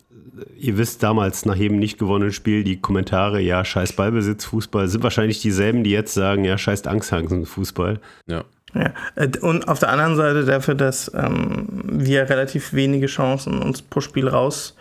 ihr 0.59 0.76
wisst 0.76 1.03
damals 1.03 1.46
nach 1.46 1.55
jedem 1.55 1.79
nicht 1.79 1.98
gewonnenen 1.98 2.33
Spiel 2.33 2.64
die 2.64 2.81
Kommentare, 2.81 3.40
ja, 3.40 3.64
scheiß 3.64 3.92
Ballbesitz, 3.92 4.44
Fußball, 4.46 4.88
sind 4.88 5.03
wahrscheinlich 5.03 5.40
dieselben, 5.40 5.85
die 5.85 5.90
jetzt 5.90 6.14
sagen, 6.14 6.44
ja, 6.44 6.59
scheiß 6.59 6.87
Angsthasen, 6.87 7.46
Fußball. 7.46 8.00
Ja. 8.26 8.44
Ja, 8.72 8.92
äh, 9.16 9.29
und 9.40 9.66
auf 9.66 9.81
der 9.81 9.90
anderen 9.90 10.14
Seite 10.14 10.44
dafür, 10.44 10.76
dass 10.76 11.11
ähm, 11.14 11.66
wir 11.90 12.29
relativ 12.31 12.72
wenige 12.72 13.07
Chancen 13.07 13.61
uns 13.62 13.83
pro 13.83 14.00
Spiel 14.00 14.29
raus 14.29 14.76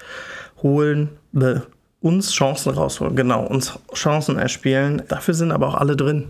holen, 0.62 1.10
bäh, 1.32 1.62
uns 2.02 2.32
Chancen 2.32 2.72
rausholen, 2.72 3.16
genau, 3.16 3.46
uns 3.46 3.80
Chancen 3.94 4.38
erspielen. 4.38 5.02
Dafür 5.08 5.34
sind 5.34 5.52
aber 5.52 5.68
auch 5.68 5.76
alle 5.76 5.96
drin. 5.96 6.28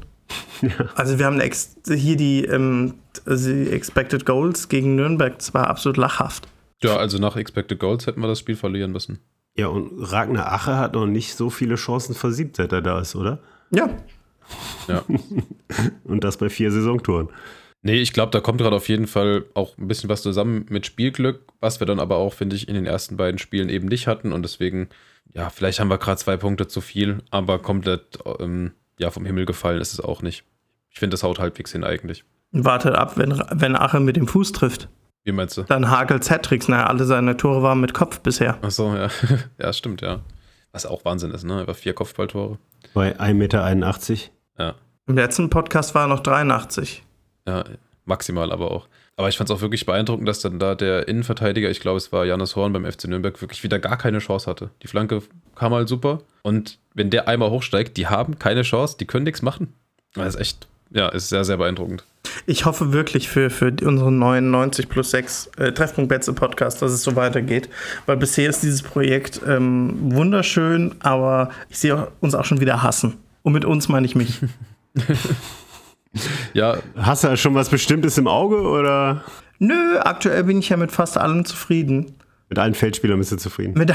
Also 0.95 1.19
wir 1.19 1.25
haben 1.25 1.41
hier 1.41 2.17
die, 2.17 2.45
ähm, 2.45 2.95
die 3.25 3.69
Expected 3.71 4.25
Goals 4.25 4.67
gegen 4.67 4.95
Nürnberg, 4.95 5.37
das 5.37 5.53
war 5.53 5.67
absolut 5.67 5.97
lachhaft. 5.97 6.47
Ja, 6.83 6.97
also 6.97 7.17
nach 7.17 7.35
Expected 7.35 7.79
Goals 7.79 8.07
hätten 8.07 8.21
wir 8.21 8.27
das 8.27 8.39
Spiel 8.39 8.55
verlieren 8.55 8.91
müssen. 8.91 9.19
Ja, 9.57 9.67
und 9.67 9.91
Ragnar 9.99 10.51
Ache 10.51 10.77
hat 10.77 10.93
noch 10.93 11.05
nicht 11.05 11.35
so 11.35 11.49
viele 11.49 11.75
Chancen 11.75 12.15
versiebt, 12.15 12.55
seit 12.55 12.71
er 12.71 12.81
da 12.81 12.99
ist, 12.99 13.15
oder? 13.15 13.39
Ja, 13.71 13.89
Ja. 14.87 15.03
Und 16.03 16.23
das 16.23 16.37
bei 16.37 16.49
vier 16.49 16.71
Saisontoren. 16.71 17.29
Nee, 17.81 18.01
ich 18.01 18.13
glaube, 18.13 18.31
da 18.31 18.41
kommt 18.41 18.59
gerade 18.59 18.75
auf 18.75 18.89
jeden 18.89 19.07
Fall 19.07 19.45
auch 19.53 19.77
ein 19.77 19.87
bisschen 19.87 20.09
was 20.09 20.21
zusammen 20.21 20.65
mit 20.69 20.85
Spielglück, 20.85 21.41
was 21.61 21.79
wir 21.79 21.87
dann 21.87 21.99
aber 21.99 22.17
auch, 22.17 22.33
finde 22.33 22.55
ich, 22.55 22.67
in 22.67 22.75
den 22.75 22.85
ersten 22.85 23.15
beiden 23.15 23.37
Spielen 23.37 23.69
eben 23.69 23.87
nicht 23.87 24.07
hatten. 24.07 24.33
Und 24.33 24.43
deswegen, 24.43 24.89
ja, 25.33 25.49
vielleicht 25.49 25.79
haben 25.79 25.89
wir 25.89 25.97
gerade 25.97 26.19
zwei 26.19 26.35
Punkte 26.35 26.67
zu 26.67 26.81
viel, 26.81 27.19
aber 27.31 27.59
komplett 27.59 28.19
ähm, 28.39 28.73
ja, 28.97 29.11
vom 29.11 29.25
Himmel 29.25 29.45
gefallen 29.45 29.79
ist 29.79 29.93
es 29.93 30.01
auch 30.01 30.21
nicht. 30.21 30.43
Ich 30.89 30.99
finde, 30.99 31.13
das 31.13 31.23
haut 31.23 31.39
halbwegs 31.39 31.71
hin 31.71 31.85
eigentlich. 31.85 32.25
wartet 32.51 32.95
ab, 32.95 33.17
wenn, 33.17 33.31
wenn 33.51 33.75
Ache 33.77 34.01
mit 34.01 34.17
dem 34.17 34.27
Fuß 34.27 34.51
trifft. 34.51 34.89
Wie 35.23 35.31
meinst 35.31 35.57
du? 35.57 35.63
Dann 35.63 35.89
hakelt's 35.89 36.31
Hattricks. 36.31 36.67
Naja, 36.67 36.87
alle 36.87 37.05
seine 37.05 37.37
Tore 37.37 37.61
waren 37.61 37.81
mit 37.81 37.93
Kopf 37.93 38.19
bisher. 38.21 38.57
Achso, 38.63 38.95
ja. 38.95 39.09
ja, 39.59 39.73
stimmt, 39.73 40.01
ja. 40.01 40.19
Was 40.71 40.85
auch 40.85 41.03
Wahnsinn 41.05 41.31
ist, 41.31 41.43
ne? 41.43 41.61
Über 41.61 41.73
vier 41.73 41.93
Kopfballtore. 41.93 42.57
Bei 42.93 43.19
1,81 43.19 43.33
Meter. 43.33 43.75
Ja. 44.57 44.75
Im 45.07 45.15
letzten 45.15 45.49
Podcast 45.49 45.95
war 45.95 46.03
er 46.05 46.07
noch 46.07 46.19
83. 46.19 47.03
Ja, 47.47 47.63
maximal 48.05 48.51
aber 48.51 48.71
auch. 48.71 48.87
Aber 49.15 49.27
ich 49.27 49.37
fand 49.37 49.49
es 49.49 49.55
auch 49.55 49.61
wirklich 49.61 49.85
beeindruckend, 49.85 50.27
dass 50.29 50.39
dann 50.39 50.59
da 50.59 50.75
der 50.75 51.07
Innenverteidiger, 51.09 51.69
ich 51.69 51.81
glaube, 51.81 51.97
es 51.97 52.13
war 52.13 52.25
Janis 52.25 52.55
Horn 52.55 52.71
beim 52.71 52.89
FC 52.89 53.05
Nürnberg, 53.09 53.41
wirklich 53.41 53.63
wieder 53.63 53.77
gar 53.77 53.97
keine 53.97 54.19
Chance 54.19 54.49
hatte. 54.49 54.69
Die 54.81 54.87
Flanke 54.87 55.21
kam 55.55 55.73
halt 55.73 55.89
super. 55.89 56.19
Und 56.41 56.79
wenn 56.93 57.09
der 57.09 57.27
einmal 57.27 57.49
hochsteigt, 57.49 57.97
die 57.97 58.07
haben 58.07 58.39
keine 58.39 58.61
Chance, 58.61 58.95
die 58.97 59.05
können 59.05 59.25
nichts 59.25 59.41
machen. 59.41 59.73
Das 60.13 60.35
ist 60.35 60.39
echt, 60.39 60.67
ja, 60.91 61.09
ist 61.09 61.29
sehr, 61.29 61.43
sehr 61.43 61.57
beeindruckend. 61.57 62.03
Ich 62.45 62.65
hoffe 62.65 62.91
wirklich 62.93 63.29
für, 63.29 63.49
für 63.49 63.73
unseren 63.83 64.19
neuen 64.19 64.51
90 64.51 64.89
plus 64.89 65.11
6 65.11 65.51
äh, 65.57 65.71
Treffpunkt 65.71 66.09
Betze 66.09 66.33
Podcast, 66.33 66.81
dass 66.81 66.91
es 66.91 67.03
so 67.03 67.15
weitergeht. 67.15 67.69
Weil 68.05 68.17
bisher 68.17 68.49
ist 68.49 68.61
dieses 68.63 68.81
Projekt 68.81 69.41
ähm, 69.47 69.95
wunderschön, 70.13 70.95
aber 70.99 71.49
ich 71.69 71.77
sehe 71.79 72.07
uns 72.19 72.35
auch 72.35 72.45
schon 72.45 72.59
wieder 72.59 72.81
hassen. 72.83 73.17
Und 73.43 73.53
mit 73.53 73.65
uns 73.65 73.87
meine 73.89 74.05
ich 74.05 74.15
mich. 74.15 74.39
Ja, 76.53 76.77
Hast 76.97 77.23
du 77.23 77.27
da 77.27 77.37
schon 77.37 77.53
was 77.53 77.69
Bestimmtes 77.69 78.17
im 78.17 78.27
Auge 78.27 78.61
oder 78.61 79.23
Nö, 79.59 79.99
aktuell 79.99 80.43
bin 80.43 80.57
ich 80.57 80.69
ja 80.69 80.77
mit 80.77 80.91
fast 80.91 81.19
allem 81.19 81.45
zufrieden. 81.45 82.15
mit 82.49 82.57
allen 82.57 82.73
Feldspielern 82.73 83.19
bist 83.19 83.31
du 83.31 83.35
zufrieden? 83.37 83.75
Mit 83.77 83.91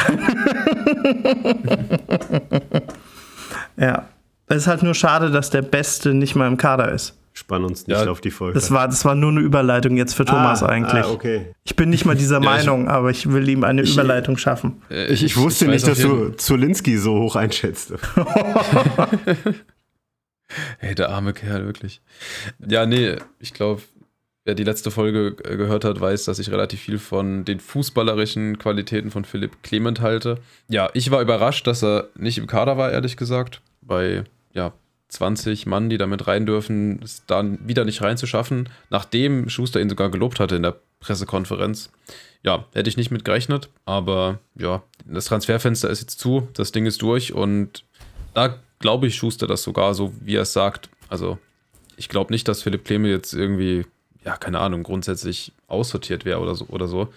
ja. 3.77 4.09
Es 4.47 4.57
ist 4.59 4.67
halt 4.67 4.83
nur 4.83 4.95
schade, 4.95 5.31
dass 5.31 5.51
der 5.51 5.63
Beste 5.63 6.13
nicht 6.15 6.35
mal 6.35 6.47
im 6.47 6.57
Kader 6.57 6.93
ist. 6.93 7.17
Spann 7.37 7.65
uns 7.65 7.87
nicht 7.89 7.97
Ja, 7.97 8.09
auf 8.09 8.21
die 8.21 8.31
Folge. 8.31 8.55
Das 8.55 8.71
war, 8.71 8.87
das 8.87 9.05
war 9.05 9.17
nur 9.17 9.31
eine 9.33 9.41
Überleitung 9.41 9.97
jetzt 9.97 10.15
für 10.15 10.25
Thomas 10.25 10.63
ah, 10.63 10.67
eigentlich. 10.69 11.05
Ah, 11.05 11.11
okay. 11.11 11.47
Ich 11.65 11.75
bin 11.75 11.91
nicht 11.91 12.05
mal 12.05 12.15
dieser 12.15 12.37
Ja, 12.43 12.59
ich- 12.59 12.67
Meinung, 12.67 12.89
aber 12.89 13.11
ich 13.11 13.33
will 13.33 13.49
ihm 13.49 13.65
eine 13.65 13.83
Überleitung 13.83 14.37
schaffen. 14.37 14.83
äh, 14.91 15.07
Ich, 15.13 15.25
ich 15.25 15.37
wusste 15.37 15.67
nicht, 15.67 15.85
dass 15.87 15.99
du 15.99 16.31
Zulinski 16.37 16.97
so 16.97 17.19
hoch 17.21 17.35
einschätzt. 17.37 17.93
Hey, 20.79 20.95
der 20.95 21.09
arme 21.09 21.33
Kerl, 21.33 21.65
wirklich. 21.65 22.01
Ja, 22.65 22.87
nee, 22.87 23.17
ich 23.41 23.55
glaube, 23.55 23.83
wer 24.45 24.55
die 24.55 24.63
letzte 24.63 24.91
Folge 24.91 25.35
gehört 25.35 25.85
hat, 25.85 26.01
weiß, 26.01 26.25
dass 26.25 26.39
ich 26.39 26.51
relativ 26.51 26.81
viel 26.81 26.99
von 26.99 27.45
den 27.45 27.59
fußballerischen 27.61 28.59
Qualitäten 28.59 29.11
von 29.11 29.25
Philipp 29.25 29.63
Clement 29.63 30.01
halte. 30.01 30.39
Ja, 30.69 30.91
ich 30.93 31.11
war 31.11 31.23
überrascht, 31.23 31.67
dass 31.67 31.83
er 31.83 32.09
nicht 32.15 32.39
im 32.39 32.47
Kader 32.47 32.77
war, 32.77 32.93
ehrlich 32.93 33.17
gesagt. 33.17 33.63
Bei, 33.87 34.25
ja, 34.53 34.73
20 35.09 35.67
Mann, 35.67 35.91
die 35.91 35.99
damit 35.99 36.27
rein 36.27 36.47
dürfen, 36.47 37.01
es 37.03 37.25
dann 37.27 37.59
wieder 37.67 37.85
nicht 37.85 38.03
reinzuschaffen, 38.03 38.69
nachdem 38.91 39.49
Schuster 39.49 39.81
ihn 39.81 39.89
sogar 39.89 40.11
gelobt 40.11 40.41
hatte 40.41 40.57
in 40.57 40.63
der 40.63 40.77
Pressekonferenz. 41.01 41.91
Ja, 42.43 42.67
hätte 42.75 42.91
ich 42.91 42.97
nicht 42.97 43.11
mit 43.11 43.25
gerechnet, 43.25 43.71
aber 43.85 44.39
ja, 44.55 44.83
das 45.07 45.27
Transferfenster 45.27 45.89
ist 45.89 46.01
jetzt 46.01 46.21
zu, 46.21 46.49
das 46.55 46.73
Ding 46.73 46.87
ist 46.87 47.01
durch 47.01 47.33
und 47.33 47.85
da 48.35 48.59
glaube 48.81 49.07
ich 49.07 49.15
Schuster 49.15 49.47
das 49.47 49.63
sogar 49.63 49.95
so, 49.95 50.13
wie 50.21 50.37
er 50.37 50.43
es 50.43 50.53
sagt. 50.53 50.91
Also 51.09 51.39
ich 51.97 52.09
glaube 52.09 52.33
nicht, 52.33 52.49
dass 52.49 52.63
Philipp 52.63 52.85
Kleme 52.85 53.09
jetzt 53.09 53.33
irgendwie, 53.33 53.87
ja, 54.25 54.37
keine 54.37 54.59
Ahnung, 54.59 54.83
grundsätzlich 54.83 55.53
aussortiert 55.69 56.25
wäre 56.25 56.41
oder 56.41 56.55
so, 56.55 56.67
oder 56.67 56.89
so. 56.89 57.09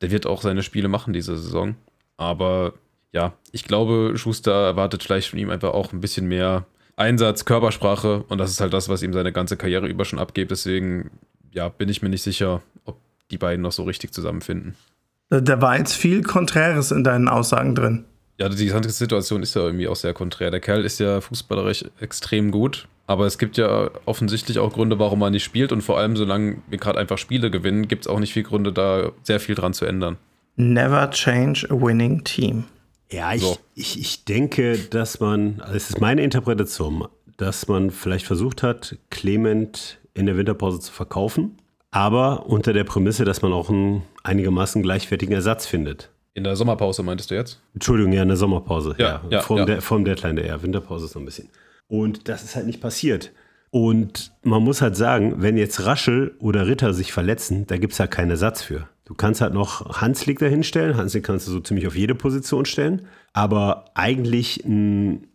Der 0.00 0.10
wird 0.10 0.26
auch 0.26 0.42
seine 0.42 0.62
Spiele 0.62 0.88
machen 0.88 1.12
diese 1.12 1.36
Saison. 1.36 1.76
Aber 2.16 2.74
ja, 3.14 3.32
ich 3.52 3.64
glaube, 3.64 4.14
Schuster 4.16 4.52
erwartet 4.52 5.02
vielleicht 5.02 5.30
von 5.30 5.38
ihm 5.38 5.48
einfach 5.48 5.72
auch 5.72 5.92
ein 5.92 6.00
bisschen 6.00 6.26
mehr 6.26 6.66
Einsatz, 6.96 7.44
Körpersprache 7.44 8.24
und 8.28 8.38
das 8.38 8.50
ist 8.50 8.60
halt 8.60 8.72
das, 8.72 8.88
was 8.88 9.02
ihm 9.02 9.12
seine 9.12 9.32
ganze 9.32 9.56
Karriere 9.56 9.86
über 9.86 10.04
schon 10.04 10.18
abgeht. 10.18 10.50
Deswegen, 10.50 11.10
ja, 11.52 11.68
bin 11.68 11.88
ich 11.88 12.02
mir 12.02 12.08
nicht 12.08 12.22
sicher, 12.22 12.60
ob 12.84 12.98
die 13.30 13.38
beiden 13.38 13.62
noch 13.62 13.72
so 13.72 13.84
richtig 13.84 14.12
zusammenfinden. 14.12 14.74
Da 15.30 15.60
war 15.60 15.78
jetzt 15.78 15.94
viel 15.94 16.22
Konträres 16.22 16.90
in 16.90 17.04
deinen 17.04 17.28
Aussagen 17.28 17.74
drin. 17.74 18.04
Ja, 18.38 18.48
die 18.48 18.66
ganze 18.66 18.90
Situation 18.90 19.42
ist 19.42 19.54
ja 19.54 19.62
irgendwie 19.62 19.86
auch 19.86 19.96
sehr 19.96 20.12
konträr. 20.12 20.50
Der 20.50 20.60
Kerl 20.60 20.84
ist 20.84 20.98
ja 20.98 21.20
fußballerisch 21.20 21.84
extrem 22.00 22.50
gut, 22.50 22.88
aber 23.06 23.26
es 23.26 23.38
gibt 23.38 23.56
ja 23.56 23.90
offensichtlich 24.06 24.58
auch 24.58 24.72
Gründe, 24.72 24.98
warum 24.98 25.22
er 25.22 25.30
nicht 25.30 25.44
spielt 25.44 25.70
und 25.70 25.82
vor 25.82 25.98
allem, 25.98 26.16
solange 26.16 26.56
wir 26.68 26.78
gerade 26.78 26.98
einfach 26.98 27.18
Spiele 27.18 27.52
gewinnen, 27.52 27.86
gibt 27.86 28.06
es 28.06 28.08
auch 28.08 28.18
nicht 28.18 28.32
viel 28.32 28.42
Gründe, 28.42 28.72
da 28.72 29.12
sehr 29.22 29.38
viel 29.38 29.54
dran 29.54 29.72
zu 29.72 29.84
ändern. 29.84 30.16
Never 30.56 31.10
change 31.10 31.66
a 31.70 31.74
winning 31.74 32.24
team. 32.24 32.64
Ja, 33.14 33.32
ich, 33.32 33.42
So. 33.42 33.56
ich, 33.74 33.98
ich 34.00 34.24
denke, 34.24 34.78
dass 34.78 35.20
man, 35.20 35.60
also 35.60 35.74
es 35.74 35.90
ist 35.90 36.00
meine 36.00 36.22
Interpretation, 36.22 37.06
dass 37.36 37.68
man 37.68 37.90
vielleicht 37.90 38.26
versucht 38.26 38.62
hat, 38.62 38.96
Clement 39.10 39.98
in 40.14 40.26
der 40.26 40.36
Winterpause 40.36 40.80
zu 40.80 40.92
verkaufen, 40.92 41.58
aber 41.90 42.46
unter 42.46 42.72
der 42.72 42.84
Prämisse, 42.84 43.24
dass 43.24 43.42
man 43.42 43.52
auch 43.52 43.70
einen 43.70 44.02
einigermaßen 44.22 44.82
gleichwertigen 44.82 45.34
Ersatz 45.34 45.66
findet. 45.66 46.10
In 46.34 46.42
der 46.42 46.56
Sommerpause 46.56 47.04
meintest 47.04 47.30
du 47.30 47.36
jetzt? 47.36 47.60
Entschuldigung, 47.74 48.12
ja, 48.12 48.22
eine 48.22 48.36
Sommerpause. 48.36 48.96
Ja, 48.98 49.22
ja, 49.30 49.40
vom, 49.40 49.58
ja. 49.58 49.64
Der, 49.64 49.80
vom 49.80 50.04
Deadline 50.04 50.36
der 50.36 50.62
Winterpause 50.62 51.06
ist 51.06 51.14
noch 51.14 51.22
ein 51.22 51.26
bisschen. 51.26 51.48
Und 51.86 52.28
das 52.28 52.42
ist 52.42 52.56
halt 52.56 52.66
nicht 52.66 52.80
passiert. 52.80 53.30
Und 53.70 54.32
man 54.42 54.62
muss 54.62 54.82
halt 54.82 54.96
sagen, 54.96 55.34
wenn 55.38 55.56
jetzt 55.56 55.84
Raschel 55.84 56.34
oder 56.40 56.66
Ritter 56.66 56.92
sich 56.92 57.12
verletzen, 57.12 57.66
da 57.66 57.76
gibt 57.76 57.92
es 57.92 58.00
halt 58.00 58.10
keinen 58.10 58.30
Ersatz 58.30 58.62
für. 58.62 58.88
Du 59.04 59.14
kannst 59.14 59.40
halt 59.40 59.52
noch 59.52 60.00
Hanslik 60.00 60.38
dahinstellen. 60.38 60.96
Hanslik 60.96 61.24
kannst 61.24 61.46
du 61.46 61.52
so 61.52 61.60
ziemlich 61.60 61.86
auf 61.86 61.96
jede 61.96 62.14
Position 62.14 62.64
stellen. 62.64 63.02
Aber 63.32 63.86
eigentlich 63.94 64.64
einen, 64.64 65.26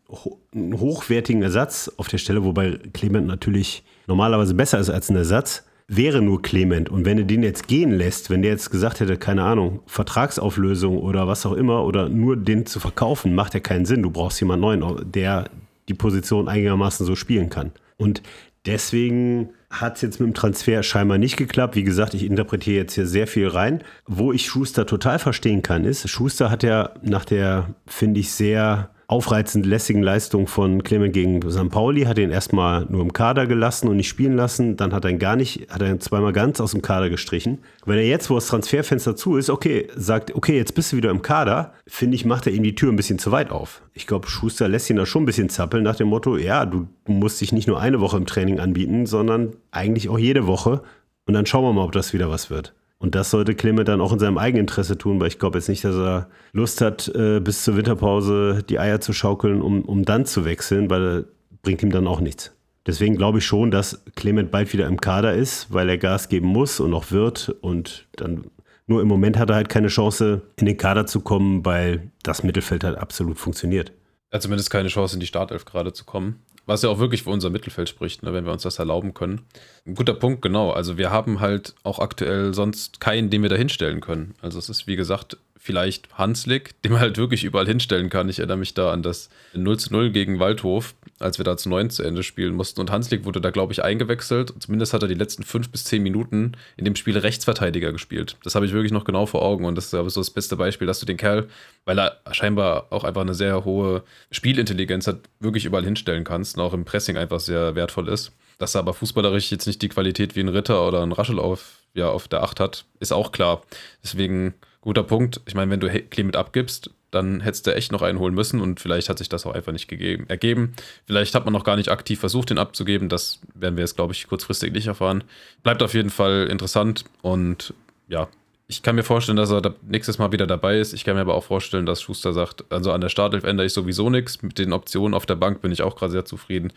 einen 0.54 0.80
hochwertigen 0.80 1.44
Ersatz 1.44 1.92
auf 1.98 2.08
der 2.08 2.18
Stelle, 2.18 2.44
wobei 2.44 2.80
Clement 2.94 3.28
natürlich 3.28 3.84
normalerweise 4.08 4.56
besser 4.56 4.80
ist 4.80 4.90
als 4.90 5.10
ein 5.10 5.16
Ersatz, 5.16 5.66
wäre 5.88 6.22
nur 6.22 6.42
Clement. 6.42 6.90
Und 6.90 7.06
wenn 7.06 7.18
du 7.18 7.26
den 7.26 7.44
jetzt 7.44 7.68
gehen 7.68 7.92
lässt, 7.92 8.30
wenn 8.30 8.42
der 8.42 8.52
jetzt 8.52 8.72
gesagt 8.72 9.00
hätte, 9.00 9.18
keine 9.18 9.44
Ahnung, 9.44 9.82
Vertragsauflösung 9.86 10.98
oder 10.98 11.28
was 11.28 11.46
auch 11.46 11.54
immer, 11.54 11.84
oder 11.84 12.10
nur 12.10 12.38
den 12.38 12.66
zu 12.66 12.80
verkaufen, 12.80 13.36
macht 13.36 13.54
ja 13.54 13.60
keinen 13.60 13.86
Sinn. 13.86 14.04
Du 14.04 14.10
brauchst 14.10 14.40
jemanden 14.40 14.62
neuen, 14.62 15.12
der 15.12 15.50
die 15.90 15.94
Position 15.94 16.48
einigermaßen 16.48 17.06
so 17.06 17.16
spielen 17.16 17.50
kann. 17.50 17.72
Und 17.98 18.22
deswegen 18.66 19.50
hat 19.70 19.98
es 19.98 20.02
jetzt 20.02 20.20
mit 20.20 20.28
dem 20.28 20.34
Transfer 20.34 20.82
scheinbar 20.82 21.18
nicht 21.18 21.38
geklappt. 21.38 21.76
Wie 21.76 21.84
gesagt, 21.84 22.14
ich 22.14 22.26
interpretiere 22.26 22.78
jetzt 22.78 22.96
hier 22.96 23.06
sehr 23.06 23.28
viel 23.28 23.48
rein. 23.48 23.84
Wo 24.08 24.34
ich 24.34 24.48
Schuster 24.48 24.86
total 24.86 25.20
verstehen 25.20 25.62
kann, 25.62 25.86
ist, 25.86 26.10
Schuster 26.10 26.50
hat 26.50 26.64
ja 26.64 26.92
nach 27.02 27.26
der, 27.26 27.76
finde 27.86 28.20
ich, 28.20 28.32
sehr 28.32 28.90
aufreizend 29.10 29.66
lässigen 29.66 30.04
Leistung 30.04 30.46
von 30.46 30.84
Clement 30.84 31.14
gegen 31.14 31.42
St. 31.50 31.70
Pauli, 31.70 32.04
hat 32.04 32.20
ihn 32.20 32.30
erstmal 32.30 32.86
nur 32.90 33.02
im 33.02 33.12
Kader 33.12 33.48
gelassen 33.48 33.88
und 33.88 33.98
nicht 33.98 34.08
spielen 34.08 34.36
lassen. 34.36 34.78
Dann 34.78 34.94
hat 34.94 35.04
er 35.04 35.10
ihn 35.10 35.18
gar 35.18 35.36
nicht, 35.36 35.68
hat 35.72 35.82
er 35.82 35.90
ihn 35.90 36.00
zweimal 36.00 36.32
ganz 36.32 36.62
aus 36.62 36.72
dem 36.72 36.84
Kader 36.84 37.10
gestrichen. 37.10 37.58
Wenn 37.88 37.98
er 37.98 38.06
jetzt, 38.06 38.30
wo 38.30 38.36
das 38.36 38.46
Transferfenster 38.46 39.16
zu 39.16 39.38
ist, 39.38 39.50
okay, 39.50 39.88
sagt, 39.96 40.36
okay, 40.36 40.56
jetzt 40.56 40.76
bist 40.76 40.92
du 40.92 40.98
wieder 40.98 41.10
im 41.10 41.24
Kader, 41.24 41.74
finde 41.88 42.14
ich, 42.14 42.24
macht 42.24 42.46
er 42.46 42.54
ihm 42.54 42.62
die 42.62 42.76
Tür 42.76 42.92
ein 42.92 42.98
bisschen 42.98 43.18
zu 43.18 43.32
weit 43.32 43.50
auf. 43.50 43.82
Ich 43.96 44.06
glaube, 44.06 44.28
Schuster 44.28 44.68
lässt 44.68 44.92
ihn 44.92 44.98
da 44.98 45.08
schon 45.08 45.24
ein 45.24 45.26
bisschen 45.26 45.50
zappeln 45.50 45.84
nach 45.84 45.96
dem 45.96 46.08
Motto, 46.08 46.38
ja, 46.38 46.68
du, 46.68 46.86
du 47.06 47.12
musst 47.12 47.42
dich 47.42 47.52
nicht 47.52 47.68
nur 47.68 47.82
eine 47.82 48.02
Woche 48.02 48.18
im 48.18 48.28
Training 48.28 48.60
anbieten, 48.60 49.08
sondern 49.08 49.56
eigentlich 49.72 50.10
auch 50.10 50.20
jede 50.20 50.46
Woche. 50.46 50.84
Und 51.26 51.34
dann 51.34 51.48
schauen 51.48 51.64
wir 51.64 51.74
mal, 51.74 51.86
ob 51.86 51.94
das 51.94 52.14
wieder 52.14 52.30
was 52.30 52.52
wird. 52.52 52.76
Und 53.00 53.16
das 53.16 53.32
sollte 53.32 53.56
Clement 53.56 53.88
dann 53.88 54.02
auch 54.02 54.12
in 54.12 54.20
seinem 54.20 54.38
Eigeninteresse 54.38 54.98
tun, 54.98 55.20
weil 55.22 55.30
ich 55.30 55.40
glaube 55.40 55.58
jetzt 55.58 55.70
nicht, 55.70 55.84
dass 55.86 55.96
er 55.96 56.30
Lust 56.52 56.82
hat, 56.82 57.08
äh, 57.16 57.40
bis 57.40 57.64
zur 57.64 57.78
Winterpause 57.78 58.62
die 58.68 58.78
Eier 58.78 59.00
zu 59.00 59.14
schaukeln, 59.14 59.62
um, 59.62 59.84
um 59.84 60.04
dann 60.04 60.26
zu 60.26 60.44
wechseln, 60.44 60.90
weil 60.90 61.04
er 61.04 61.26
bringt 61.64 61.82
ihm 61.82 61.92
dann 61.92 62.08
auch 62.08 62.20
nichts. 62.20 62.52
Deswegen 62.86 63.16
glaube 63.16 63.38
ich 63.38 63.46
schon, 63.46 63.72
dass 63.72 64.04
Clement 64.16 64.52
bald 64.52 64.74
wieder 64.74 64.88
im 64.88 65.00
Kader 65.00 65.34
ist, 65.34 65.72
weil 65.72 65.88
er 65.90 65.98
Gas 65.98 66.28
geben 66.28 66.48
muss 66.48 66.80
und 66.80 66.94
auch 66.94 67.12
wird. 67.12 67.56
Und 67.62 68.08
dann 68.16 68.46
nur 68.88 69.02
im 69.02 69.08
Moment 69.08 69.38
hat 69.38 69.50
er 69.50 69.56
halt 69.56 69.70
keine 69.70 69.88
Chance, 69.88 70.42
in 70.58 70.66
den 70.66 70.78
Kader 70.78 71.06
zu 71.06 71.22
kommen, 71.22 71.64
weil 71.64 72.12
das 72.24 72.44
Mittelfeld 72.44 72.84
halt 72.84 72.98
absolut 72.98 73.38
funktioniert. 73.38 73.92
Er 74.32 74.38
hat 74.38 74.44
zumindest 74.44 74.70
keine 74.70 74.90
Chance, 74.90 75.16
in 75.16 75.20
die 75.20 75.28
Startelf 75.28 75.66
gerade 75.66 75.94
zu 75.94 76.04
kommen. 76.04 76.42
Was 76.70 76.84
ja 76.84 76.90
auch 76.90 77.00
wirklich 77.00 77.24
für 77.24 77.32
unser 77.32 77.50
Mittelfeld 77.50 77.90
spricht, 77.90 78.22
ne, 78.22 78.32
wenn 78.32 78.46
wir 78.46 78.52
uns 78.52 78.62
das 78.62 78.78
erlauben 78.78 79.16
können. 79.16 79.42
Ein 79.88 79.96
guter 79.96 80.14
Punkt, 80.14 80.44
genau. 80.44 80.70
Also 80.70 81.00
wir 81.00 81.10
haben 81.10 81.40
halt 81.40 81.74
auch 81.82 81.98
aktuell 81.98 82.54
sonst 82.54 83.00
keinen, 83.00 83.32
den 83.32 83.42
wir 83.42 83.50
da 83.50 83.56
hinstellen 83.56 84.02
können. 84.02 84.36
Also 84.44 84.60
es 84.60 84.70
ist, 84.70 84.86
wie 84.86 84.96
gesagt, 84.96 85.38
vielleicht 85.62 86.18
Hanslik, 86.18 86.82
den 86.82 86.94
man 86.94 87.02
halt 87.02 87.18
wirklich 87.18 87.44
überall 87.44 87.68
hinstellen 87.68 88.10
kann. 88.10 88.30
Ich 88.30 88.40
erinnere 88.40 88.58
mich 88.58 88.74
da 88.74 88.92
an 88.92 89.04
das 89.04 89.30
0 89.54 89.78
zu 89.78 89.92
0 89.92 90.10
gegen 90.10 90.40
Waldhof, 90.40 90.96
als 91.20 91.38
wir 91.38 91.44
da 91.44 91.58
zu 91.58 91.68
9 91.70 91.90
zu 91.90 92.02
Ende 92.02 92.24
spielen 92.24 92.56
mussten. 92.56 92.80
Und 92.80 92.90
Hanslik 92.90 93.26
wurde 93.26 93.42
da, 93.42 93.52
glaube 93.52 93.74
ich, 93.74 93.84
eingewechselt. 93.84 94.54
Zumindest 94.60 94.94
hat 94.94 95.02
er 95.02 95.10
die 95.10 95.16
letzten 95.16 95.44
fünf 95.44 95.70
bis 95.70 95.84
zehn 95.84 96.02
Minuten 96.02 96.54
in 96.78 96.86
dem 96.86 96.96
Spiel 96.96 97.18
Rechtsverteidiger 97.18 97.92
gespielt. 97.92 98.38
Das 98.44 98.56
habe 98.56 98.66
ich 98.66 98.72
wirklich 98.72 98.94
noch 98.94 99.04
genau 99.04 99.26
vor 99.26 99.44
Augen. 99.44 99.66
Und 99.66 99.76
das 99.76 99.88
ist 99.88 99.94
aber 99.94 100.10
so 100.10 100.22
das 100.22 100.32
beste 100.32 100.56
Beispiel, 100.56 100.88
dass 100.88 101.02
du 101.02 101.06
den 101.06 101.18
Kerl, 101.18 101.50
weil 101.84 102.00
er 102.00 102.22
scheinbar 102.32 102.88
auch 102.90 103.04
einfach 103.04 103.22
eine 103.22 103.34
sehr 103.36 103.66
hohe 103.66 104.04
Spielintelligenz 104.32 105.08
hat, 105.08 105.20
wirklich 105.42 105.66
überall 105.66 105.84
hinstellen 105.84 106.24
kannst 106.24 106.58
und 106.58 106.64
auch 106.64 106.74
im 106.74 106.86
Pressing 106.86 107.18
einfach 107.18 107.42
sehr 107.42 107.76
wertvoll 107.76 108.08
ist. 108.08 108.32
Dass 108.58 108.76
er 108.76 108.80
aber 108.80 108.94
fußballerisch 108.94 109.52
jetzt 109.52 109.68
nicht 109.68 109.82
die 109.82 109.90
Qualität 109.90 110.38
wie 110.38 110.42
ein 110.42 110.50
Ritter 110.50 110.88
oder 110.88 111.04
ein 111.04 111.12
Raschel 111.12 111.38
auf, 111.38 111.80
ja, 111.94 112.10
auf 112.10 112.30
der 112.30 112.44
Acht 112.44 112.62
hat, 112.62 112.86
ist 113.00 113.12
auch 113.12 113.32
klar. 113.34 113.64
Deswegen 114.04 114.54
guter 114.82 115.04
Punkt. 115.04 115.42
Ich 115.46 115.56
meine, 115.56 115.72
wenn 115.72 115.80
du 115.80 115.90
Clement 115.90 116.36
abgibst, 116.36 116.92
dann 117.12 117.42
hättest 117.42 117.66
du 117.66 117.76
echt 117.76 117.92
noch 117.92 118.02
einen 118.02 118.20
holen 118.20 118.36
müssen 118.36 118.62
und 118.62 118.80
vielleicht 118.80 119.10
hat 119.10 119.18
sich 119.18 119.30
das 119.30 119.46
auch 119.46 119.54
einfach 119.54 119.72
nicht 119.72 119.88
gegeben, 119.88 120.26
ergeben. 120.28 120.76
Vielleicht 121.08 121.34
hat 121.34 121.46
man 121.46 121.54
noch 121.54 121.64
gar 121.64 121.76
nicht 121.76 121.90
aktiv 121.90 122.20
versucht, 122.20 122.52
den 122.52 122.60
abzugeben. 122.60 123.10
Das 123.10 123.40
werden 123.56 123.78
wir 123.78 123.84
jetzt, 123.84 123.96
glaube 123.96 124.14
ich, 124.14 124.28
kurzfristig 124.28 124.74
nicht 124.74 124.88
erfahren. 124.88 125.24
Bleibt 125.64 125.82
auf 125.82 125.94
jeden 125.94 126.12
Fall 126.12 126.48
interessant 126.50 127.06
und 127.22 127.74
ja, 128.08 128.28
ich 128.68 128.84
kann 128.84 128.96
mir 128.96 129.04
vorstellen, 129.04 129.36
dass 129.36 129.50
er 129.50 129.74
nächstes 129.82 130.20
Mal 130.20 130.32
wieder 130.32 130.46
dabei 130.46 130.78
ist. 130.78 130.94
Ich 130.94 131.04
kann 131.04 131.16
mir 131.16 131.22
aber 131.22 131.34
auch 131.34 131.44
vorstellen, 131.44 131.88
dass 131.88 132.04
Schuster 132.04 132.34
sagt, 132.34 132.72
also 132.72 132.92
an 132.92 133.02
der 133.02 133.10
Startelf 133.10 133.44
ändere 133.44 133.66
ich 133.66 133.74
sowieso 133.74 134.12
nichts. 134.12 134.44
Mit 134.44 134.60
den 134.60 134.74
Optionen 134.74 135.16
auf 135.16 135.26
der 135.26 135.36
Bank 135.36 135.62
bin 135.62 135.72
ich 135.72 135.82
auch 135.82 135.96
gerade 135.96 136.12
sehr 136.12 136.26
zufrieden. 136.26 136.72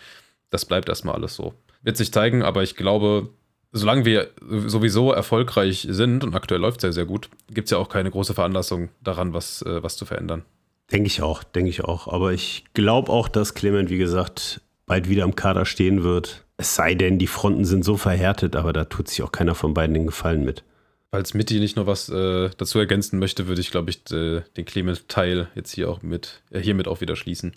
Das 0.48 0.64
bleibt 0.64 0.88
erstmal 0.88 1.14
alles 1.14 1.34
so. 1.34 1.52
Wird 1.82 1.98
sich 1.98 2.10
zeigen, 2.10 2.42
aber 2.42 2.62
ich 2.62 2.76
glaube, 2.76 3.28
solange 3.72 4.04
wir 4.04 4.30
sowieso 4.66 5.12
erfolgreich 5.12 5.86
sind 5.90 6.24
und 6.24 6.34
aktuell 6.34 6.60
läuft 6.60 6.78
es 6.78 6.82
ja 6.84 6.92
sehr 6.92 7.06
gut, 7.06 7.30
gibt 7.50 7.66
es 7.66 7.70
ja 7.72 7.78
auch 7.78 7.88
keine 7.88 8.10
große 8.10 8.34
Veranlassung 8.34 8.90
daran, 9.02 9.34
was, 9.34 9.62
äh, 9.62 9.82
was 9.82 9.96
zu 9.96 10.04
verändern. 10.04 10.42
Denke 10.92 11.06
ich 11.06 11.22
auch, 11.22 11.42
denke 11.42 11.70
ich 11.70 11.84
auch. 11.84 12.06
Aber 12.06 12.32
ich 12.32 12.64
glaube 12.74 13.10
auch, 13.10 13.28
dass 13.28 13.54
Clement, 13.54 13.88
wie 13.88 13.98
gesagt, 13.98 14.60
bald 14.86 15.08
wieder 15.08 15.24
am 15.24 15.34
Kader 15.34 15.64
stehen 15.64 16.04
wird. 16.04 16.44
Es 16.58 16.74
sei 16.74 16.94
denn, 16.94 17.18
die 17.18 17.26
Fronten 17.26 17.64
sind 17.64 17.84
so 17.84 17.96
verhärtet, 17.96 18.56
aber 18.56 18.74
da 18.74 18.84
tut 18.84 19.08
sich 19.08 19.22
auch 19.22 19.32
keiner 19.32 19.54
von 19.54 19.72
beiden 19.72 19.94
den 19.94 20.06
Gefallen 20.06 20.44
mit. 20.44 20.64
Falls 21.10 21.34
Mitty 21.34 21.60
nicht 21.60 21.76
noch 21.76 21.86
was 21.86 22.08
äh, 22.08 22.50
dazu 22.56 22.78
ergänzen 22.78 23.18
möchte, 23.18 23.46
würde 23.46 23.60
ich, 23.60 23.70
glaube 23.70 23.90
ich, 23.90 24.10
äh, 24.12 24.42
den 24.56 24.64
Clement-Teil 24.64 25.48
jetzt 25.54 25.72
hier 25.72 25.90
auch 25.90 26.02
mit, 26.02 26.42
äh, 26.50 26.60
hiermit 26.60 26.88
auch 26.88 27.00
wieder 27.00 27.16
schließen. 27.16 27.54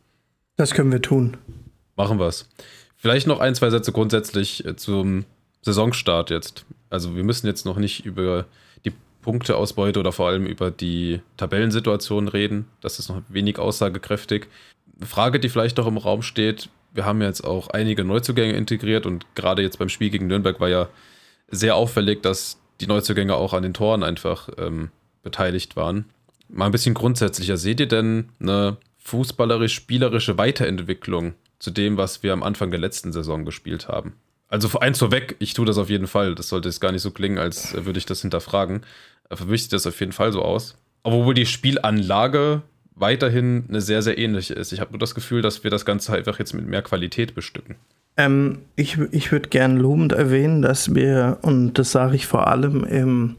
Das 0.56 0.74
können 0.74 0.92
wir 0.92 1.02
tun. 1.02 1.38
Machen 1.96 2.20
wir 2.20 2.28
es. 2.28 2.50
Vielleicht 2.96 3.28
noch 3.28 3.40
ein, 3.40 3.56
zwei 3.56 3.70
Sätze 3.70 3.92
grundsätzlich 3.92 4.66
äh, 4.66 4.76
zum 4.76 5.26
Saisonstart 5.66 6.30
jetzt. 6.30 6.66
Also 6.90 7.16
wir 7.16 7.24
müssen 7.24 7.48
jetzt 7.48 7.66
noch 7.66 7.78
nicht 7.78 8.06
über 8.06 8.46
die 8.86 8.94
Punkteausbeute 9.22 10.00
oder 10.00 10.12
vor 10.12 10.28
allem 10.28 10.46
über 10.46 10.70
die 10.70 11.22
Tabellensituation 11.38 12.28
reden. 12.28 12.68
Das 12.82 13.00
ist 13.00 13.10
noch 13.10 13.22
wenig 13.30 13.58
aussagekräftig. 13.58 14.48
Eine 14.98 15.08
Frage, 15.08 15.40
die 15.40 15.50
vielleicht 15.50 15.78
noch 15.78 15.88
im 15.88 15.98
Raum 15.98 16.22
steht, 16.22 16.70
wir 16.94 17.04
haben 17.04 17.22
jetzt 17.22 17.44
auch 17.44 17.70
einige 17.70 18.06
Neuzugänge 18.06 18.54
integriert 18.54 19.06
und 19.06 19.26
gerade 19.36 19.64
jetzt 19.64 19.80
beim 19.80 19.90
Spiel 19.90 20.12
gegen 20.12 20.28
Nürnberg 20.28 20.60
war 20.62 20.70
ja 20.70 20.88
sehr 21.50 21.76
auffällig, 21.76 22.22
dass 22.22 22.58
die 22.80 22.88
Neuzugänge 22.88 23.36
auch 23.36 23.54
an 23.54 23.64
den 23.64 23.74
Toren 23.74 24.04
einfach 24.04 24.50
ähm, 24.58 24.92
beteiligt 25.24 25.76
waren. 25.76 26.06
Mal 26.48 26.68
ein 26.68 26.72
bisschen 26.72 26.94
grundsätzlicher, 26.94 27.58
seht 27.58 27.80
ihr 27.80 27.88
denn 27.88 28.30
eine 28.40 28.78
fußballerisch-spielerische 29.00 30.38
Weiterentwicklung 30.38 31.34
zu 31.60 31.72
dem, 31.72 31.98
was 31.98 32.24
wir 32.24 32.34
am 32.34 32.44
Anfang 32.44 32.72
der 32.72 32.80
letzten 32.80 33.12
Saison 33.12 33.44
gespielt 33.46 33.88
haben? 33.88 34.14
Also 34.48 34.80
eins 34.80 35.00
vorweg, 35.00 35.36
ich 35.40 35.54
tue 35.54 35.66
das 35.66 35.78
auf 35.78 35.90
jeden 35.90 36.08
Fall. 36.08 36.36
Das 36.36 36.50
sollte 36.50 36.70
jetzt 36.70 36.80
gar 36.80 36.92
nicht 36.92 37.02
so 37.02 37.12
klingen, 37.12 37.38
als 37.38 37.74
würde 37.74 37.98
ich 37.98 38.06
das 38.06 38.22
hinterfragen. 38.22 38.82
Für 39.32 39.46
mich 39.46 39.64
sieht 39.64 39.74
das 39.74 39.88
auf 39.88 40.00
jeden 40.00 40.12
Fall 40.12 40.32
so 40.32 40.44
aus. 40.44 40.78
Obwohl 41.04 41.34
die 41.34 41.46
Spielanlage 41.46 42.62
weiterhin 42.96 43.66
eine 43.68 43.82
sehr, 43.82 44.02
sehr 44.02 44.18
ähnliche 44.18 44.54
ist. 44.54 44.72
Ich 44.72 44.80
habe 44.80 44.92
nur 44.92 45.00
das 45.00 45.16
Gefühl, 45.16 45.42
dass 45.42 45.64
wir 45.64 45.72
das 45.72 45.86
Ganze 45.86 46.14
einfach 46.14 46.40
jetzt 46.40 46.54
mit 46.54 46.66
mehr 46.66 46.82
Qualität 46.82 47.36
bestücken. 47.36 47.76
Ähm, 48.18 48.60
ich 48.76 48.98
ich 49.12 49.32
würde 49.32 49.50
gern 49.50 49.78
lobend 49.78 50.14
erwähnen, 50.14 50.62
dass 50.62 50.96
wir, 50.96 51.40
und 51.42 51.74
das 51.74 51.92
sage 51.92 52.16
ich 52.16 52.28
vor 52.28 52.48
allem 52.48 52.86
im, 52.86 53.36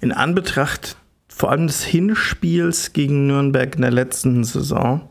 in 0.00 0.12
Anbetracht 0.12 0.96
vor 1.28 1.50
allem 1.50 1.66
des 1.66 1.84
Hinspiels 1.84 2.92
gegen 2.94 3.26
Nürnberg 3.26 3.74
in 3.76 3.82
der 3.82 3.90
letzten 3.90 4.42
Saison, 4.42 5.08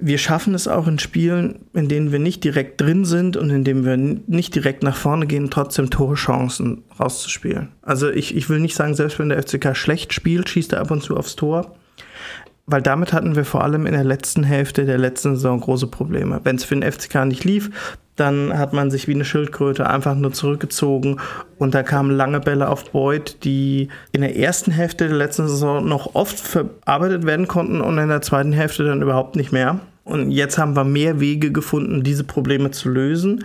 wir 0.00 0.18
schaffen 0.18 0.54
es 0.54 0.68
auch 0.68 0.86
in 0.86 0.98
Spielen, 0.98 1.66
in 1.74 1.88
denen 1.88 2.12
wir 2.12 2.18
nicht 2.18 2.42
direkt 2.44 2.80
drin 2.80 3.04
sind 3.04 3.36
und 3.36 3.50
in 3.50 3.64
denen 3.64 3.84
wir 3.84 3.96
nicht 3.96 4.54
direkt 4.54 4.82
nach 4.82 4.96
vorne 4.96 5.26
gehen, 5.26 5.50
trotzdem 5.50 5.90
Torchancen 5.90 6.84
rauszuspielen. 6.98 7.68
Also 7.82 8.10
ich, 8.10 8.34
ich 8.34 8.48
will 8.48 8.60
nicht 8.60 8.74
sagen, 8.74 8.94
selbst 8.94 9.18
wenn 9.18 9.28
der 9.28 9.42
FCK 9.42 9.76
schlecht 9.76 10.12
spielt, 10.12 10.48
schießt 10.48 10.72
er 10.72 10.80
ab 10.80 10.90
und 10.90 11.02
zu 11.02 11.16
aufs 11.16 11.36
Tor. 11.36 11.76
Weil 12.70 12.82
damit 12.82 13.12
hatten 13.12 13.34
wir 13.34 13.44
vor 13.44 13.64
allem 13.64 13.86
in 13.86 13.92
der 13.92 14.04
letzten 14.04 14.44
Hälfte 14.44 14.84
der 14.86 14.98
letzten 14.98 15.34
Saison 15.34 15.60
große 15.60 15.88
Probleme. 15.88 16.40
Wenn 16.44 16.56
es 16.56 16.64
für 16.64 16.76
den 16.76 16.90
FCK 16.90 17.24
nicht 17.24 17.44
lief, 17.44 17.70
dann 18.14 18.56
hat 18.56 18.72
man 18.72 18.90
sich 18.90 19.08
wie 19.08 19.14
eine 19.14 19.24
Schildkröte 19.24 19.88
einfach 19.88 20.14
nur 20.14 20.32
zurückgezogen 20.32 21.20
und 21.58 21.74
da 21.74 21.82
kamen 21.82 22.10
lange 22.10 22.38
Bälle 22.38 22.68
auf 22.68 22.90
Beuth, 22.90 23.44
die 23.44 23.88
in 24.12 24.20
der 24.20 24.36
ersten 24.36 24.70
Hälfte 24.70 25.08
der 25.08 25.16
letzten 25.16 25.48
Saison 25.48 25.88
noch 25.88 26.14
oft 26.14 26.38
verarbeitet 26.38 27.24
werden 27.24 27.48
konnten 27.48 27.80
und 27.80 27.96
in 27.98 28.08
der 28.08 28.20
zweiten 28.20 28.52
Hälfte 28.52 28.84
dann 28.84 29.00
überhaupt 29.00 29.36
nicht 29.36 29.52
mehr. 29.52 29.80
Und 30.04 30.30
jetzt 30.30 30.58
haben 30.58 30.76
wir 30.76 30.84
mehr 30.84 31.18
Wege 31.18 31.50
gefunden, 31.50 32.02
diese 32.02 32.24
Probleme 32.24 32.70
zu 32.72 32.90
lösen. 32.90 33.44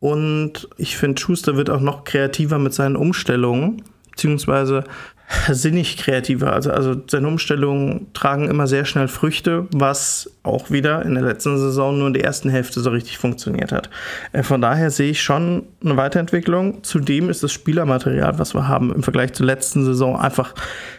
Und 0.00 0.68
ich 0.76 0.96
finde, 0.96 1.20
Schuster 1.20 1.56
wird 1.56 1.70
auch 1.70 1.80
noch 1.80 2.04
kreativer 2.04 2.58
mit 2.58 2.74
seinen 2.74 2.96
Umstellungen, 2.96 3.82
beziehungsweise 4.10 4.84
sinnig 5.50 5.98
kreativer. 5.98 6.52
Also, 6.52 6.70
also 6.70 6.96
seine 7.06 7.28
Umstellungen 7.28 8.06
tragen 8.14 8.48
immer 8.48 8.66
sehr 8.66 8.84
schnell 8.84 9.08
Früchte, 9.08 9.66
was 9.72 10.30
auch 10.42 10.70
wieder 10.70 11.04
in 11.04 11.14
der 11.14 11.24
letzten 11.24 11.58
Saison 11.58 11.98
nur 11.98 12.06
in 12.08 12.14
der 12.14 12.24
ersten 12.24 12.48
Hälfte 12.48 12.80
so 12.80 12.90
richtig 12.90 13.18
funktioniert 13.18 13.72
hat. 13.72 13.90
Äh, 14.32 14.42
von 14.42 14.60
daher 14.60 14.90
sehe 14.90 15.10
ich 15.10 15.22
schon 15.22 15.64
eine 15.84 15.96
Weiterentwicklung. 15.96 16.82
Zudem 16.82 17.28
ist 17.28 17.42
das 17.42 17.52
Spielermaterial, 17.52 18.38
was 18.38 18.54
wir 18.54 18.68
haben, 18.68 18.92
im 18.94 19.02
Vergleich 19.02 19.34
zur 19.34 19.46
letzten 19.46 19.84
Saison 19.84 20.18
einfach 20.18 20.54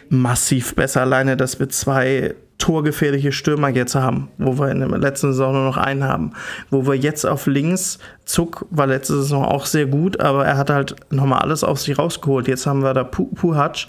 massiv 0.08 0.74
besser. 0.76 1.00
Alleine, 1.00 1.36
dass 1.36 1.58
wir 1.58 1.68
zwei 1.68 2.34
torgefährliche 2.60 3.32
Stürmer 3.32 3.70
jetzt 3.70 3.94
haben, 3.94 4.28
wo 4.38 4.58
wir 4.58 4.70
in 4.70 4.80
der 4.80 4.88
letzten 4.98 5.32
Saison 5.32 5.52
nur 5.54 5.64
noch 5.64 5.76
einen 5.76 6.04
haben. 6.04 6.32
Wo 6.70 6.86
wir 6.86 6.94
jetzt 6.94 7.26
auf 7.26 7.46
links, 7.46 7.98
Zuck 8.30 8.64
war 8.70 8.86
letzte 8.86 9.14
Saison 9.16 9.44
auch 9.44 9.66
sehr 9.66 9.86
gut, 9.86 10.20
aber 10.20 10.46
er 10.46 10.56
hat 10.56 10.70
halt 10.70 10.94
nochmal 11.10 11.40
alles 11.40 11.64
auf 11.64 11.80
sich 11.80 11.98
rausgeholt. 11.98 12.46
Jetzt 12.46 12.64
haben 12.64 12.82
wir 12.82 12.94
da 12.94 13.02
Puhac, 13.02 13.86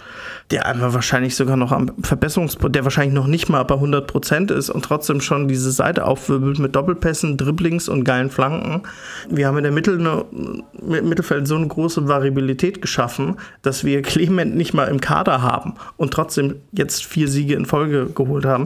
der 0.50 0.66
einmal 0.66 0.94
wahrscheinlich 0.94 1.36
sogar 1.36 1.56
noch 1.56 1.70
am 1.70 1.92
Verbesserungspunkt, 2.02 2.74
der 2.74 2.82
wahrscheinlich 2.82 3.14
noch 3.14 3.28
nicht 3.28 3.48
mal 3.48 3.62
bei 3.62 3.76
100 3.76 4.08
Prozent 4.08 4.50
ist 4.50 4.68
und 4.68 4.84
trotzdem 4.84 5.20
schon 5.20 5.46
diese 5.46 5.70
Seite 5.70 6.06
aufwirbelt 6.06 6.58
mit 6.58 6.74
Doppelpässen, 6.74 7.36
Dribblings 7.36 7.88
und 7.88 8.02
geilen 8.02 8.30
Flanken. 8.30 8.82
Wir 9.30 9.46
haben 9.46 9.58
in 9.58 9.62
der 9.62 9.72
Mittel 9.72 10.00
eine, 10.00 10.24
Mittelfeld 10.82 11.46
so 11.46 11.54
eine 11.54 11.68
große 11.68 12.08
Variabilität 12.08 12.82
geschaffen, 12.82 13.36
dass 13.62 13.84
wir 13.84 14.02
Clement 14.02 14.56
nicht 14.56 14.74
mal 14.74 14.88
im 14.88 15.00
Kader 15.00 15.42
haben 15.42 15.74
und 15.96 16.12
trotzdem 16.12 16.56
jetzt 16.72 17.04
vier 17.04 17.28
Siege 17.28 17.54
in 17.54 17.64
Folge 17.64 18.06
geholt 18.06 18.44
haben. 18.44 18.61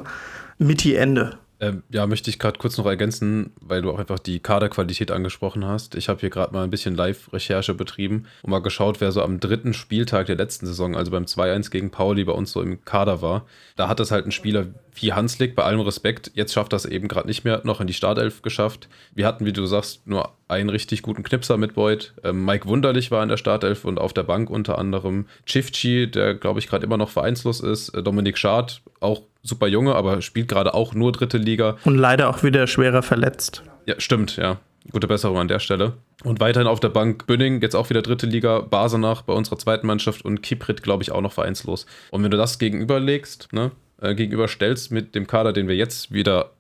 Mitte 0.59 0.97
Ende. 0.97 1.38
Ähm, 1.59 1.82
ja, 1.90 2.07
möchte 2.07 2.28
ich 2.28 2.38
gerade 2.38 2.59
kurz 2.59 2.76
noch 2.76 2.84
ergänzen, 2.84 3.53
weil 3.61 3.80
du 3.80 3.90
auch 3.90 3.99
einfach 3.99 4.18
die 4.18 4.40
Kaderqualität 4.40 5.11
angesprochen 5.11 5.64
hast. 5.64 5.94
Ich 5.94 6.11
habe 6.11 6.20
hier 6.20 6.28
gerade 6.28 6.53
mal 6.53 6.64
ein 6.64 6.70
bisschen 6.70 6.94
Live-Recherche 6.94 7.72
betrieben 7.72 8.26
und 8.42 8.51
mal 8.51 8.61
geschaut, 8.61 9.01
wer 9.01 9.11
so 9.11 9.22
am 9.22 9.40
dritten 9.40 9.72
Spieltag 9.72 10.26
der 10.26 10.36
letzten 10.36 10.66
Saison, 10.66 10.94
also 10.94 11.11
beim 11.11 11.24
2-1 11.24 11.70
gegen 11.70 11.90
Pauli, 11.90 12.24
bei 12.24 12.32
uns 12.32 12.53
so 12.53 12.61
im 12.61 12.84
Kader 12.84 13.22
war. 13.22 13.47
Da 13.74 13.88
hat 13.88 14.01
es 14.01 14.11
halt 14.11 14.26
ein 14.26 14.32
Spieler 14.32 14.66
wie 14.94 15.14
Hanslik, 15.14 15.55
bei 15.55 15.62
allem 15.62 15.80
Respekt, 15.80 16.30
jetzt 16.34 16.53
schafft 16.53 16.74
das 16.74 16.84
eben 16.84 17.09
gerade 17.09 17.26
nicht 17.26 17.44
mehr, 17.44 17.62
noch 17.64 17.80
in 17.80 17.86
die 17.86 17.94
Startelf 17.94 18.42
geschafft. 18.42 18.88
Wir 19.14 19.26
hatten, 19.26 19.47
wie 19.47 19.53
du 19.53 19.64
sagst, 19.64 20.07
nur 20.07 20.32
einen 20.49 20.68
richtig 20.68 21.01
guten 21.01 21.22
Knipser 21.22 21.57
mit 21.57 21.74
Boyd. 21.74 22.12
Ähm, 22.22 22.44
Mike 22.44 22.68
Wunderlich 22.68 23.11
war 23.11 23.22
in 23.22 23.30
der 23.30 23.36
Startelf 23.38 23.86
und 23.86 23.99
auf 23.99 24.12
der 24.12 24.24
Bank 24.24 24.51
unter 24.51 24.76
anderem 24.76 25.26
Chifchi, 25.47 26.11
der 26.11 26.34
glaube 26.34 26.61
ich 26.61 26.68
gerade 26.68 26.84
immer 26.84 26.99
noch 26.99 27.11
vereinslos 27.11 27.61
ist. 27.61 27.90
Äh, 27.90 28.03
Dominik 28.03 28.36
Schad, 28.36 28.82
auch 29.01 29.22
super 29.47 29.66
junge, 29.66 29.94
aber 29.94 30.22
spielt 30.22 30.49
gerade 30.49 30.74
auch 30.74 30.94
nur 30.94 31.12
dritte 31.12 31.38
Liga. 31.38 31.76
Und 31.84 31.97
leider 31.97 32.28
auch 32.28 32.42
wieder 32.42 32.66
schwerer 32.66 33.03
verletzt. 33.03 33.62
Ja, 33.86 33.94
stimmt, 33.99 34.36
ja. 34.36 34.59
Gute 34.92 35.09
Besserung 35.09 35.38
an 35.38 35.49
der 35.49 35.59
Stelle. 35.59 35.94
Und 36.22 36.40
weiterhin 36.40 36.68
auf 36.68 36.80
der 36.80 36.88
Bank 36.88 37.26
Bünning, 37.26 37.61
jetzt 37.61 37.74
auch 37.74 37.90
wieder 37.90 38.03
dritte 38.03 38.26
Liga, 38.26 38.61
Basenach 38.61 39.22
bei 39.22 39.32
unserer 39.32 39.59
zweiten 39.59 39.86
Mannschaft 39.86 40.24
und 40.24 40.42
Kiprit, 40.42 40.82
glaube 40.82 41.03
ich, 41.03 41.12
auch 41.12 41.20
noch 41.20 41.32
vereinslos. 41.32 41.86
Und 42.11 42.22
wenn 42.22 42.30
du 42.30 42.36
das 42.36 42.59
gegenüberlegst, 42.59 43.53
ne, 43.53 43.72
äh, 44.01 44.14
gegenüberstellst 44.14 44.92
mit 44.92 45.14
dem 45.14 45.26
Kader, 45.26 45.53
den 45.53 45.68
wir 45.68 45.76
jetzt 45.76 46.12
wieder 46.12 46.53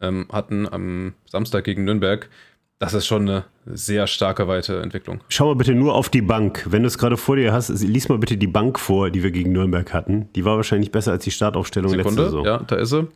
ähm, 0.00 0.26
hatten 0.30 0.68
am 0.70 1.14
Samstag 1.30 1.64
gegen 1.64 1.84
Nürnberg, 1.84 2.28
das 2.82 2.94
ist 2.94 3.06
schon 3.06 3.28
eine 3.28 3.44
sehr 3.64 4.08
starke 4.08 4.48
Weiterentwicklung. 4.48 5.20
Schau 5.28 5.46
mal 5.46 5.54
bitte 5.54 5.72
nur 5.72 5.94
auf 5.94 6.08
die 6.08 6.20
Bank. 6.20 6.66
Wenn 6.68 6.82
du 6.82 6.88
es 6.88 6.98
gerade 6.98 7.16
vor 7.16 7.36
dir 7.36 7.52
hast, 7.52 7.68
lies 7.68 8.08
mal 8.08 8.18
bitte 8.18 8.36
die 8.36 8.48
Bank 8.48 8.76
vor, 8.76 9.08
die 9.08 9.22
wir 9.22 9.30
gegen 9.30 9.52
Nürnberg 9.52 9.94
hatten. 9.94 10.28
Die 10.34 10.44
war 10.44 10.56
wahrscheinlich 10.56 10.90
besser 10.90 11.12
als 11.12 11.22
die 11.22 11.30
Startaufstellung 11.30 11.90
Sekunde, 11.90 12.22
letzte 12.22 12.24
Saison. 12.24 12.44
Ja, 12.44 12.58
da 12.58 12.74
ist 12.74 12.90
sie. 12.90 13.06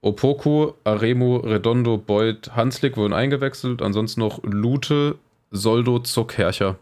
Opoku, 0.00 0.72
Aremu, 0.84 1.36
Redondo, 1.36 1.98
Beuth, 1.98 2.56
Hanslik 2.56 2.96
wurden 2.96 3.12
eingewechselt. 3.12 3.82
Ansonsten 3.82 4.20
noch 4.20 4.42
Lute, 4.42 5.16
Soldo, 5.50 5.98
Zuck, 5.98 6.38
Herrscher. 6.38 6.76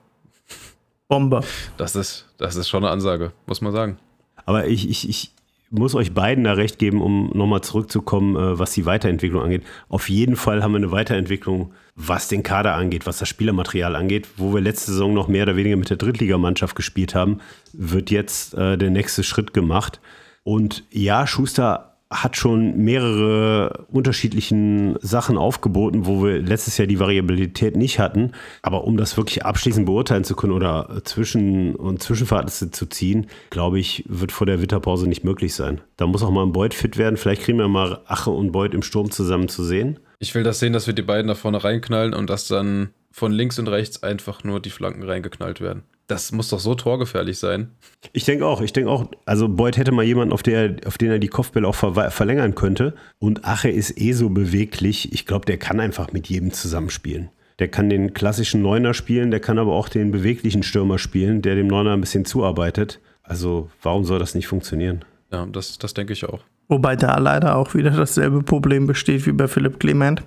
Bombe. 1.09 1.41
Das 1.77 1.97
ist, 1.97 2.29
das 2.39 2.55
ist 2.55 2.69
schon 2.69 2.85
eine 2.85 2.93
Ansage, 2.93 3.33
muss 3.47 3.61
man 3.63 3.73
sagen. 3.73 3.99
Aber 4.47 4.69
ich, 4.69 4.89
ich, 4.89 5.09
ich 5.09 5.33
muss 5.71 5.95
euch 5.95 6.15
beiden 6.15 6.45
da 6.45 6.53
recht 6.53 6.79
geben, 6.79 7.01
um 7.03 7.31
nochmal 7.35 7.61
zurückzukommen, 7.61 8.37
äh, 8.37 8.59
was 8.59 8.73
die 8.73 8.87
Weiterentwicklung 8.87 9.43
angeht. 9.43 9.63
Auf 9.89 10.09
jeden 10.09 10.37
Fall 10.37 10.63
haben 10.63 10.73
wir 10.73 10.79
eine 10.79 10.91
Weiterentwicklung, 10.91 11.73
was 11.95 12.29
den 12.29 12.43
Kader 12.43 12.75
angeht, 12.75 13.07
was 13.07 13.19
das 13.19 13.29
Spielermaterial 13.29 13.97
angeht. 13.97 14.29
Wo 14.37 14.55
wir 14.55 14.61
letzte 14.61 14.93
Saison 14.93 15.15
noch 15.15 15.29
mehr 15.29 15.43
oder 15.45 15.57
weniger 15.57 15.77
mit 15.77 15.91
der 15.91 15.97
Drittligamannschaft 15.97 16.77
gespielt 16.77 17.15
haben, 17.15 17.41
wird 17.73 18.11
jetzt 18.11 18.55
äh, 18.55 18.79
der 18.79 18.91
nächste 18.91 19.23
Schritt 19.23 19.53
gemacht. 19.53 20.01
Und 20.43 20.85
ja, 20.91 21.27
Schuster 21.27 21.88
hat 22.11 22.37
schon 22.37 22.77
mehrere 22.79 23.87
unterschiedlichen 23.91 24.97
Sachen 25.01 25.37
aufgeboten, 25.37 26.07
wo 26.07 26.25
wir 26.25 26.41
letztes 26.41 26.79
Jahr 26.79 26.87
die 26.87 26.99
Variabilität 26.99 27.77
nicht 27.77 27.99
hatten. 27.99 28.33
Aber 28.63 28.85
um 28.85 28.97
das 28.97 29.17
wirklich 29.17 29.45
abschließend 29.45 29.85
beurteilen 29.85 30.25
zu 30.25 30.35
können 30.35 30.53
oder 30.53 31.03
Zwischen- 31.05 31.77
und 31.77 32.03
Zwischenverhältnisse 32.03 32.71
zu 32.71 32.87
ziehen, 32.87 33.27
glaube 33.51 33.79
ich, 33.79 34.05
wird 34.09 34.33
vor 34.33 34.47
der 34.47 34.63
Winterpause 34.63 35.07
nicht 35.07 35.25
möglich 35.25 35.55
sein. 35.55 35.83
Da 35.97 36.07
muss 36.07 36.23
auch 36.23 36.31
mal 36.31 36.45
ein 36.45 36.53
Beuth 36.53 36.75
fit 36.75 36.97
werden. 36.97 37.19
Vielleicht 37.19 37.43
kriegen 37.43 37.59
wir 37.59 37.69
mal 37.69 38.01
Ache 38.07 38.31
und 38.31 38.53
Beuth 38.53 38.73
im 38.73 38.83
Sturm 38.83 39.11
zusammen 39.11 39.49
zu 39.49 39.63
sehen. 39.63 39.99
Ich 40.19 40.35
will 40.35 40.43
das 40.43 40.61
sehen, 40.61 40.73
dass 40.73 40.87
wir 40.87 40.95
die 40.95 41.03
beiden 41.03 41.29
da 41.29 41.35
vorne 41.35 41.63
reinknallen 41.63 42.15
und 42.15 42.31
dass 42.31 42.49
dann 42.49 42.91
von 43.13 43.33
links 43.33 43.59
und 43.59 43.69
rechts 43.69 44.03
einfach 44.03 44.45
nur 44.45 44.61
die 44.61 44.71
Flanken 44.71 45.03
reingeknallt 45.03 45.61
werden. 45.61 45.83
Das 46.09 46.33
muss 46.33 46.49
doch 46.49 46.59
so 46.59 46.75
torgefährlich 46.75 47.39
sein. 47.39 47.71
Ich 48.15 48.25
denke 48.25 48.47
auch, 48.47 48.63
ich 48.63 48.73
denke 48.73 48.91
auch, 48.91 49.11
also 49.27 49.47
Beuth 49.47 49.77
hätte 49.77 49.93
mal 49.93 50.05
jemanden, 50.05 50.33
auf, 50.33 50.43
der, 50.43 50.77
auf 50.87 50.97
den 50.97 51.11
er 51.11 51.19
die 51.19 51.29
Kopfbälle 51.29 51.69
auch 51.69 51.75
ver 51.75 52.11
verlängern 52.11 52.55
könnte. 52.55 52.95
Und 53.19 53.45
Ache 53.45 53.69
ist 53.69 54.01
eh 54.01 54.13
so 54.13 54.31
beweglich. 54.31 55.13
Ich 55.13 55.27
glaube, 55.27 55.45
der 55.45 55.59
kann 55.59 55.81
einfach 55.81 56.11
mit 56.13 56.29
jedem 56.29 56.51
zusammenspielen. 56.51 57.29
Der 57.59 57.69
kann 57.69 57.91
den 57.91 58.15
klassischen 58.15 58.63
Neuner 58.63 58.95
spielen, 58.95 59.31
der 59.31 59.41
kann 59.41 59.59
aber 59.59 59.75
auch 59.75 59.91
den 59.91 60.11
beweglichen 60.11 60.63
Stürmer 60.63 60.99
spielen, 60.99 61.43
der 61.43 61.57
dem 61.57 61.67
Neuner 61.67 61.93
ein 61.93 62.01
bisschen 62.01 62.25
zuarbeitet. 62.25 63.01
Also 63.23 63.71
warum 63.83 64.05
soll 64.05 64.19
das 64.19 64.35
nicht 64.35 64.47
funktionieren? 64.47 65.05
Ja, 65.31 65.45
das, 65.45 65.77
das 65.77 65.93
denke 65.93 66.15
ich 66.15 66.25
auch. 66.25 66.41
Wobei 66.69 66.97
da 66.97 67.19
leider 67.19 67.57
auch 67.57 67.75
wieder 67.75 67.91
dasselbe 67.91 68.43
Problem 68.43 68.87
besteht 68.87 69.27
wie 69.27 69.33
bei 69.33 69.49
Philipp 69.49 69.81
Clement. 69.81 70.23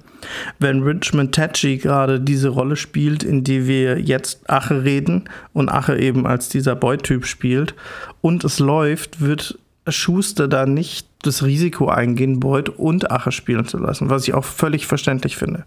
Wenn 0.58 0.82
Richmond 0.82 1.36
Tachi 1.36 1.78
gerade 1.78 2.20
diese 2.20 2.50
Rolle 2.50 2.76
spielt, 2.76 3.24
in 3.24 3.44
die 3.44 3.68
wir 3.68 4.00
jetzt 4.00 4.50
Ache 4.50 4.84
reden 4.84 5.30
und 5.54 5.70
Ache 5.70 5.98
eben 5.98 6.26
als 6.26 6.50
dieser 6.50 6.76
Boy-Typ 6.76 7.26
spielt 7.26 7.76
und 8.22 8.44
es 8.44 8.60
läuft, 8.60 9.22
wird 9.22 9.60
Schuster 9.88 10.48
da 10.48 10.66
nicht 10.66 11.08
das 11.22 11.44
Risiko 11.44 11.90
eingehen, 11.90 12.40
Beuth 12.40 12.70
und 12.70 13.12
Ache 13.12 13.32
spielen 13.32 13.66
zu 13.66 13.78
lassen, 13.78 14.10
was 14.10 14.28
ich 14.28 14.34
auch 14.34 14.46
völlig 14.46 14.88
verständlich 14.88 15.38
finde. 15.38 15.66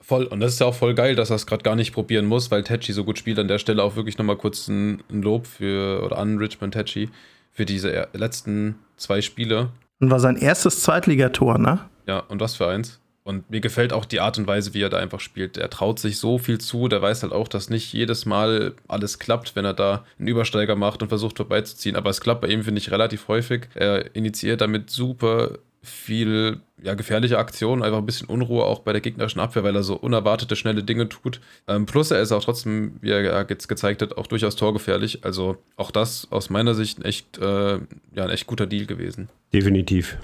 Voll, 0.00 0.24
und 0.24 0.40
das 0.40 0.54
ist 0.54 0.60
ja 0.60 0.66
auch 0.66 0.74
voll 0.74 0.94
geil, 0.94 1.16
dass 1.16 1.30
er 1.30 1.36
es 1.36 1.46
gerade 1.46 1.62
gar 1.62 1.76
nicht 1.76 1.94
probieren 1.94 2.26
muss, 2.26 2.50
weil 2.50 2.62
Tachi 2.62 2.92
so 2.92 3.04
gut 3.04 3.18
spielt. 3.18 3.38
An 3.38 3.48
der 3.48 3.58
Stelle 3.58 3.82
auch 3.82 3.96
wirklich 3.96 4.18
nochmal 4.18 4.36
kurz 4.36 4.68
ein, 4.68 5.02
Lob 5.08 5.46
für 5.46 6.02
oder 6.04 6.18
an 6.18 6.36
Richmond 6.36 6.74
Tachi 6.74 7.08
für 7.52 7.64
diese 7.64 8.08
letzten 8.12 8.76
zwei 8.96 9.22
Spiele 9.22 9.70
und 10.00 10.10
war 10.10 10.20
sein 10.20 10.36
erstes 10.36 10.82
Zweitligator, 10.82 11.58
ne? 11.58 11.80
Ja, 12.06 12.18
und 12.18 12.40
was 12.40 12.56
für 12.56 12.68
eins. 12.68 13.00
Und 13.24 13.48
mir 13.48 13.60
gefällt 13.60 13.94
auch 13.94 14.04
die 14.04 14.20
Art 14.20 14.36
und 14.36 14.46
Weise, 14.46 14.74
wie 14.74 14.82
er 14.82 14.90
da 14.90 14.98
einfach 14.98 15.20
spielt. 15.20 15.56
Er 15.56 15.70
traut 15.70 15.98
sich 15.98 16.18
so 16.18 16.36
viel 16.36 16.60
zu, 16.60 16.88
der 16.88 17.00
weiß 17.00 17.22
halt 17.22 17.32
auch, 17.32 17.48
dass 17.48 17.70
nicht 17.70 17.90
jedes 17.94 18.26
Mal 18.26 18.74
alles 18.86 19.18
klappt, 19.18 19.56
wenn 19.56 19.64
er 19.64 19.72
da 19.72 20.04
einen 20.18 20.28
Übersteiger 20.28 20.76
macht 20.76 21.00
und 21.00 21.08
versucht 21.08 21.38
vorbeizuziehen. 21.38 21.96
Aber 21.96 22.10
es 22.10 22.20
klappt 22.20 22.42
bei 22.42 22.48
ihm, 22.48 22.62
finde 22.64 22.80
ich, 22.80 22.90
relativ 22.90 23.28
häufig. 23.28 23.68
Er 23.74 24.14
initiiert 24.14 24.60
damit 24.60 24.90
super 24.90 25.52
viel 25.84 26.60
ja, 26.82 26.94
gefährliche 26.94 27.38
Aktionen, 27.38 27.82
einfach 27.82 27.98
ein 27.98 28.06
bisschen 28.06 28.28
Unruhe 28.28 28.64
auch 28.64 28.80
bei 28.80 28.92
der 28.92 29.00
gegnerischen 29.00 29.40
Abwehr, 29.40 29.64
weil 29.64 29.76
er 29.76 29.82
so 29.82 29.96
unerwartete, 29.96 30.56
schnelle 30.56 30.82
Dinge 30.82 31.08
tut. 31.08 31.40
Ähm, 31.68 31.86
plus 31.86 32.10
er 32.10 32.20
ist 32.20 32.32
auch 32.32 32.44
trotzdem, 32.44 32.96
wie 33.00 33.10
er 33.10 33.46
jetzt 33.48 33.68
gezeigt 33.68 34.02
hat, 34.02 34.16
auch 34.18 34.26
durchaus 34.26 34.56
torgefährlich. 34.56 35.24
Also 35.24 35.56
auch 35.76 35.90
das 35.90 36.28
aus 36.30 36.50
meiner 36.50 36.74
Sicht 36.74 36.98
ein 36.98 37.04
echt, 37.04 37.38
äh, 37.38 37.74
ja, 37.74 38.24
ein 38.24 38.30
echt 38.30 38.46
guter 38.46 38.66
Deal 38.66 38.86
gewesen. 38.86 39.28
Definitiv. 39.52 40.18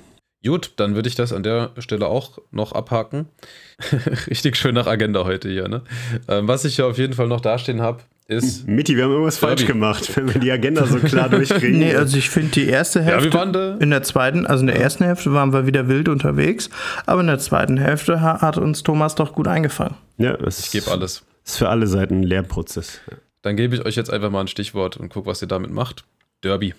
Gut, 0.44 0.72
dann 0.76 0.94
würde 0.94 1.08
ich 1.08 1.14
das 1.14 1.34
an 1.34 1.42
der 1.42 1.72
Stelle 1.78 2.06
auch 2.06 2.38
noch 2.50 2.72
abhaken. 2.72 3.28
Richtig 4.26 4.56
schön 4.56 4.74
nach 4.74 4.86
Agenda 4.86 5.24
heute 5.24 5.50
hier. 5.50 5.68
Ne? 5.68 5.82
Ähm, 6.28 6.48
was 6.48 6.64
ich 6.64 6.78
ja 6.78 6.86
auf 6.86 6.96
jeden 6.96 7.12
Fall 7.12 7.28
noch 7.28 7.42
dastehen 7.42 7.82
habe, 7.82 8.02
ist. 8.31 8.66
Mitti, 8.66 8.97
wir 8.97 9.05
haben 9.05 9.11
irgendwas 9.11 9.39
falsch 9.39 9.66
gemacht, 9.66 10.16
wenn 10.16 10.33
wir 10.33 10.41
die 10.41 10.51
Agenda 10.51 10.87
so 10.87 10.99
klar 10.99 11.28
durchkriegen. 11.31 11.78
nee, 11.78 11.95
also 11.95 12.16
ich 12.16 12.31
finde 12.31 12.51
die 12.53 12.66
erste 12.66 13.03
Hälfte. 13.03 13.28
Ja, 13.37 13.76
in 13.78 13.91
der 13.91 14.03
zweiten, 14.03 14.47
also 14.47 14.61
in 14.62 14.68
der 14.68 14.81
ersten 14.81 15.05
Hälfte 15.05 15.33
waren 15.33 15.53
wir 15.53 15.66
wieder 15.66 15.89
wild 15.89 16.09
unterwegs, 16.09 16.70
aber 17.07 17.20
in 17.20 17.26
der 17.26 17.39
zweiten 17.39 17.76
Hälfte 17.76 18.20
hat 18.20 18.57
uns 18.57 18.83
Thomas 18.83 19.14
doch 19.14 19.33
gut 19.35 19.49
eingefangen. 19.49 19.97
Ja, 20.18 20.37
ich 20.47 20.70
gebe 20.70 20.91
alles. 20.91 21.22
Ist 21.45 21.59
für 21.59 21.68
alle 21.68 21.87
Seiten 21.87 22.20
ein 22.20 22.22
Lernprozess. 22.22 23.01
Dann 23.43 23.57
gebe 23.57 23.74
ich 23.74 23.85
euch 23.85 23.97
jetzt 23.97 24.12
einfach 24.12 24.31
mal 24.31 24.43
ein 24.43 24.49
Stichwort 24.49 24.97
und 24.97 25.09
gucke, 25.09 25.26
was 25.26 25.43
ihr 25.43 25.49
damit 25.49 25.70
macht. 25.72 26.05
Derby. 26.45 26.74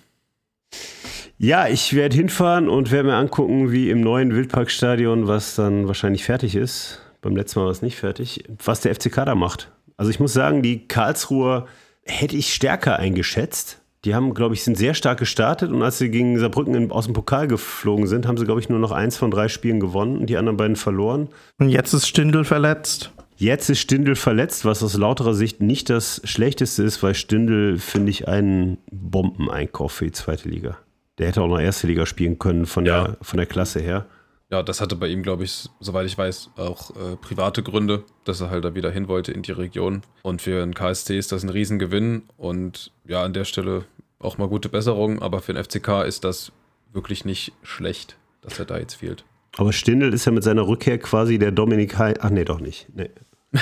Ja, 1.38 1.66
ich 1.66 1.94
werde 1.94 2.14
hinfahren 2.16 2.68
und 2.68 2.92
werde 2.92 3.08
mir 3.08 3.16
angucken, 3.16 3.72
wie 3.72 3.90
im 3.90 4.00
neuen 4.00 4.32
Wildparkstadion, 4.34 5.26
was 5.26 5.56
dann 5.56 5.88
wahrscheinlich 5.88 6.24
fertig 6.24 6.54
ist. 6.54 7.00
Beim 7.20 7.36
letzten 7.36 7.58
Mal 7.58 7.64
war 7.64 7.72
es 7.72 7.82
nicht 7.82 7.96
fertig, 7.96 8.44
was 8.64 8.80
der 8.80 8.94
FCK 8.94 9.24
da 9.26 9.34
macht. 9.34 9.70
Also 9.96 10.10
ich 10.10 10.20
muss 10.20 10.32
sagen, 10.32 10.62
die 10.62 10.86
Karlsruher 10.86 11.66
hätte 12.04 12.36
ich 12.36 12.52
stärker 12.52 12.98
eingeschätzt. 12.98 13.80
Die 14.04 14.14
haben, 14.16 14.34
glaube 14.34 14.54
ich, 14.54 14.64
sind 14.64 14.76
sehr 14.76 14.94
stark 14.94 15.20
gestartet 15.20 15.70
und 15.70 15.82
als 15.82 15.98
sie 15.98 16.10
gegen 16.10 16.38
Saarbrücken 16.38 16.74
in, 16.74 16.90
aus 16.90 17.04
dem 17.04 17.14
Pokal 17.14 17.46
geflogen 17.46 18.08
sind, 18.08 18.26
haben 18.26 18.36
sie, 18.36 18.44
glaube 18.44 18.60
ich, 18.60 18.68
nur 18.68 18.80
noch 18.80 18.90
eins 18.90 19.16
von 19.16 19.30
drei 19.30 19.46
Spielen 19.48 19.78
gewonnen 19.78 20.18
und 20.18 20.26
die 20.26 20.36
anderen 20.36 20.56
beiden 20.56 20.74
verloren. 20.74 21.28
Und 21.58 21.68
jetzt 21.68 21.92
ist 21.92 22.08
Stindl 22.08 22.44
verletzt. 22.44 23.12
Jetzt 23.36 23.70
ist 23.70 23.80
Stindl 23.80 24.16
verletzt, 24.16 24.64
was 24.64 24.82
aus 24.82 24.96
lauterer 24.96 25.34
Sicht 25.34 25.60
nicht 25.60 25.88
das 25.88 26.20
Schlechteste 26.24 26.82
ist, 26.82 27.02
weil 27.02 27.14
Stindl, 27.14 27.78
finde 27.78 28.10
ich, 28.10 28.28
einen 28.28 28.78
Bombeneinkauf 28.90 29.92
für 29.92 30.04
die 30.04 30.12
zweite 30.12 30.48
Liga. 30.48 30.78
Der 31.18 31.28
hätte 31.28 31.42
auch 31.42 31.48
noch 31.48 31.60
erste 31.60 31.86
Liga 31.86 32.06
spielen 32.06 32.38
können 32.38 32.66
von, 32.66 32.86
ja. 32.86 33.04
der, 33.04 33.16
von 33.22 33.36
der 33.36 33.46
Klasse 33.46 33.80
her. 33.80 34.06
Ja, 34.52 34.62
das 34.62 34.82
hatte 34.82 34.96
bei 34.96 35.08
ihm, 35.08 35.22
glaube 35.22 35.44
ich, 35.44 35.70
soweit 35.80 36.04
ich 36.04 36.18
weiß, 36.18 36.50
auch 36.56 36.90
äh, 36.90 37.16
private 37.16 37.62
Gründe, 37.62 38.04
dass 38.24 38.42
er 38.42 38.50
halt 38.50 38.66
da 38.66 38.74
wieder 38.74 38.90
hin 38.90 39.08
wollte 39.08 39.32
in 39.32 39.40
die 39.40 39.52
Region. 39.52 40.02
Und 40.20 40.42
für 40.42 40.62
einen 40.62 40.74
KSC 40.74 41.16
ist 41.16 41.32
das 41.32 41.42
ein 41.42 41.48
Riesengewinn. 41.48 42.24
Und 42.36 42.92
ja, 43.06 43.22
an 43.22 43.32
der 43.32 43.46
Stelle 43.46 43.86
auch 44.18 44.36
mal 44.36 44.48
gute 44.48 44.68
Besserung. 44.68 45.22
Aber 45.22 45.40
für 45.40 45.54
den 45.54 45.64
FCK 45.64 46.04
ist 46.06 46.24
das 46.24 46.52
wirklich 46.92 47.24
nicht 47.24 47.54
schlecht, 47.62 48.18
dass 48.42 48.58
er 48.58 48.66
da 48.66 48.76
jetzt 48.76 48.96
fehlt. 48.96 49.24
Aber 49.56 49.72
Stindl 49.72 50.12
ist 50.12 50.26
ja 50.26 50.32
mit 50.32 50.44
seiner 50.44 50.68
Rückkehr 50.68 50.98
quasi 50.98 51.38
der 51.38 51.50
Dominik 51.50 51.98
Hein. 51.98 52.16
Ach 52.20 52.28
nee, 52.28 52.44
doch 52.44 52.60
nicht. 52.60 52.88
Nee. 52.94 53.08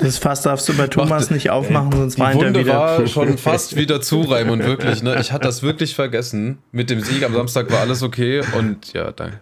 Das 0.00 0.18
Fass 0.18 0.42
darfst 0.42 0.68
du 0.68 0.76
bei 0.76 0.88
Thomas 0.88 1.30
nicht 1.30 1.50
aufmachen, 1.50 1.92
sonst 1.92 2.18
weint 2.18 2.42
er 2.42 2.54
wieder. 2.54 2.74
war 2.74 3.06
schon 3.08 3.38
fast 3.38 3.76
wieder 3.76 4.00
zu, 4.00 4.22
Raimund, 4.22 4.64
wirklich. 4.64 5.04
Ne? 5.04 5.20
Ich 5.20 5.30
hatte 5.30 5.44
das 5.46 5.62
wirklich 5.62 5.94
vergessen. 5.94 6.58
Mit 6.72 6.90
dem 6.90 7.00
Sieg 7.00 7.24
am 7.24 7.32
Samstag 7.32 7.70
war 7.70 7.80
alles 7.80 8.02
okay 8.02 8.42
und 8.56 8.92
ja, 8.92 9.12
danke. 9.12 9.40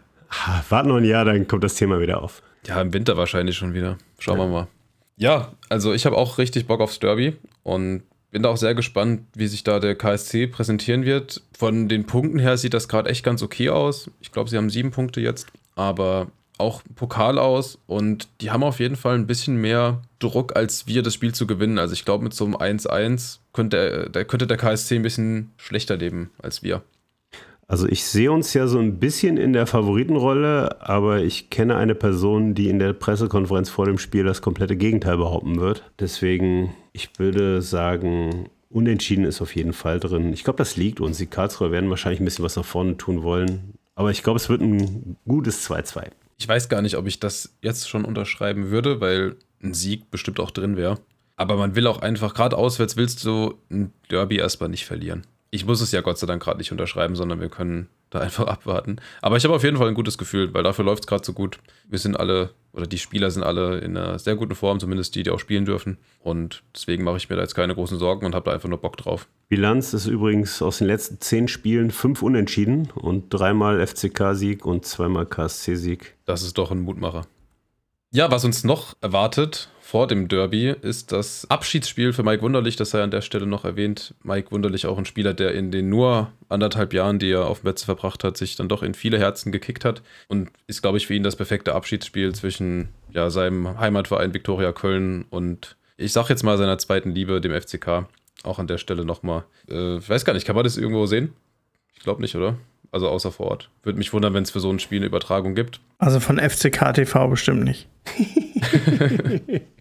Warte 0.69 0.89
noch 0.89 0.97
ein 0.97 1.05
Jahr, 1.05 1.25
dann 1.25 1.47
kommt 1.47 1.65
das 1.65 1.75
Thema 1.75 2.01
wieder 2.01 2.23
auf. 2.23 2.43
Ja, 2.67 2.81
im 2.81 2.93
Winter 2.93 3.17
wahrscheinlich 3.17 3.57
schon 3.57 3.75
wieder. 3.75 3.99
Schauen 4.19 4.39
ja. 4.39 4.45
wir 4.45 4.49
mal. 4.49 4.69
Ja, 5.17 5.53
also 5.69 5.93
ich 5.93 6.07
habe 6.07 6.17
auch 6.17 6.39
richtig 6.39 6.67
Bock 6.67 6.81
aufs 6.81 6.99
Derby 6.99 7.37
und 7.63 8.03
bin 8.31 8.43
da 8.43 8.49
auch 8.49 8.57
sehr 8.57 8.75
gespannt, 8.75 9.23
wie 9.35 9.49
sich 9.49 9.65
da 9.65 9.81
der 9.81 9.95
KSC 9.95 10.47
präsentieren 10.47 11.05
wird. 11.05 11.43
Von 11.57 11.89
den 11.89 12.07
Punkten 12.07 12.39
her 12.39 12.57
sieht 12.57 12.75
das 12.75 12.89
gerade 12.89 13.11
echt 13.11 13.25
ganz 13.25 13.43
okay 13.43 13.71
aus. 13.71 14.11
Ich 14.21 14.33
glaube, 14.33 14.49
sie 14.49 14.57
haben 14.57 14.71
sieben 14.71 14.93
Punkte 14.93 15.21
jetzt, 15.21 15.49
aber 15.75 16.29
auch 16.59 16.83
Pokal 16.95 17.39
aus 17.39 17.79
und 17.87 18.29
die 18.41 18.51
haben 18.51 18.63
auf 18.63 18.81
jeden 18.81 18.97
Fall 18.97 19.15
ein 19.15 19.27
bisschen 19.27 19.57
mehr 19.57 20.03
Druck, 20.19 20.55
als 20.55 20.87
wir 20.87 21.03
das 21.03 21.15
Spiel 21.15 21.35
zu 21.35 21.47
gewinnen. 21.47 21.79
Also 21.79 21.95
ich 21.95 22.05
glaube, 22.05 22.23
mit 22.23 22.35
so 22.35 22.45
einem 22.45 22.55
1-1 22.55 23.39
könnte, 23.53 24.11
der, 24.11 24.25
könnte 24.27 24.47
der 24.47 24.59
KSC 24.59 24.97
ein 24.97 25.03
bisschen 25.03 25.53
schlechter 25.57 25.97
leben 25.97 26.31
als 26.39 26.63
wir. 26.63 26.83
Also 27.71 27.87
ich 27.87 28.05
sehe 28.05 28.33
uns 28.33 28.53
ja 28.53 28.67
so 28.67 28.81
ein 28.81 28.99
bisschen 28.99 29.37
in 29.37 29.53
der 29.53 29.65
Favoritenrolle, 29.65 30.81
aber 30.81 31.23
ich 31.23 31.51
kenne 31.51 31.77
eine 31.77 31.95
Person, 31.95 32.53
die 32.53 32.69
in 32.69 32.81
der 32.81 32.93
Pressekonferenz 32.95 33.71
vor 33.71 33.87
dem 33.87 33.97
Spiel 33.97 34.25
das 34.25 34.43
komplette 34.43 34.75
Gegenteil 34.75 35.19
behaupten 35.19 35.61
wird. 35.61 35.85
Deswegen, 36.01 36.75
ich 36.93 37.11
würde 37.19 37.63
sagen, 37.63 38.49
unentschieden 38.71 39.25
ist 39.25 39.41
auf 39.41 39.55
jeden 39.55 39.73
Fall 39.73 40.01
drin. 40.01 40.33
Ich 40.33 40.43
glaube, 40.43 40.57
das 40.57 40.77
liegt 40.77 40.99
uns. 40.99 41.19
Die 41.19 41.27
Karlsruher 41.27 41.71
werden 41.71 41.91
wahrscheinlich 41.91 42.19
ein 42.19 42.25
bisschen 42.25 42.45
was 42.45 42.57
nach 42.57 42.65
vorne 42.65 42.97
tun 42.97 43.23
wollen. 43.23 43.75
Aber 43.95 44.11
ich 44.11 44.25
glaube, 44.25 44.39
es 44.39 44.49
wird 44.49 44.63
ein 44.63 45.17
gutes 45.29 45.65
2-2. 45.71 46.09
Ich 46.39 46.49
weiß 46.49 46.71
gar 46.71 46.83
nicht, 46.83 46.97
ob 46.97 47.07
ich 47.07 47.21
das 47.21 47.55
jetzt 47.63 47.89
schon 47.89 48.05
unterschreiben 48.05 48.73
würde, 48.73 49.01
weil 49.01 49.37
ein 49.63 49.75
Sieg 49.75 50.11
bestimmt 50.11 50.41
auch 50.41 50.51
drin 50.51 50.77
wäre. 50.77 50.99
Aber 51.37 51.57
man 51.57 51.77
will 51.77 51.87
auch 51.87 52.03
einfach, 52.03 52.35
gerade 52.35 52.59
auswärts 52.59 52.97
willst 52.97 53.25
du 53.25 53.55
ein 53.71 53.93
Derby 54.11 54.39
erstmal 54.39 54.71
nicht 54.71 54.87
verlieren 54.87 55.23
ich 55.51 55.67
muss 55.67 55.81
es 55.81 55.93
ja 55.93 56.01
Gott 56.01 56.19
sei 56.19 56.27
Dank 56.27 56.43
gerade 56.43 56.59
nicht 56.59 56.71
unterschreiben, 56.71 57.17
sondern 57.17 57.41
wir 57.41 57.49
können 57.49 57.89
da 58.11 58.21
einfach 58.21 58.47
abwarten. 58.47 58.97
Aber 59.21 59.37
ich 59.37 59.45
habe 59.45 59.55
auf 59.55 59.65
jeden 59.65 59.77
Fall 59.77 59.89
ein 59.89 59.95
gutes 59.95 60.19
Gefühl, 60.19 60.53
weil 60.55 60.63
dafür 60.63 60.85
läuft 60.85 61.05
es 61.05 61.07
gerade 61.07 61.25
so 61.25 61.33
gut. 61.33 61.59
Wir 61.89 61.99
sind 61.99 62.19
alle, 62.19 62.51
oder 62.73 62.87
die 62.87 62.99
Spieler 62.99 63.31
sind 63.31 63.43
alle 63.43 63.79
in 63.79 63.97
einer 63.97 64.19
sehr 64.19 64.37
guten 64.37 64.55
Form, 64.55 64.79
zumindest 64.81 65.15
die, 65.15 65.23
die 65.23 65.31
auch 65.31 65.41
spielen 65.41 65.65
dürfen. 65.65 65.99
Und 66.21 66.63
deswegen 66.75 67.05
mache 67.05 67.17
ich 67.17 67.29
mir 67.29 67.37
da 67.37 67.43
jetzt 67.43 67.55
keine 67.55 67.75
großen 67.75 67.99
Sorgen 67.99 68.27
und 68.27 68.35
habe 68.35 68.45
da 68.45 68.55
einfach 68.55 68.69
nur 68.69 68.81
Bock 68.81 68.97
drauf. 68.97 69.27
Bilanz 69.49 69.93
ist 69.93 70.07
übrigens 70.07 70.63
aus 70.63 70.79
den 70.79 70.87
letzten 70.87 71.21
zehn 71.21 71.49
Spielen 71.49 71.91
fünf 71.91 72.23
Unentschieden 72.23 72.91
und 72.95 73.31
dreimal 73.31 73.85
FCK-Sieg 73.85 74.65
und 74.65 74.87
zweimal 74.87 75.27
KSC-Sieg. 75.27 76.17
Das 76.25 76.43
ist 76.43 76.59
doch 76.59 76.71
ein 76.71 76.81
Mutmacher. 76.81 77.27
Ja, 78.13 78.31
was 78.31 78.45
uns 78.45 78.65
noch 78.65 78.95
erwartet 79.01 79.69
vor 79.91 80.07
dem 80.07 80.29
Derby 80.29 80.69
ist 80.69 81.11
das 81.11 81.51
Abschiedsspiel 81.51 82.13
für 82.13 82.23
Mike 82.23 82.43
Wunderlich, 82.43 82.77
das 82.77 82.91
sei 82.91 83.03
an 83.03 83.11
der 83.11 83.23
Stelle 83.23 83.45
noch 83.45 83.65
erwähnt. 83.65 84.15
Mike 84.23 84.53
Wunderlich 84.53 84.87
auch 84.87 84.97
ein 84.97 85.05
Spieler, 85.05 85.35
der 85.35 85.53
in 85.53 85.73
den 85.73 85.89
nur 85.89 86.31
anderthalb 86.49 86.93
Jahren, 86.93 87.19
die 87.19 87.33
er 87.33 87.47
auf 87.47 87.63
dem 87.63 87.65
Betze 87.65 87.87
verbracht 87.87 88.23
hat, 88.23 88.37
sich 88.37 88.55
dann 88.55 88.69
doch 88.69 88.85
in 88.85 88.95
viele 88.95 89.19
Herzen 89.19 89.51
gekickt 89.51 89.85
hat 89.85 90.03
und 90.29 90.49
ist, 90.69 90.81
glaube 90.83 90.99
ich, 90.99 91.09
für 91.09 91.15
ihn 91.15 91.25
das 91.25 91.35
perfekte 91.35 91.75
Abschiedsspiel 91.75 92.33
zwischen 92.37 92.91
ja, 93.13 93.31
seinem 93.31 93.81
Heimatverein 93.81 94.33
Viktoria 94.33 94.71
Köln 94.71 95.25
und 95.29 95.75
ich 95.97 96.13
sag 96.13 96.29
jetzt 96.29 96.45
mal 96.45 96.57
seiner 96.57 96.79
zweiten 96.79 97.11
Liebe, 97.11 97.41
dem 97.41 97.61
FCK. 97.61 98.07
Auch 98.45 98.61
an 98.61 98.69
der 98.69 98.79
Stelle 98.79 99.05
nochmal. 99.05 99.43
Äh, 99.69 99.97
ich 99.97 100.09
weiß 100.09 100.25
gar 100.25 100.35
nicht, 100.35 100.47
kann 100.47 100.55
man 100.55 100.63
das 100.63 100.77
irgendwo 100.77 101.07
sehen? 101.07 101.33
Ich 101.95 102.05
glaube 102.05 102.23
nicht, 102.23 102.37
oder? 102.37 102.57
Also 102.93 103.09
außer 103.09 103.33
vor 103.33 103.49
Ort. 103.49 103.71
Würde 103.83 103.99
mich 103.99 104.13
wundern, 104.13 104.35
wenn 104.35 104.45
es 104.45 104.53
für 104.53 104.61
so 104.61 104.71
ein 104.71 104.79
Spiel 104.79 104.99
eine 104.99 105.07
Übertragung 105.07 105.57
gibt. 105.57 105.81
Also 105.99 106.21
von 106.21 106.39
FCK 106.39 106.95
TV 106.95 107.27
bestimmt 107.27 107.65
nicht. 107.65 107.89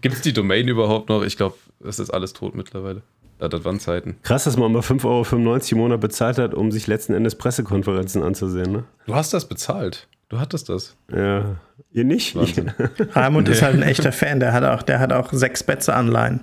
Gibt 0.00 0.14
es 0.16 0.20
die 0.22 0.32
Domain 0.32 0.66
überhaupt 0.68 1.08
noch? 1.08 1.22
Ich 1.22 1.36
glaube, 1.36 1.56
das 1.80 1.98
ist 1.98 2.10
alles 2.10 2.32
tot 2.32 2.54
mittlerweile. 2.54 3.02
Ja, 3.40 3.48
das 3.48 3.64
waren 3.64 3.80
Zeiten. 3.80 4.16
Krass, 4.22 4.44
dass 4.44 4.56
man 4.56 4.72
mal 4.72 4.80
5,95 4.80 5.04
Euro 5.04 5.58
im 5.72 5.78
Monat 5.78 6.00
bezahlt 6.00 6.38
hat, 6.38 6.54
um 6.54 6.70
sich 6.70 6.86
letzten 6.86 7.14
Endes 7.14 7.34
Pressekonferenzen 7.34 8.22
anzusehen, 8.22 8.72
ne? 8.72 8.84
Du 9.06 9.14
hast 9.14 9.34
das 9.34 9.46
bezahlt. 9.48 10.06
Du 10.28 10.38
hattest 10.38 10.68
das. 10.68 10.96
Ja. 11.12 11.56
Ihr 11.92 12.04
nicht? 12.04 12.36
Raimund 13.14 13.48
ist 13.48 13.62
halt 13.62 13.74
ein 13.74 13.82
echter 13.82 14.12
Fan, 14.12 14.40
der 14.40 14.52
hat 14.52 14.64
auch, 14.64 14.82
der 14.82 14.98
hat 15.00 15.12
auch 15.12 15.32
sechs 15.32 15.62
Betze-Anleihen. 15.62 16.40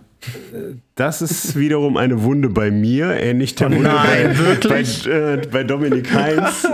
Das 0.96 1.22
ist 1.22 1.56
wiederum 1.56 1.98
eine 1.98 2.22
Wunde 2.24 2.50
bei 2.50 2.70
mir, 2.70 3.20
ähnlich 3.20 3.56
der 3.56 3.68
Oh 3.68 3.72
Wunde 3.72 3.90
nein, 3.90 4.30
bei, 4.30 4.38
wirklich? 4.38 5.04
bei, 5.06 5.10
äh, 5.10 5.48
bei 5.52 5.64
Dominik 5.64 6.14
Heinz. 6.14 6.68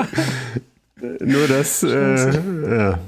Nur 1.22 1.48
das, 1.48 1.84
äh, 1.84 2.32
ja. 2.70 3.00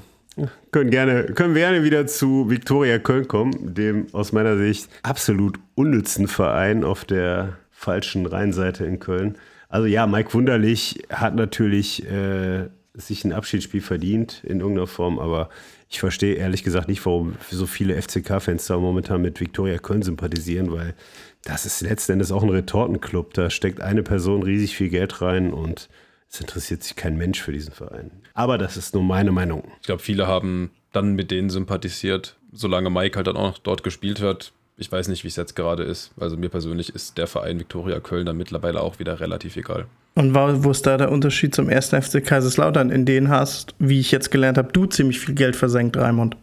Können, 0.72 0.90
gerne, 0.90 1.26
können 1.26 1.56
wir 1.56 1.62
gerne 1.62 1.84
wieder 1.84 2.08
zu 2.08 2.50
Viktoria 2.50 3.00
Köln 3.00 3.28
kommen, 3.28 3.74
dem 3.74 4.08
aus 4.14 4.32
meiner 4.32 4.58
Sicht 4.58 4.90
absolut 5.04 5.60
unnützen 5.76 6.28
Verein 6.28 6.84
auf 6.84 7.06
der 7.06 7.58
falschen 7.72 8.26
Rheinseite 8.26 8.86
in 8.86 9.00
Köln. 9.00 9.38
Also 9.70 9.88
ja, 9.88 10.08
Mike 10.08 10.34
Wunderlich 10.34 11.04
hat 11.10 11.36
natürlich 11.36 12.06
äh, 12.10 12.68
sich 12.94 13.24
ein 13.24 13.34
Abschiedsspiel 13.34 13.82
verdient 13.82 14.44
in 14.44 14.60
irgendeiner 14.60 14.88
Form, 14.88 15.20
aber 15.20 15.50
ich 15.90 16.00
verstehe 16.00 16.36
ehrlich 16.36 16.64
gesagt 16.64 16.88
nicht, 16.88 17.06
warum 17.06 17.36
so 17.50 17.66
viele 17.66 18.00
FCK-Fans 18.00 18.68
da 18.68 18.78
momentan 18.78 19.22
mit 19.22 19.40
Viktoria 19.40 19.78
Köln 19.78 20.02
sympathisieren, 20.02 20.72
weil 20.72 20.94
das 21.44 21.66
ist 21.66 21.82
letzten 21.82 22.14
Endes 22.14 22.32
auch 22.32 22.44
ein 22.44 22.50
Retortenclub. 22.50 23.34
Da 23.34 23.50
steckt 23.50 23.82
eine 23.82 24.04
Person 24.04 24.44
riesig 24.44 24.76
viel 24.76 24.90
Geld 24.90 25.22
rein 25.22 25.52
und 25.54 25.90
es 26.32 26.40
interessiert 26.40 26.84
sich 26.84 26.96
kein 26.96 27.18
Mensch 27.18 27.42
für 27.42 27.52
diesen 27.52 27.74
Verein. 27.74 28.12
Aber 28.34 28.58
das 28.58 28.78
ist 28.78 28.94
nur 28.94 29.04
meine 29.04 29.32
Meinung. 29.32 29.64
Ich 29.82 29.88
glaube, 29.88 30.02
viele 30.02 30.28
haben 30.28 30.72
dann 30.92 31.14
mit 31.14 31.32
denen 31.32 31.50
sympathisiert, 31.50 32.36
solange 32.52 32.90
Mike 32.90 33.16
halt 33.16 33.28
dann 33.28 33.38
auch 33.38 33.52
noch 33.52 33.58
dort 33.58 33.84
gespielt 33.84 34.22
hat. 34.22 34.52
Ich 34.78 34.92
weiß 34.92 35.10
nicht, 35.10 35.24
wie 35.24 35.28
es 35.28 35.36
jetzt 35.36 35.56
gerade 35.56 35.84
ist. 35.84 36.12
Also 36.20 36.38
mir 36.38 36.50
persönlich 36.50 36.96
ist 36.96 37.18
der 37.18 37.28
Verein 37.28 37.60
Viktoria 37.60 38.00
Köln 38.00 38.26
dann 38.26 38.38
mittlerweile 38.38 38.82
auch 38.82 39.00
wieder 39.00 39.20
relativ 39.20 39.58
egal. 39.58 39.88
Und 40.16 40.34
wo 40.34 40.64
wo 40.64 40.72
ist 40.72 40.86
da 40.86 40.98
der 40.98 41.12
Unterschied 41.12 41.54
zum 41.54 41.70
ersten 41.70 42.02
FC 42.02 42.24
Kaiserslautern? 42.24 42.90
In 42.90 43.06
denen 43.06 43.30
hast, 43.30 43.76
wie 43.80 44.00
ich 44.00 44.12
jetzt 44.12 44.32
gelernt 44.32 44.58
habe, 44.58 44.72
du 44.72 44.86
ziemlich 44.86 45.20
viel 45.20 45.36
Geld 45.36 45.56
versenkt, 45.56 45.98
Raimund. 45.98 46.38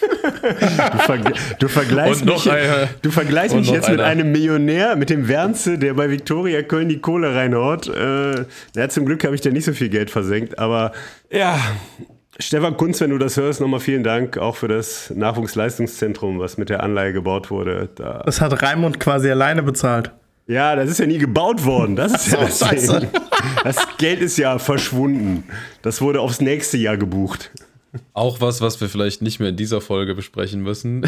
Du, 0.00 0.98
verg 0.98 1.32
du 1.58 1.68
vergleichst 1.68 2.24
mich, 2.24 2.50
eine- 2.50 2.88
du 3.02 3.10
vergleichst 3.10 3.56
mich 3.56 3.70
jetzt 3.70 3.88
mit 3.88 4.00
einer. 4.00 4.08
einem 4.08 4.32
Millionär, 4.32 4.96
mit 4.96 5.10
dem 5.10 5.28
Wernze, 5.28 5.78
der 5.78 5.94
bei 5.94 6.10
Viktoria 6.10 6.62
Köln 6.62 6.88
die 6.88 6.98
Kohle 7.00 7.34
reinhaut. 7.34 7.88
Äh, 7.88 8.44
ja, 8.76 8.88
zum 8.88 9.06
Glück 9.06 9.24
habe 9.24 9.34
ich 9.34 9.40
da 9.40 9.50
nicht 9.50 9.64
so 9.64 9.72
viel 9.72 9.88
Geld 9.88 10.10
versenkt, 10.10 10.58
aber 10.58 10.92
ja. 11.30 11.58
Stefan 12.40 12.76
Kunz, 12.76 13.00
wenn 13.00 13.10
du 13.10 13.18
das 13.18 13.36
hörst, 13.36 13.60
nochmal 13.60 13.80
vielen 13.80 14.04
Dank 14.04 14.38
auch 14.38 14.54
für 14.54 14.68
das 14.68 15.10
Nachwuchsleistungszentrum, 15.14 16.38
was 16.38 16.56
mit 16.56 16.68
der 16.68 16.84
Anleihe 16.84 17.12
gebaut 17.12 17.50
wurde. 17.50 17.88
Da, 17.96 18.22
Das 18.24 18.40
hat 18.40 18.62
Raimund 18.62 19.00
quasi 19.00 19.28
alleine 19.28 19.62
bezahlt. 19.64 20.12
ja, 20.46 20.76
das 20.76 20.88
ist 20.88 21.00
ja 21.00 21.06
nie 21.06 21.18
gebaut 21.18 21.64
worden. 21.64 21.96
Das 21.96 22.12
ist 22.14 22.32
ja 22.32 22.38
das. 22.38 22.60
Das 23.64 23.76
Geld 23.98 24.20
ist 24.20 24.38
ja 24.38 24.58
verschwunden. 24.60 25.44
Das 25.82 26.00
wurde 26.00 26.20
aufs 26.20 26.40
nächste 26.40 26.76
Jahr 26.76 26.96
gebucht. 26.96 27.50
Auch 28.12 28.40
was, 28.40 28.60
was 28.60 28.80
wir 28.80 28.88
vielleicht 28.88 29.22
nicht 29.22 29.40
mehr 29.40 29.50
in 29.50 29.56
dieser 29.56 29.80
Folge 29.80 30.14
besprechen 30.14 30.62
müssen. 30.62 31.06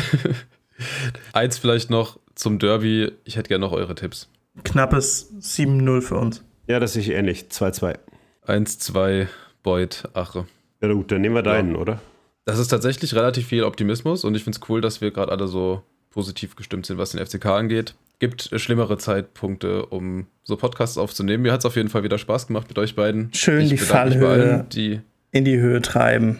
Eins 1.33 1.59
vielleicht 1.59 1.91
noch 1.91 2.19
zum 2.35 2.59
Derby. 2.59 3.13
Ich 3.25 3.37
hätte 3.37 3.49
gerne 3.49 3.67
noch 3.67 3.73
eure 3.73 3.95
Tipps. 3.95 4.29
Knappes 4.65 5.33
7-0 5.41 6.01
für 6.01 6.17
uns. 6.17 6.43
Ja, 6.67 6.81
das 6.81 6.95
sehe 6.95 7.03
ich 7.03 7.11
ähnlich. 7.11 7.47
2-2. 7.51 7.99
1-2, 8.47 9.27
Beuth, 9.63 10.09
Ache. 10.15 10.47
Ja 10.81 10.93
gut, 10.93 11.13
dann 11.13 11.21
nehmen 11.21 11.35
wir 11.35 11.43
deinen, 11.43 11.77
oder? 11.77 12.01
Das 12.45 12.59
ist 12.59 12.69
tatsächlich 12.69 13.15
relativ 13.15 13.47
viel 13.47 13.65
Optimismus 13.65 14.25
und 14.25 14.35
ich 14.35 14.45
finde 14.45 14.59
es 14.61 14.69
cool, 14.69 14.81
dass 14.81 15.01
wir 15.01 15.11
gerade 15.11 15.31
alle 15.31 15.47
so 15.47 15.83
positiv 16.11 16.57
gestimmt 16.57 16.87
sind, 16.87 16.99
was 16.99 17.11
den 17.11 17.25
FCK 17.25 17.47
angeht. 17.47 17.95
Gibt 18.19 18.51
schlimmere 18.61 18.99
Zeitpunkte, 18.99 19.87
um 19.87 20.27
so 20.43 20.57
Podcasts 20.57 20.99
aufzunehmen. 20.99 21.43
Mir 21.43 21.53
hat 21.53 21.61
es 21.61 21.67
auf 21.67 21.77
jeden 21.77 21.89
Fall 21.89 22.03
wieder 22.03 22.19
Spaß 22.19 22.49
gemacht 22.49 22.69
mit 22.69 22.79
euch 22.79 22.97
beiden. 22.97 23.33
Schön 23.33 23.63
ich 23.63 23.71
die 23.71 23.79
Fallhöhe. 23.79 24.29
allen, 24.29 24.69
die 24.71 25.01
In 25.31 25.45
die 25.45 25.59
Höhe 25.59 25.81
treiben. 25.81 26.39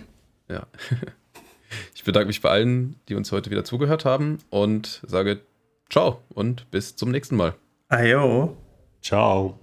Ja. 0.51 0.67
Ich 1.95 2.03
bedanke 2.03 2.27
mich 2.27 2.41
bei 2.41 2.51
allen, 2.51 2.97
die 3.09 3.15
uns 3.15 3.31
heute 3.31 3.51
wieder 3.51 3.63
zugehört 3.63 4.05
haben 4.05 4.39
und 4.51 5.03
sage 5.07 5.41
ciao 5.89 6.21
und 6.31 6.69
bis 6.73 6.97
zum 6.97 7.13
nächsten 7.13 7.37
Mal. 7.37 7.55
Ayo. 7.89 8.57
Ciao. 9.01 9.57